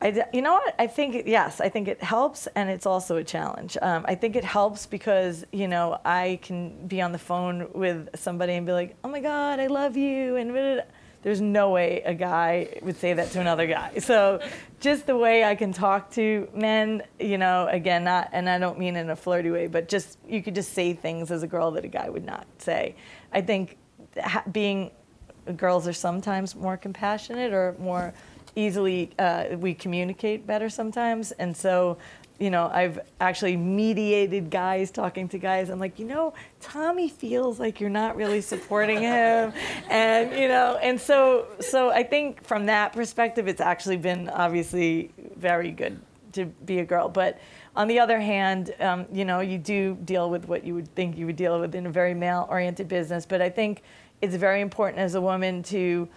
I, 0.01 0.25
you 0.33 0.41
know 0.41 0.53
what? 0.53 0.75
I 0.77 0.87
think 0.87 1.23
yes. 1.25 1.61
I 1.61 1.69
think 1.69 1.87
it 1.87 2.03
helps, 2.03 2.47
and 2.47 2.69
it's 2.69 2.85
also 2.85 3.15
a 3.15 3.23
challenge. 3.23 3.77
Um, 3.81 4.05
I 4.07 4.15
think 4.15 4.35
it 4.35 4.43
helps 4.43 4.85
because 4.85 5.45
you 5.51 5.67
know 5.67 5.99
I 6.03 6.39
can 6.41 6.85
be 6.87 7.01
on 7.01 7.11
the 7.11 7.17
phone 7.17 7.69
with 7.73 8.09
somebody 8.15 8.53
and 8.53 8.65
be 8.65 8.73
like, 8.73 8.95
"Oh 9.03 9.09
my 9.09 9.21
God, 9.21 9.59
I 9.59 9.67
love 9.67 9.95
you," 9.95 10.35
and 10.35 10.83
there's 11.25 11.41
no 11.41 11.71
way 11.71 12.03
a 12.05 12.13
guy 12.13 12.67
would 12.83 12.97
say 12.97 13.13
that 13.13 13.31
to 13.31 13.41
another 13.41 13.65
guy. 13.65 13.93
So 13.99 14.39
just 14.79 15.07
the 15.07 15.17
way 15.17 15.43
I 15.43 15.55
can 15.55 15.73
talk 15.73 16.11
to 16.11 16.47
men, 16.53 17.01
you 17.19 17.39
know, 17.39 17.67
again, 17.71 18.03
not, 18.03 18.29
and 18.31 18.47
I 18.47 18.59
don't 18.59 18.77
mean 18.77 18.95
in 18.95 19.09
a 19.09 19.15
flirty 19.15 19.49
way, 19.49 19.65
but 19.65 19.89
just 19.89 20.19
you 20.27 20.43
could 20.43 20.53
just 20.53 20.73
say 20.73 20.93
things 20.93 21.31
as 21.31 21.41
a 21.41 21.47
girl 21.47 21.71
that 21.71 21.83
a 21.83 21.87
guy 21.87 22.09
would 22.09 22.25
not 22.25 22.45
say. 22.59 22.95
I 23.33 23.41
think 23.41 23.77
being 24.51 24.91
girls 25.57 25.87
are 25.87 25.93
sometimes 25.93 26.55
more 26.55 26.77
compassionate 26.77 27.53
or 27.53 27.75
more 27.79 28.13
easily 28.55 29.11
uh, 29.19 29.45
we 29.57 29.73
communicate 29.73 30.47
better 30.47 30.69
sometimes, 30.69 31.31
and 31.33 31.55
so 31.55 31.97
you 32.37 32.49
know, 32.49 32.69
I've 32.73 32.99
actually 33.21 33.55
mediated 33.55 34.49
guys 34.49 34.91
talking 34.91 35.29
to 35.29 35.37
guys. 35.37 35.69
I'm 35.69 35.79
like, 35.79 35.97
you 35.97 36.05
know, 36.05 36.33
Tommy 36.59 37.07
feels 37.07 37.59
like 37.59 37.79
you're 37.79 37.89
not 37.89 38.17
really 38.17 38.41
supporting 38.41 38.99
him, 38.99 39.53
and 39.89 40.37
you 40.37 40.47
know, 40.47 40.77
and 40.81 40.99
so 40.99 41.47
so 41.59 41.91
I 41.91 42.03
think 42.03 42.43
from 42.43 42.65
that 42.65 42.93
perspective, 42.93 43.47
it's 43.47 43.61
actually 43.61 43.97
been 43.97 44.29
obviously 44.29 45.11
very 45.37 45.71
good 45.71 45.99
to 46.33 46.45
be 46.45 46.79
a 46.79 46.85
girl. 46.85 47.07
But 47.07 47.39
on 47.75 47.87
the 47.87 47.99
other 47.99 48.19
hand, 48.19 48.73
um, 48.79 49.05
you 49.11 49.25
know, 49.25 49.39
you 49.39 49.57
do 49.57 49.97
deal 50.03 50.29
with 50.29 50.47
what 50.47 50.65
you 50.65 50.75
would 50.75 50.93
think 50.95 51.17
you 51.17 51.25
would 51.25 51.35
deal 51.35 51.59
with 51.59 51.73
in 51.75 51.85
a 51.85 51.89
very 51.91 52.13
male-oriented 52.13 52.87
business. 52.87 53.25
But 53.25 53.41
I 53.41 53.49
think 53.49 53.81
it's 54.21 54.35
very 54.35 54.61
important 54.61 54.99
as 54.99 55.15
a 55.15 55.21
woman 55.21 55.63
to 55.63 56.07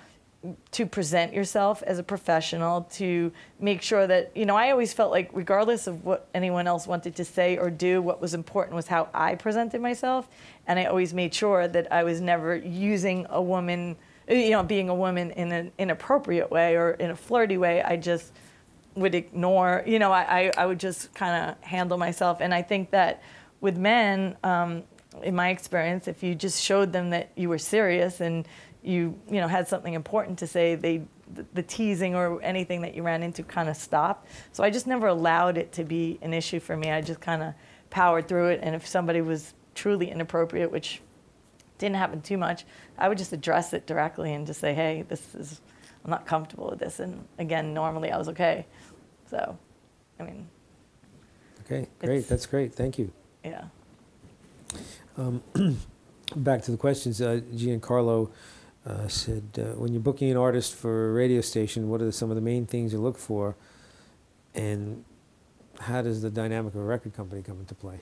to 0.70 0.86
present 0.86 1.32
yourself 1.32 1.82
as 1.82 1.99
a 1.99 2.03
professional, 2.03 2.82
to 2.82 3.32
make 3.59 3.82
sure 3.82 4.07
that, 4.07 4.30
you 4.36 4.47
know, 4.47 4.55
I 4.55 4.70
always 4.70 4.93
felt 4.93 5.11
like, 5.11 5.30
regardless 5.32 5.89
of 5.89 6.05
what 6.05 6.28
anyone 6.32 6.68
else 6.68 6.86
wanted 6.86 7.16
to 7.16 7.24
say 7.24 7.57
or 7.57 7.70
do, 7.70 8.01
what 8.01 8.20
was 8.20 8.34
important 8.34 8.76
was 8.76 8.86
how 8.86 9.09
I 9.12 9.34
presented 9.34 9.80
myself. 9.80 10.28
And 10.66 10.78
I 10.78 10.84
always 10.84 11.12
made 11.12 11.34
sure 11.34 11.66
that 11.66 11.93
I 11.93 12.05
was 12.05 12.20
never 12.20 12.55
using 12.55 13.26
a 13.30 13.43
woman, 13.43 13.97
you 14.28 14.51
know, 14.51 14.62
being 14.62 14.89
a 14.89 14.95
woman 14.95 15.32
in 15.32 15.51
an 15.51 15.72
inappropriate 15.76 16.51
way 16.53 16.76
or 16.76 16.93
in 16.93 17.11
a 17.11 17.16
flirty 17.16 17.59
way. 17.59 17.82
I 17.82 17.97
just 17.97 18.32
would 18.95 19.16
ignore, 19.16 19.82
you 19.86 19.99
know, 19.99 20.12
I, 20.12 20.53
I 20.57 20.66
would 20.66 20.78
just 20.78 21.12
kind 21.14 21.51
of 21.51 21.64
handle 21.64 21.99
myself. 21.99 22.41
And 22.41 22.55
I 22.55 22.62
think 22.62 22.93
that 22.93 23.22
with 23.61 23.76
men, 23.76 24.36
um, 24.45 24.84
in 25.22 25.34
my 25.34 25.49
experience, 25.49 26.07
if 26.07 26.22
you 26.22 26.34
just 26.34 26.62
showed 26.62 26.93
them 26.93 27.11
that 27.11 27.32
you 27.34 27.49
were 27.49 27.59
serious 27.59 28.20
and 28.20 28.47
you 28.82 29.18
you 29.28 29.40
know 29.40 29.48
had 29.48 29.68
something 29.68 29.94
important 29.94 30.38
to 30.40 30.46
say, 30.46 30.74
they 30.74 31.02
the, 31.34 31.44
the 31.54 31.62
teasing 31.62 32.14
or 32.14 32.40
anything 32.42 32.82
that 32.82 32.94
you 32.94 33.02
ran 33.02 33.22
into 33.22 33.42
kind 33.42 33.68
of 33.68 33.76
stopped. 33.76 34.28
So 34.52 34.64
I 34.64 34.70
just 34.70 34.86
never 34.86 35.06
allowed 35.08 35.58
it 35.58 35.72
to 35.72 35.84
be 35.84 36.18
an 36.22 36.32
issue 36.32 36.60
for 36.60 36.76
me. 36.76 36.90
I 36.90 37.00
just 37.00 37.20
kind 37.20 37.42
of 37.42 37.54
powered 37.90 38.28
through 38.28 38.48
it, 38.48 38.60
and 38.62 38.74
if 38.74 38.86
somebody 38.86 39.20
was 39.20 39.54
truly 39.74 40.10
inappropriate, 40.10 40.70
which 40.70 41.00
didn't 41.78 41.96
happen 41.96 42.20
too 42.20 42.36
much, 42.36 42.64
I 42.98 43.08
would 43.08 43.18
just 43.18 43.32
address 43.32 43.72
it 43.72 43.86
directly 43.86 44.34
and 44.34 44.46
just 44.46 44.60
say, 44.60 44.74
hey, 44.74 45.04
this 45.08 45.34
is 45.34 45.60
I'm 46.04 46.10
not 46.10 46.26
comfortable 46.26 46.70
with 46.70 46.78
this. 46.78 47.00
And 47.00 47.26
again, 47.38 47.74
normally 47.74 48.10
I 48.10 48.16
was 48.16 48.28
okay. 48.28 48.66
So, 49.30 49.58
I 50.18 50.22
mean. 50.22 50.48
Okay, 51.64 51.86
great. 51.98 52.28
That's 52.28 52.46
great. 52.46 52.74
Thank 52.74 52.98
you. 52.98 53.12
Yeah. 53.44 53.64
Um, 55.16 55.42
back 56.36 56.62
to 56.62 56.70
the 56.70 56.76
questions, 56.76 57.20
uh, 57.20 57.40
Giancarlo 57.52 58.30
uh, 58.86 59.08
said, 59.08 59.44
uh, 59.58 59.62
when 59.78 59.92
you're 59.92 60.02
booking 60.02 60.30
an 60.30 60.36
artist 60.36 60.74
for 60.74 61.10
a 61.10 61.12
radio 61.12 61.40
station, 61.40 61.88
what 61.88 62.00
are 62.00 62.10
some 62.12 62.30
of 62.30 62.36
the 62.36 62.42
main 62.42 62.66
things 62.66 62.92
you 62.92 62.98
look 62.98 63.18
for, 63.18 63.54
and 64.54 65.04
how 65.80 66.02
does 66.02 66.22
the 66.22 66.30
dynamic 66.30 66.74
of 66.74 66.80
a 66.80 66.84
record 66.84 67.14
company 67.14 67.42
come 67.42 67.58
into 67.60 67.74
play? 67.74 68.00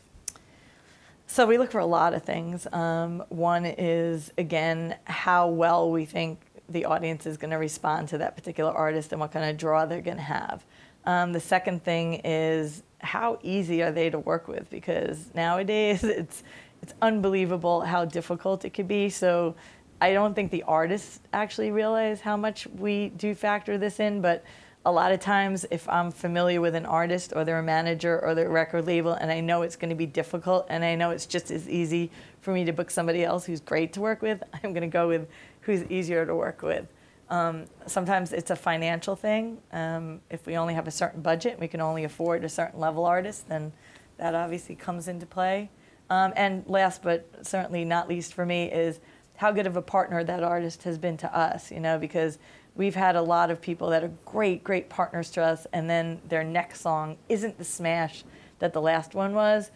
So 1.26 1.44
we 1.44 1.58
look 1.58 1.72
for 1.72 1.80
a 1.80 1.86
lot 1.86 2.14
of 2.14 2.22
things. 2.22 2.66
Um, 2.72 3.24
one 3.28 3.66
is 3.66 4.32
again 4.38 4.96
how 5.04 5.48
well 5.48 5.90
we 5.90 6.04
think 6.04 6.40
the 6.68 6.84
audience 6.84 7.26
is 7.26 7.36
going 7.36 7.50
to 7.50 7.58
respond 7.58 8.08
to 8.08 8.18
that 8.18 8.36
particular 8.36 8.72
artist 8.72 9.12
and 9.12 9.20
what 9.20 9.32
kind 9.32 9.48
of 9.48 9.56
draw 9.56 9.86
they're 9.86 10.00
going 10.00 10.16
to 10.16 10.22
have. 10.22 10.64
Um, 11.04 11.32
the 11.32 11.40
second 11.40 11.84
thing 11.84 12.20
is 12.24 12.82
how 13.00 13.38
easy 13.42 13.82
are 13.82 13.92
they 13.92 14.10
to 14.10 14.18
work 14.18 14.48
with 14.48 14.68
because 14.70 15.30
nowadays 15.34 16.02
it's 16.04 16.42
it's 16.82 16.94
unbelievable 17.00 17.80
how 17.80 18.04
difficult 18.04 18.64
it 18.64 18.70
could 18.70 18.86
be. 18.86 19.08
So 19.08 19.56
I 20.00 20.12
don't 20.12 20.34
think 20.34 20.50
the 20.50 20.62
artists 20.64 21.20
actually 21.32 21.70
realize 21.70 22.20
how 22.20 22.36
much 22.36 22.66
we 22.66 23.08
do 23.10 23.34
factor 23.34 23.78
this 23.78 23.98
in, 23.98 24.20
but 24.20 24.44
a 24.84 24.92
lot 24.92 25.10
of 25.10 25.18
times 25.18 25.66
if 25.70 25.88
I'm 25.88 26.12
familiar 26.12 26.60
with 26.60 26.74
an 26.74 26.86
artist 26.86 27.32
or 27.34 27.44
their 27.44 27.60
manager 27.60 28.22
or 28.22 28.34
their 28.34 28.48
record 28.48 28.86
label 28.86 29.14
and 29.14 29.32
I 29.32 29.40
know 29.40 29.62
it's 29.62 29.74
going 29.74 29.88
to 29.88 29.96
be 29.96 30.06
difficult 30.06 30.66
and 30.68 30.84
I 30.84 30.94
know 30.94 31.10
it's 31.10 31.26
just 31.26 31.50
as 31.50 31.68
easy 31.68 32.10
for 32.40 32.52
me 32.52 32.64
to 32.66 32.72
book 32.72 32.90
somebody 32.90 33.24
else 33.24 33.44
who's 33.44 33.60
great 33.60 33.92
to 33.94 34.00
work 34.00 34.22
with, 34.22 34.42
I'm 34.52 34.72
going 34.72 34.82
to 34.82 34.86
go 34.86 35.08
with 35.08 35.28
who's 35.62 35.82
easier 35.84 36.24
to 36.24 36.34
work 36.34 36.62
with. 36.62 36.86
Um, 37.28 37.64
sometimes 37.86 38.32
it's 38.32 38.50
a 38.50 38.56
financial 38.56 39.16
thing. 39.16 39.58
Um, 39.72 40.20
if 40.30 40.46
we 40.46 40.56
only 40.56 40.74
have 40.74 40.86
a 40.86 40.92
certain 40.92 41.22
budget, 41.22 41.58
we 41.58 41.66
can 41.66 41.80
only 41.80 42.04
afford 42.04 42.44
a 42.44 42.48
certain 42.48 42.78
level 42.78 43.04
artist, 43.04 43.48
then 43.48 43.72
that 44.18 44.34
obviously 44.34 44.76
comes 44.76 45.08
into 45.08 45.26
play. 45.26 45.70
Um, 46.08 46.32
and 46.36 46.64
last 46.68 47.02
but 47.02 47.28
certainly 47.42 47.84
not 47.84 48.08
least 48.08 48.32
for 48.34 48.46
me 48.46 48.70
is 48.70 49.00
how 49.36 49.52
good 49.52 49.66
of 49.66 49.76
a 49.76 49.82
partner 49.82 50.24
that 50.24 50.42
artist 50.42 50.82
has 50.84 50.98
been 50.98 51.16
to 51.18 51.36
us, 51.36 51.70
you 51.70 51.80
know, 51.80 51.98
because 51.98 52.38
we've 52.74 52.94
had 52.94 53.16
a 53.16 53.22
lot 53.22 53.50
of 53.50 53.60
people 53.60 53.90
that 53.90 54.02
are 54.04 54.12
great, 54.24 54.64
great 54.64 54.88
partners 54.88 55.30
to 55.32 55.42
us, 55.42 55.66
and 55.72 55.88
then 55.88 56.20
their 56.28 56.44
next 56.44 56.80
song 56.80 57.16
isn't 57.28 57.58
the 57.58 57.64
smash 57.64 58.24
that 58.58 58.72
the 58.72 58.80
last 58.80 59.14
one 59.14 59.34
was. 59.34 59.70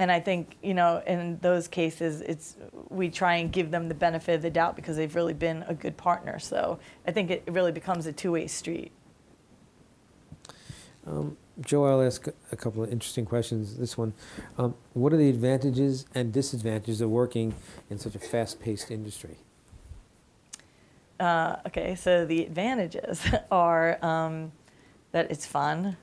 and 0.00 0.10
I 0.10 0.18
think 0.18 0.56
you 0.62 0.72
know 0.72 1.02
in 1.06 1.38
those 1.42 1.68
cases, 1.68 2.22
it's 2.22 2.56
we 2.88 3.10
try 3.10 3.36
and 3.36 3.52
give 3.52 3.70
them 3.70 3.88
the 3.88 3.94
benefit 3.94 4.34
of 4.36 4.42
the 4.42 4.50
doubt 4.50 4.74
because 4.74 4.96
they've 4.96 5.14
really 5.14 5.34
been 5.34 5.62
a 5.68 5.74
good 5.74 5.96
partner. 5.96 6.38
So 6.38 6.78
I 7.06 7.12
think 7.12 7.30
it 7.30 7.44
really 7.46 7.70
becomes 7.70 8.06
a 8.06 8.12
two-way 8.12 8.46
street. 8.46 8.92
Um, 11.06 11.36
Joe, 11.60 11.84
I'll 11.84 12.02
ask 12.02 12.26
a 12.26 12.56
couple 12.56 12.82
of 12.82 12.90
interesting 12.90 13.26
questions. 13.26 13.76
This 13.76 13.98
one, 13.98 14.14
um, 14.56 14.74
what 14.94 15.12
are 15.12 15.18
the 15.18 15.28
advantages 15.28 16.06
and 16.14 16.32
disadvantages 16.32 17.00
of 17.00 17.10
working 17.10 17.54
in 17.90 17.98
such 17.98 18.14
a 18.14 18.18
fast-paced 18.18 18.90
industry? 18.90 19.36
Uh, 21.18 21.56
okay, 21.66 21.94
so 21.94 22.24
the 22.24 22.44
advantages 22.44 23.22
are 23.50 24.02
um, 24.04 24.52
that 25.12 25.30
it's 25.30 25.44
fun. 25.44 25.96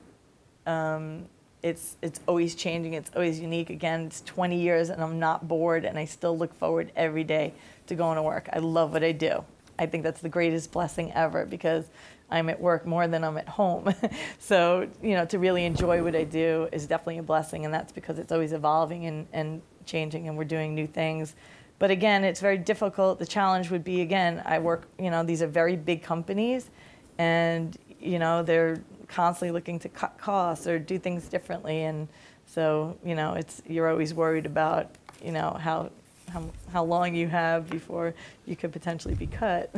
Um, 0.64 1.26
it's 1.60 1.96
it's 2.02 2.20
always 2.28 2.54
changing. 2.54 2.94
It's 2.94 3.10
always 3.16 3.40
unique. 3.40 3.68
Again, 3.68 4.02
it's 4.06 4.20
20 4.20 4.60
years, 4.60 4.90
and 4.90 5.02
I'm 5.02 5.18
not 5.18 5.48
bored, 5.48 5.84
and 5.84 5.98
I 5.98 6.04
still 6.04 6.38
look 6.38 6.54
forward 6.54 6.92
every 6.94 7.24
day 7.24 7.52
to 7.88 7.96
going 7.96 8.14
to 8.14 8.22
work. 8.22 8.48
I 8.52 8.60
love 8.60 8.92
what 8.92 9.02
I 9.02 9.10
do. 9.10 9.44
I 9.76 9.86
think 9.86 10.04
that's 10.04 10.20
the 10.20 10.28
greatest 10.28 10.70
blessing 10.70 11.12
ever 11.12 11.46
because 11.46 11.90
I'm 12.30 12.48
at 12.48 12.60
work 12.60 12.86
more 12.86 13.06
than 13.08 13.24
I'm 13.24 13.38
at 13.38 13.48
home. 13.48 13.94
so 14.38 14.88
you 15.02 15.14
know, 15.14 15.24
to 15.26 15.38
really 15.38 15.64
enjoy 15.64 16.02
what 16.02 16.14
I 16.14 16.24
do 16.24 16.68
is 16.72 16.86
definitely 16.86 17.18
a 17.18 17.22
blessing, 17.22 17.64
and 17.64 17.72
that's 17.72 17.92
because 17.92 18.18
it's 18.18 18.32
always 18.32 18.52
evolving 18.52 19.06
and, 19.06 19.26
and 19.32 19.62
changing, 19.86 20.28
and 20.28 20.36
we're 20.36 20.44
doing 20.44 20.74
new 20.74 20.86
things. 20.86 21.34
But 21.78 21.90
again, 21.90 22.24
it's 22.24 22.40
very 22.40 22.58
difficult. 22.58 23.18
The 23.18 23.26
challenge 23.26 23.70
would 23.70 23.84
be 23.84 24.00
again, 24.00 24.42
I 24.44 24.58
work. 24.58 24.88
You 24.98 25.10
know, 25.10 25.22
these 25.22 25.42
are 25.42 25.46
very 25.46 25.76
big 25.76 26.02
companies, 26.02 26.70
and 27.18 27.76
you 28.00 28.18
know 28.18 28.42
they're 28.42 28.82
constantly 29.08 29.50
looking 29.50 29.78
to 29.80 29.88
cut 29.88 30.18
costs 30.18 30.66
or 30.66 30.78
do 30.78 30.98
things 30.98 31.28
differently. 31.28 31.84
And 31.84 32.08
so, 32.46 32.96
you 33.04 33.14
know, 33.14 33.34
it's 33.34 33.62
you're 33.66 33.88
always 33.88 34.14
worried 34.14 34.46
about, 34.46 34.90
you 35.22 35.32
know, 35.32 35.56
how 35.60 35.90
how, 36.28 36.44
how 36.72 36.84
long 36.84 37.14
you 37.14 37.28
have 37.28 37.68
before 37.68 38.14
you 38.46 38.56
could 38.56 38.72
potentially 38.72 39.14
be 39.14 39.26
cut. 39.26 39.70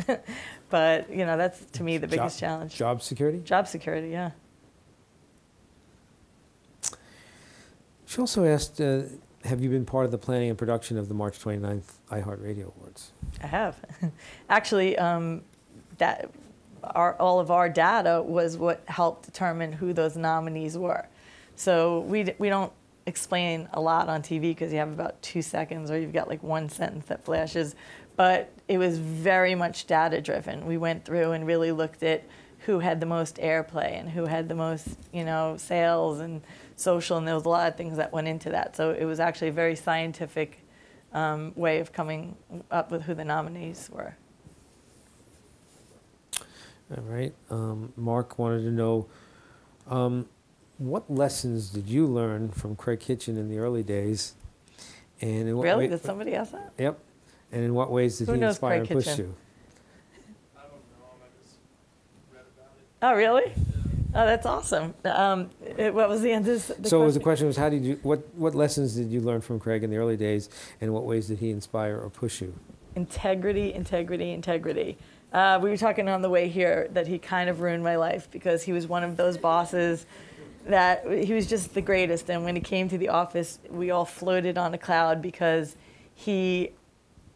but 0.70 1.11
you 1.11 1.24
know, 1.24 1.36
that's 1.36 1.64
to 1.72 1.82
me 1.82 1.98
the 1.98 2.07
biggest 2.07 2.38
job, 2.38 2.48
challenge. 2.48 2.74
Job 2.76 3.03
security. 3.03 3.40
Job 3.40 3.66
security, 3.68 4.09
yeah. 4.11 4.30
She 8.07 8.20
also 8.20 8.44
asked, 8.44 8.80
uh, 8.80 9.03
have 9.44 9.61
you 9.61 9.70
been 9.70 9.84
part 9.84 10.05
of 10.05 10.11
the 10.11 10.18
planning 10.18 10.48
and 10.48 10.59
production 10.59 10.98
of 10.98 11.09
the 11.09 11.14
March 11.14 11.38
29th 11.38 11.92
iHeartRadio 12.11 12.74
Awards? 12.76 13.12
I 13.42 13.46
have. 13.46 13.76
Actually, 14.48 14.98
um, 14.98 15.42
that 15.98 16.30
our, 16.82 17.14
all 17.16 17.38
of 17.38 17.51
our 17.51 17.68
data 17.68 18.20
was 18.20 18.57
what 18.57 18.82
helped 18.86 19.26
determine 19.26 19.72
who 19.72 19.92
those 19.92 20.16
nominees 20.16 20.76
were. 20.76 21.07
So 21.55 22.01
we, 22.01 22.34
we 22.38 22.48
don't 22.48 22.72
explain 23.11 23.68
a 23.74 23.80
lot 23.80 24.08
on 24.08 24.22
TV 24.22 24.40
because 24.40 24.72
you 24.72 24.78
have 24.78 24.90
about 24.92 25.20
two 25.20 25.42
seconds 25.42 25.90
or 25.90 25.98
you've 25.98 26.14
got 26.14 26.28
like 26.28 26.42
one 26.42 26.70
sentence 26.70 27.06
that 27.06 27.24
flashes. 27.24 27.74
But 28.16 28.50
it 28.68 28.78
was 28.78 28.98
very 28.98 29.54
much 29.54 29.86
data 29.86 30.20
driven. 30.20 30.66
We 30.66 30.78
went 30.78 31.04
through 31.04 31.32
and 31.32 31.46
really 31.46 31.72
looked 31.72 32.02
at 32.02 32.24
who 32.61 32.78
had 32.78 33.00
the 33.00 33.06
most 33.06 33.36
airplay 33.36 33.98
and 33.98 34.08
who 34.08 34.26
had 34.26 34.48
the 34.48 34.54
most, 34.54 34.88
you 35.12 35.24
know, 35.24 35.56
sales 35.58 36.20
and 36.20 36.42
social, 36.76 37.16
and 37.16 37.26
there 37.26 37.34
was 37.34 37.44
a 37.44 37.48
lot 37.48 37.68
of 37.68 37.76
things 37.76 37.96
that 37.96 38.12
went 38.12 38.28
into 38.28 38.50
that. 38.50 38.76
So 38.76 38.90
it 38.90 39.04
was 39.04 39.20
actually 39.20 39.48
a 39.48 39.52
very 39.52 39.76
scientific 39.76 40.61
um, 41.12 41.52
way 41.56 41.80
of 41.80 41.92
coming 41.92 42.36
up 42.70 42.90
with 42.90 43.02
who 43.02 43.14
the 43.14 43.24
nominees 43.24 43.88
were. 43.92 44.14
All 46.96 47.04
right. 47.04 47.32
Um, 47.50 47.92
Mark 47.96 48.38
wanted 48.38 48.62
to 48.62 48.70
know 48.70 49.06
um, 49.88 50.28
what 50.81 51.11
lessons 51.11 51.68
did 51.68 51.87
you 51.89 52.07
learn 52.07 52.49
from 52.49 52.74
Kraig 52.74 53.01
Kitchin 53.01 53.37
in 53.37 53.51
the 53.51 53.59
early 53.59 53.83
days? 53.83 54.33
And 55.20 55.47
in 55.47 55.57
what 55.57 55.64
really? 55.64 55.85
Way, 55.85 55.91
did 55.91 56.03
somebody 56.03 56.35
ask 56.35 56.53
that? 56.53 56.72
Yep. 56.78 56.99
And 57.53 57.64
in 57.64 57.74
what 57.74 57.91
ways 57.91 58.18
did 58.18 58.28
Who 58.28 58.33
he 58.33 58.43
inspire 58.43 58.78
Kraig 58.78 58.91
and 58.91 58.99
push 58.99 59.05
Kitchin? 59.05 59.26
you? 59.26 59.35
I 60.57 60.62
don't 60.62 60.70
know. 60.72 61.07
I 61.20 61.43
just 61.43 61.57
read 62.33 62.45
about 62.57 62.72
it. 62.78 62.87
Oh, 63.03 63.14
really? 63.14 63.53
Oh, 64.14 64.26
that's 64.26 64.47
awesome. 64.47 64.95
Um, 65.05 65.51
it- 65.76 65.93
what 65.95 66.09
was 66.09 66.22
the 66.22 66.33
end 66.33 66.49
of 66.49 66.66
the 66.66 66.89
so, 66.89 67.01
question? 67.01 67.12
the 67.12 67.20
question 67.20 67.47
was, 67.47 67.59
how 67.59 67.68
did 67.68 67.85
you? 67.85 68.01
What 68.03 68.26
what 68.35 68.55
lessons 68.55 68.95
did 68.95 69.11
you 69.11 69.20
learn 69.20 69.43
from 69.43 69.61
Kraig 69.61 69.85
in 69.85 69.91
the 69.91 69.99
early 69.99 70.16
days, 70.16 70.49
and 70.81 70.95
what 70.95 71.05
ways 71.05 71.28
did 71.28 71.39
he 71.41 71.51
inspire 71.51 71.99
or 71.99 72.09
push 72.09 72.41
you? 72.41 72.55
integrity, 72.97 73.72
integrity, 73.72 74.33
integrity. 74.33 74.99
Uh, 75.33 75.61
we 75.62 75.70
were 75.70 75.76
talking 75.76 76.09
on 76.09 76.22
the 76.22 76.28
way 76.28 76.49
here 76.49 76.89
that 76.93 77.07
he 77.07 77.18
kind 77.20 77.49
of 77.49 77.61
ruined 77.61 77.85
my 77.85 77.95
life 77.95 78.28
because 78.33 78.64
he 78.64 78.72
was 78.72 78.89
one 78.89 79.05
of 79.05 79.16
those 79.16 79.39
bosses 79.39 80.07
that 80.70 81.04
he 81.10 81.32
was 81.32 81.46
just 81.46 81.74
the 81.74 81.80
greatest. 81.80 82.30
And 82.30 82.44
when 82.44 82.56
he 82.56 82.62
came 82.62 82.88
to 82.88 82.98
the 82.98 83.10
office, 83.10 83.58
we 83.68 83.90
all 83.90 84.04
floated 84.04 84.58
on 84.58 84.74
a 84.74 84.78
cloud 84.78 85.22
because 85.22 85.76
he 86.14 86.72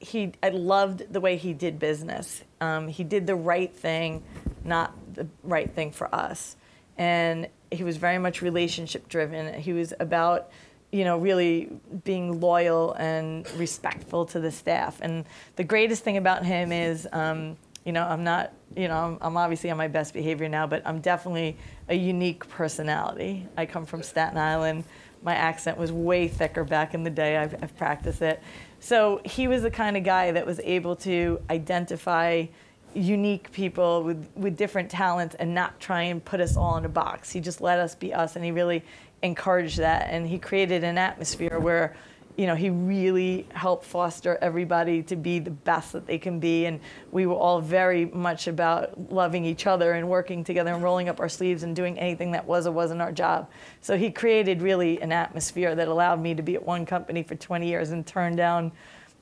he 0.00 0.32
I 0.42 0.50
loved 0.50 1.12
the 1.12 1.20
way 1.20 1.36
he 1.36 1.52
did 1.52 1.78
business. 1.78 2.42
Um, 2.60 2.88
he 2.88 3.04
did 3.04 3.26
the 3.26 3.36
right 3.36 3.74
thing, 3.74 4.22
not 4.64 4.94
the 5.14 5.26
right 5.42 5.70
thing 5.72 5.92
for 5.92 6.12
us. 6.14 6.56
And 6.96 7.48
he 7.70 7.84
was 7.84 7.96
very 7.96 8.18
much 8.18 8.40
relationship 8.40 9.08
driven. 9.08 9.54
He 9.60 9.72
was 9.72 9.92
about 9.98 10.50
you 10.94 11.02
know, 11.02 11.18
really 11.18 11.68
being 12.04 12.40
loyal 12.40 12.92
and 12.92 13.50
respectful 13.56 14.26
to 14.26 14.38
the 14.38 14.52
staff. 14.52 15.00
And 15.02 15.24
the 15.56 15.64
greatest 15.64 16.04
thing 16.04 16.16
about 16.16 16.44
him 16.44 16.70
is, 16.70 17.08
um, 17.10 17.56
you 17.84 17.92
know, 17.92 18.04
I'm 18.04 18.24
not, 18.24 18.52
you 18.76 18.88
know, 18.88 18.96
I'm, 18.96 19.18
I'm 19.20 19.36
obviously 19.36 19.70
on 19.70 19.76
my 19.76 19.88
best 19.88 20.14
behavior 20.14 20.48
now, 20.48 20.66
but 20.66 20.82
I'm 20.86 21.00
definitely 21.00 21.56
a 21.88 21.94
unique 21.94 22.48
personality. 22.48 23.46
I 23.56 23.66
come 23.66 23.84
from 23.84 24.02
Staten 24.02 24.38
Island. 24.38 24.84
My 25.22 25.34
accent 25.34 25.78
was 25.78 25.92
way 25.92 26.28
thicker 26.28 26.64
back 26.64 26.94
in 26.94 27.04
the 27.04 27.10
day. 27.10 27.36
I've, 27.36 27.54
I've 27.62 27.76
practiced 27.76 28.22
it. 28.22 28.42
So 28.80 29.20
he 29.24 29.48
was 29.48 29.62
the 29.62 29.70
kind 29.70 29.96
of 29.96 30.04
guy 30.04 30.32
that 30.32 30.46
was 30.46 30.60
able 30.60 30.96
to 30.96 31.40
identify 31.50 32.46
unique 32.94 33.50
people 33.52 34.02
with, 34.02 34.28
with 34.36 34.56
different 34.56 34.90
talents 34.90 35.34
and 35.36 35.54
not 35.54 35.78
try 35.80 36.02
and 36.02 36.24
put 36.24 36.40
us 36.40 36.56
all 36.56 36.76
in 36.76 36.84
a 36.84 36.88
box. 36.88 37.30
He 37.30 37.40
just 37.40 37.60
let 37.60 37.78
us 37.78 37.94
be 37.94 38.14
us 38.14 38.36
and 38.36 38.44
he 38.44 38.50
really 38.50 38.82
encouraged 39.22 39.78
that 39.78 40.08
and 40.10 40.28
he 40.28 40.38
created 40.38 40.84
an 40.84 40.98
atmosphere 40.98 41.58
where 41.58 41.96
you 42.36 42.46
know 42.46 42.54
he 42.54 42.70
really 42.70 43.46
helped 43.54 43.84
foster 43.84 44.38
everybody 44.40 45.02
to 45.04 45.16
be 45.16 45.38
the 45.38 45.50
best 45.50 45.92
that 45.92 46.06
they 46.06 46.18
can 46.18 46.40
be. 46.40 46.66
And 46.66 46.80
we 47.12 47.26
were 47.26 47.34
all 47.34 47.60
very 47.60 48.06
much 48.06 48.48
about 48.48 49.12
loving 49.12 49.44
each 49.44 49.66
other 49.66 49.92
and 49.92 50.08
working 50.08 50.44
together 50.44 50.72
and 50.72 50.82
rolling 50.82 51.08
up 51.08 51.20
our 51.20 51.28
sleeves 51.28 51.62
and 51.62 51.76
doing 51.76 51.98
anything 51.98 52.32
that 52.32 52.46
was 52.46 52.66
or 52.66 52.72
wasn't 52.72 53.00
our 53.00 53.12
job. 53.12 53.50
So 53.80 53.96
he 53.96 54.10
created 54.10 54.62
really 54.62 55.00
an 55.00 55.12
atmosphere 55.12 55.74
that 55.74 55.88
allowed 55.88 56.20
me 56.20 56.34
to 56.34 56.42
be 56.42 56.54
at 56.54 56.64
one 56.64 56.86
company 56.86 57.22
for 57.22 57.34
20 57.34 57.66
years 57.66 57.90
and 57.90 58.06
turn 58.06 58.36
down 58.36 58.72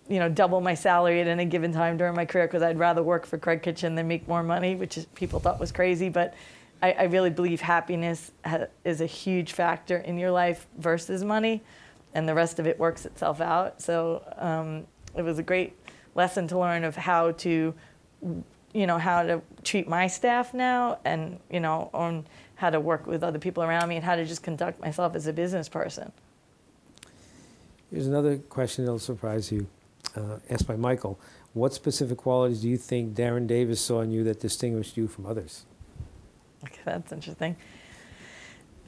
you 0.08 0.18
know, 0.18 0.28
double 0.28 0.60
my 0.60 0.74
salary 0.74 1.20
at 1.20 1.26
any 1.26 1.44
given 1.44 1.72
time 1.72 1.96
during 1.96 2.14
my 2.14 2.24
career 2.24 2.46
because 2.46 2.62
I'd 2.62 2.78
rather 2.78 3.02
work 3.02 3.24
for 3.24 3.38
Kraig 3.38 3.62
Kitchin 3.62 3.94
than 3.94 4.08
make 4.08 4.26
more 4.26 4.42
money, 4.42 4.74
which 4.74 4.98
is, 4.98 5.06
people 5.14 5.38
thought 5.38 5.60
was 5.60 5.70
crazy. 5.70 6.08
But 6.08 6.34
I, 6.82 6.92
I 6.92 7.02
really 7.04 7.30
believe 7.30 7.60
happiness 7.60 8.32
ha- 8.44 8.66
is 8.84 9.00
a 9.00 9.06
huge 9.06 9.52
factor 9.52 9.98
in 9.98 10.18
your 10.18 10.30
life 10.30 10.66
versus 10.76 11.24
money, 11.24 11.62
and 12.14 12.28
the 12.28 12.34
rest 12.34 12.58
of 12.58 12.66
it 12.66 12.78
works 12.78 13.06
itself 13.06 13.40
out. 13.40 13.80
So 13.80 14.22
um, 14.36 14.86
it 15.16 15.22
was 15.22 15.38
a 15.38 15.42
great 15.42 15.74
lesson 16.14 16.48
to 16.48 16.58
learn 16.58 16.84
of 16.84 16.96
how 16.96 17.32
to, 17.32 17.74
you 18.72 18.86
know, 18.86 18.98
how 18.98 19.22
to 19.22 19.42
treat 19.64 19.88
my 19.88 20.06
staff 20.06 20.54
now, 20.54 20.98
and 21.04 21.38
you 21.50 21.60
know, 21.60 21.90
on 21.92 22.26
how 22.56 22.70
to 22.70 22.80
work 22.80 23.06
with 23.06 23.22
other 23.22 23.38
people 23.38 23.62
around 23.62 23.88
me, 23.88 23.96
and 23.96 24.04
how 24.04 24.16
to 24.16 24.24
just 24.24 24.42
conduct 24.42 24.80
myself 24.80 25.14
as 25.14 25.26
a 25.26 25.32
business 25.32 25.68
person. 25.68 26.12
Here's 27.90 28.06
another 28.06 28.38
question 28.38 28.84
that'll 28.84 28.98
surprise 28.98 29.52
you. 29.52 29.66
Uh, 30.16 30.38
asked 30.50 30.66
by 30.66 30.76
Michael, 30.76 31.18
what 31.54 31.72
specific 31.72 32.18
qualities 32.18 32.60
do 32.60 32.68
you 32.68 32.76
think 32.76 33.14
Darren 33.14 33.46
Davis 33.46 33.80
saw 33.80 34.00
in 34.00 34.10
you 34.10 34.24
that 34.24 34.40
distinguished 34.40 34.96
you 34.96 35.08
from 35.08 35.26
others? 35.26 35.64
Okay, 36.64 36.80
that's 36.84 37.12
interesting. 37.12 37.56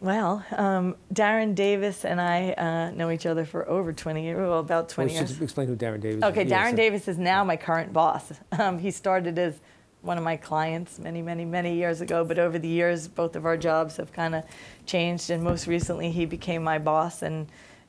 Well, 0.04 0.44
um, 0.54 0.96
Darren 1.14 1.54
Davis 1.54 2.04
and 2.04 2.20
I 2.20 2.52
uh, 2.52 2.90
know 2.90 3.10
each 3.10 3.24
other 3.24 3.46
for 3.46 3.66
over 3.66 3.90
20 3.90 4.22
years, 4.22 4.36
well, 4.36 4.58
about 4.58 4.90
20 4.90 5.08
well, 5.08 5.16
years. 5.18 5.30
Just 5.30 5.40
explain 5.40 5.66
who 5.66 5.76
Darren 5.76 5.98
Davis 6.02 6.22
Okay, 6.22 6.42
is. 6.44 6.50
Yeah, 6.50 6.70
Darren 6.70 6.76
Davis 6.76 7.08
is 7.08 7.16
now 7.16 7.42
my 7.42 7.56
current 7.56 7.90
boss. 7.92 8.30
Um, 8.58 8.78
he 8.78 8.90
started 8.90 9.38
as 9.38 9.54
one 10.02 10.18
of 10.18 10.22
my 10.22 10.36
clients 10.36 10.98
many, 10.98 11.22
many, 11.22 11.46
many 11.46 11.74
years 11.74 12.02
ago, 12.02 12.22
but 12.22 12.38
over 12.38 12.58
the 12.58 12.68
years, 12.68 13.08
both 13.08 13.34
of 13.34 13.46
our 13.46 13.56
jobs 13.56 13.96
have 13.96 14.12
kind 14.12 14.34
of 14.34 14.44
changed, 14.84 15.30
and 15.30 15.42
most 15.42 15.66
recently, 15.66 16.10
he 16.10 16.26
became 16.26 16.62
my 16.62 16.78
boss. 16.78 17.22
And 17.22 17.46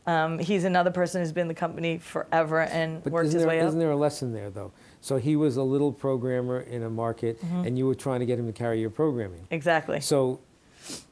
um, 0.07 0.39
he's 0.39 0.63
another 0.63 0.91
person 0.91 1.21
who's 1.21 1.33
been 1.33 1.41
in 1.43 1.47
the 1.49 1.53
company 1.53 1.97
forever 1.97 2.61
and 2.61 3.03
But 3.03 3.11
worked 3.11 3.25
his 3.25 3.35
there, 3.35 3.47
way 3.47 3.59
up. 3.59 3.67
isn't 3.67 3.79
there 3.79 3.91
a 3.91 3.95
lesson 3.97 4.31
there, 4.31 4.49
though? 4.49 4.71
So 5.01 5.17
he 5.17 5.35
was 5.35 5.57
a 5.57 5.63
little 5.63 5.91
programmer 5.91 6.61
in 6.61 6.83
a 6.83 6.89
market, 6.89 7.41
Mm-hmm. 7.41 7.65
and 7.67 7.77
you 7.77 7.85
were 7.85 7.95
trying 7.95 8.21
to 8.21 8.25
get 8.25 8.39
him 8.39 8.47
to 8.47 8.53
carry 8.53 8.79
your 8.79 8.89
programming. 8.89 9.45
Exactly. 9.51 9.99
So 9.99 10.39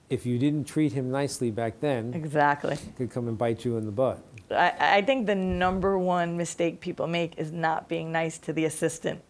if 0.10 0.26
you 0.26 0.38
didn't 0.38 0.66
treat 0.66 0.94
him 0.94 1.10
nicely 1.12 1.50
back 1.52 1.80
then, 1.80 2.14
Exactly. 2.14 2.76
he 2.76 2.92
could 2.92 3.10
come 3.12 3.28
and 3.28 3.38
bite 3.38 3.66
you 3.66 3.78
in 3.78 3.86
the 3.86 3.92
butt. 3.92 4.24
I, 4.52 4.74
I 4.98 5.02
think 5.02 5.26
the 5.26 5.36
number 5.36 5.98
one 5.98 6.38
mistake 6.38 6.80
people 6.80 7.08
make 7.08 7.38
is 7.38 7.52
not 7.52 7.88
being 7.90 8.12
nice 8.12 8.38
to 8.40 8.54
the 8.54 8.66
assistant. 8.66 9.22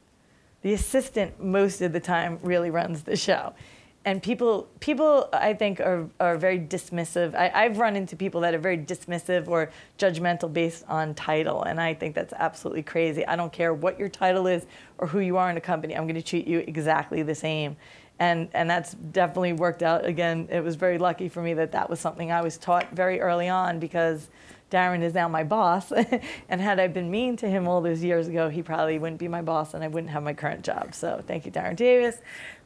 The 0.61 0.73
assistant, 0.73 1.41
most 1.43 1.81
of 1.81 1.93
the 1.93 1.99
time, 1.99 2.39
really 2.41 2.69
runs 2.69 3.03
the 3.03 3.15
show. 3.15 3.53
and 4.05 4.21
people 4.21 4.67
people 4.81 5.29
I 5.31 5.53
think 5.53 5.79
are, 5.79 6.09
are 6.19 6.37
very 6.37 6.59
dismissive. 6.59 7.33
I, 7.35 7.49
I've 7.53 7.77
run 7.77 7.95
into 7.95 8.15
people 8.17 8.41
that 8.41 8.53
are 8.53 8.59
very 8.59 8.77
dismissive 8.77 9.47
or 9.47 9.69
judgmental 9.97 10.51
based 10.51 10.83
on 10.89 11.13
title, 11.13 11.63
and 11.63 11.79
I 11.79 11.93
think 11.93 12.13
that's 12.15 12.33
absolutely 12.33 12.83
crazy. 12.83 13.25
I 13.25 13.35
don't 13.37 13.53
care 13.53 13.73
what 13.73 13.97
your 13.99 14.09
title 14.09 14.47
is 14.47 14.65
or 14.97 15.07
who 15.07 15.19
you 15.19 15.37
are 15.37 15.49
in 15.49 15.55
a 15.57 15.61
company. 15.61 15.95
I'm 15.95 16.03
going 16.03 16.15
to 16.15 16.21
treat 16.21 16.47
you 16.47 16.59
exactly 16.67 17.23
the 17.23 17.35
same, 17.35 17.77
and 18.19 18.49
and 18.53 18.69
that's 18.69 18.93
definitely 18.93 19.53
worked 19.53 19.83
out. 19.83 20.05
Again, 20.05 20.47
it 20.51 20.63
was 20.63 20.75
very 20.75 20.97
lucky 20.97 21.29
for 21.29 21.41
me 21.41 21.53
that 21.55 21.71
that 21.71 21.89
was 21.89 21.99
something 21.99 22.31
I 22.31 22.41
was 22.41 22.57
taught 22.57 22.91
very 22.91 23.19
early 23.19 23.49
on 23.49 23.79
because. 23.79 24.29
Darren 24.71 25.03
is 25.03 25.13
now 25.13 25.27
my 25.27 25.43
boss, 25.43 25.91
and 26.49 26.59
had 26.59 26.79
I 26.79 26.87
been 26.87 27.11
mean 27.11 27.37
to 27.37 27.47
him 27.47 27.67
all 27.67 27.79
those 27.79 28.03
years 28.03 28.27
ago, 28.27 28.49
he 28.49 28.63
probably 28.63 28.97
wouldn't 28.97 29.19
be 29.19 29.27
my 29.27 29.43
boss, 29.43 29.75
and 29.75 29.83
I 29.83 29.87
wouldn't 29.87 30.11
have 30.11 30.23
my 30.23 30.33
current 30.33 30.63
job. 30.63 30.95
So 30.95 31.23
thank 31.27 31.45
you, 31.45 31.51
Darren 31.51 31.75
Davis. 31.75 32.17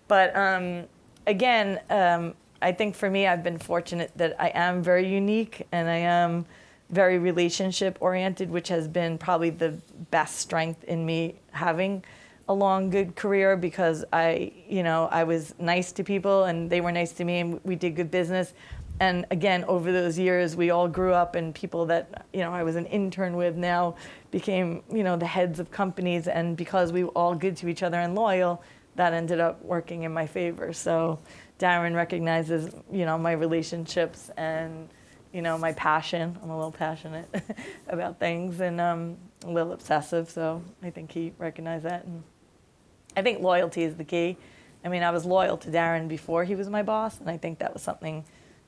But 0.07 0.33
um, 0.33 0.85
again, 1.25 1.81
um, 1.89 2.33
I 2.61 2.71
think 2.71 2.95
for 2.95 3.09
me, 3.09 3.27
I've 3.27 3.43
been 3.43 3.59
fortunate 3.59 4.11
that 4.15 4.35
I 4.39 4.49
am 4.55 4.81
very 4.81 5.07
unique 5.07 5.67
and 5.71 5.89
I 5.89 5.97
am 5.97 6.45
very 6.89 7.19
relationship 7.19 7.97
oriented, 7.99 8.49
which 8.49 8.69
has 8.69 8.87
been 8.87 9.17
probably 9.17 9.49
the 9.49 9.77
best 10.09 10.37
strength 10.37 10.83
in 10.85 11.05
me 11.05 11.35
having 11.51 12.03
a 12.49 12.53
long, 12.53 12.89
good 12.89 13.15
career 13.15 13.57
because 13.57 14.05
I, 14.13 14.53
you 14.67 14.83
know, 14.83 15.09
I 15.11 15.23
was 15.23 15.53
nice 15.59 15.91
to 15.93 16.03
people 16.03 16.45
and 16.45 16.69
they 16.69 16.81
were 16.81 16.91
nice 16.91 17.11
to 17.13 17.25
me 17.25 17.39
and 17.39 17.59
we 17.63 17.75
did 17.75 17.95
good 17.95 18.09
business. 18.09 18.53
And 18.99 19.25
again, 19.29 19.63
over 19.65 19.91
those 19.91 20.17
years, 20.17 20.55
we 20.55 20.71
all 20.71 20.87
grew 20.87 21.13
up 21.13 21.35
and 21.35 21.53
people 21.53 21.85
that, 21.87 22.25
you 22.33 22.39
know, 22.39 22.51
I 22.51 22.63
was 22.63 22.75
an 22.75 22.85
intern 22.87 23.35
with 23.35 23.55
now 23.55 23.95
became, 24.31 24.81
you 24.91 25.03
know, 25.03 25.15
the 25.17 25.25
heads 25.25 25.59
of 25.59 25.69
companies. 25.69 26.27
And 26.27 26.57
because 26.57 26.91
we 26.91 27.03
were 27.03 27.11
all 27.11 27.35
good 27.35 27.55
to 27.57 27.67
each 27.67 27.83
other 27.83 27.99
and 27.99 28.15
loyal, 28.15 28.63
that 28.95 29.13
ended 29.13 29.39
up 29.39 29.63
working 29.63 30.03
in 30.03 30.13
my 30.13 30.25
favor. 30.25 30.73
So 30.73 31.19
Darren 31.59 31.95
recognizes, 31.95 32.73
you 32.91 33.05
know, 33.05 33.17
my 33.17 33.33
relationships 33.33 34.31
and, 34.37 34.89
you 35.31 35.43
know, 35.43 35.57
my 35.57 35.73
passion. 35.73 36.37
I'm 36.41 36.49
a 36.49 36.55
little 36.55 36.71
passionate 36.71 37.29
about 37.87 38.19
things 38.19 38.61
and 38.61 38.81
um, 38.81 39.17
a 39.45 39.51
little 39.51 39.73
obsessive. 39.73 40.29
So 40.29 40.63
I 40.81 40.89
think 40.89 41.11
he 41.11 41.33
recognized 41.37 41.85
that. 41.85 42.05
And 42.05 42.23
I 43.17 43.23
think 43.23 43.41
loyalty 43.41 43.83
is 43.83 43.95
the 43.95 44.03
key. 44.03 44.37
I 44.85 44.89
mean, 44.89 45.01
I 45.01 45.09
was 45.09 45.25
loyal 45.25 45.57
to 45.57 45.69
Darren 45.69 46.07
before 46.07 46.43
he 46.43 46.53
was 46.53 46.69
my 46.69 46.83
boss, 46.83 47.19
and 47.19 47.27
I 47.29 47.35
think 47.35 47.57
that 47.59 47.73
was 47.73 47.81
something 47.81 48.23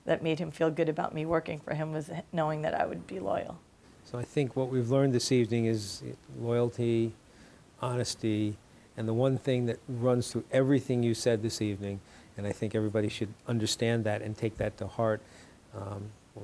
that 0.05 0.23
made 0.23 0.39
him 0.39 0.49
feel 0.49 0.71
good 0.71 0.89
about 0.89 1.13
me 1.13 1.23
working 1.23 1.59
for 1.59 1.75
him 1.75 1.93
was 1.93 2.09
knowing 2.33 2.63
that 2.63 2.73
I 2.73 2.87
would 2.87 3.05
be 3.05 3.19
loyal. 3.19 3.59
So 4.05 4.17
I 4.17 4.23
think 4.23 4.55
what 4.55 4.69
we've 4.69 4.89
learned 4.89 5.13
this 5.13 5.31
evening 5.31 5.65
is 5.65 6.01
loyalty, 6.39 7.13
honesty, 7.79 8.57
and 8.97 9.07
the 9.07 9.13
one 9.13 9.37
thing 9.37 9.67
that 9.67 9.77
runs 9.87 10.31
through 10.31 10.45
everything 10.51 11.03
you 11.03 11.13
said 11.13 11.43
this 11.43 11.61
evening, 11.61 12.01
and 12.35 12.47
I 12.47 12.51
think 12.51 12.73
everybody 12.73 13.07
should 13.07 13.31
understand 13.47 14.03
that 14.05 14.23
and 14.23 14.35
take 14.35 14.57
that 14.57 14.77
to 14.79 14.87
heart, 14.87 15.21
um, 15.75 16.09
or 16.35 16.41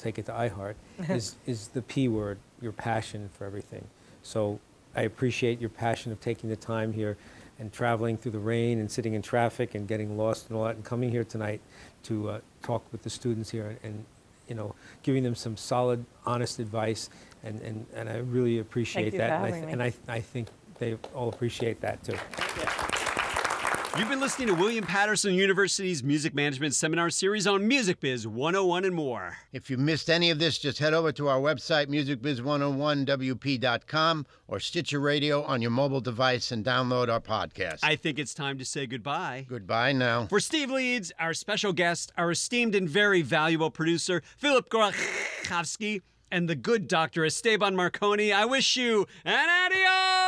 take 0.00 0.18
it 0.18 0.24
to 0.24 0.32
iHeart, 0.32 0.74
is, 1.10 1.36
is 1.44 1.68
the 1.68 1.82
P 1.82 2.08
word, 2.08 2.38
your 2.62 2.72
passion 2.72 3.28
for 3.36 3.44
everything. 3.44 3.86
So 4.22 4.58
I 4.96 5.02
appreciate 5.02 5.60
your 5.60 5.70
passion 5.70 6.12
of 6.12 6.20
taking 6.20 6.48
the 6.48 6.56
time 6.56 6.94
here 6.94 7.18
and 7.58 7.72
traveling 7.72 8.16
through 8.16 8.32
the 8.32 8.38
rain 8.38 8.78
and 8.78 8.90
sitting 8.90 9.14
in 9.14 9.22
traffic 9.22 9.74
and 9.74 9.86
getting 9.86 10.16
lost 10.16 10.48
and 10.48 10.56
all 10.56 10.64
that 10.64 10.76
and 10.76 10.84
coming 10.84 11.10
here 11.10 11.24
tonight 11.24 11.60
to 12.04 12.30
uh, 12.30 12.40
talk 12.62 12.84
with 12.92 13.02
the 13.02 13.10
students 13.10 13.50
here 13.50 13.78
and, 13.82 14.04
you 14.48 14.54
know, 14.54 14.74
giving 15.02 15.22
them 15.22 15.34
some 15.34 15.56
solid, 15.56 16.04
honest 16.26 16.58
advice. 16.58 17.10
And, 17.44 17.60
and, 17.62 17.86
and 17.94 18.08
I 18.08 18.18
really 18.18 18.58
appreciate 18.58 19.12
you 19.12 19.18
that. 19.18 19.28
for 19.28 19.34
and 19.34 19.44
I, 19.44 19.50
having 19.50 19.66
me. 19.66 19.72
and 19.72 19.82
I, 19.82 19.92
I 20.08 20.20
think 20.20 20.48
they 20.78 20.96
all 21.14 21.28
appreciate 21.28 21.80
that 21.80 22.02
too. 22.02 22.16
You've 23.98 24.08
been 24.08 24.20
listening 24.20 24.48
to 24.48 24.54
William 24.54 24.86
Paterson 24.86 25.34
University's 25.34 26.02
Music 26.02 26.34
Management 26.34 26.74
Seminar 26.74 27.10
Series 27.10 27.46
on 27.46 27.68
Music 27.68 28.00
Biz 28.00 28.26
101 28.26 28.86
and 28.86 28.94
more. 28.94 29.36
If 29.52 29.68
you 29.68 29.76
missed 29.76 30.08
any 30.08 30.30
of 30.30 30.38
this, 30.38 30.56
just 30.56 30.78
head 30.78 30.94
over 30.94 31.12
to 31.12 31.28
our 31.28 31.38
website, 31.38 31.88
musicbiz101wp.com 31.88 34.26
or 34.48 34.60
Stitcher 34.60 34.98
Radio 34.98 35.42
on 35.42 35.60
your 35.60 35.72
mobile 35.72 36.00
device 36.00 36.50
and 36.50 36.64
download 36.64 37.10
our 37.10 37.20
podcast. 37.20 37.80
I 37.82 37.96
think 37.96 38.18
it's 38.18 38.32
time 38.32 38.56
to 38.58 38.64
say 38.64 38.86
goodbye. 38.86 39.44
Goodbye 39.46 39.92
now. 39.92 40.24
For 40.26 40.40
Steve 40.40 40.70
Leeds, 40.70 41.12
our 41.18 41.34
special 41.34 41.74
guest, 41.74 42.12
our 42.16 42.30
esteemed 42.30 42.74
and 42.74 42.88
very 42.88 43.20
valuable 43.20 43.70
producer, 43.70 44.22
Philip 44.38 44.70
Gorachowski, 44.70 46.00
and 46.30 46.48
the 46.48 46.56
good 46.56 46.88
doctor, 46.88 47.26
Esteban 47.26 47.76
Marcone, 47.76 48.32
I 48.32 48.46
wish 48.46 48.74
you 48.74 49.06
an 49.26 49.50
adios! 49.50 50.21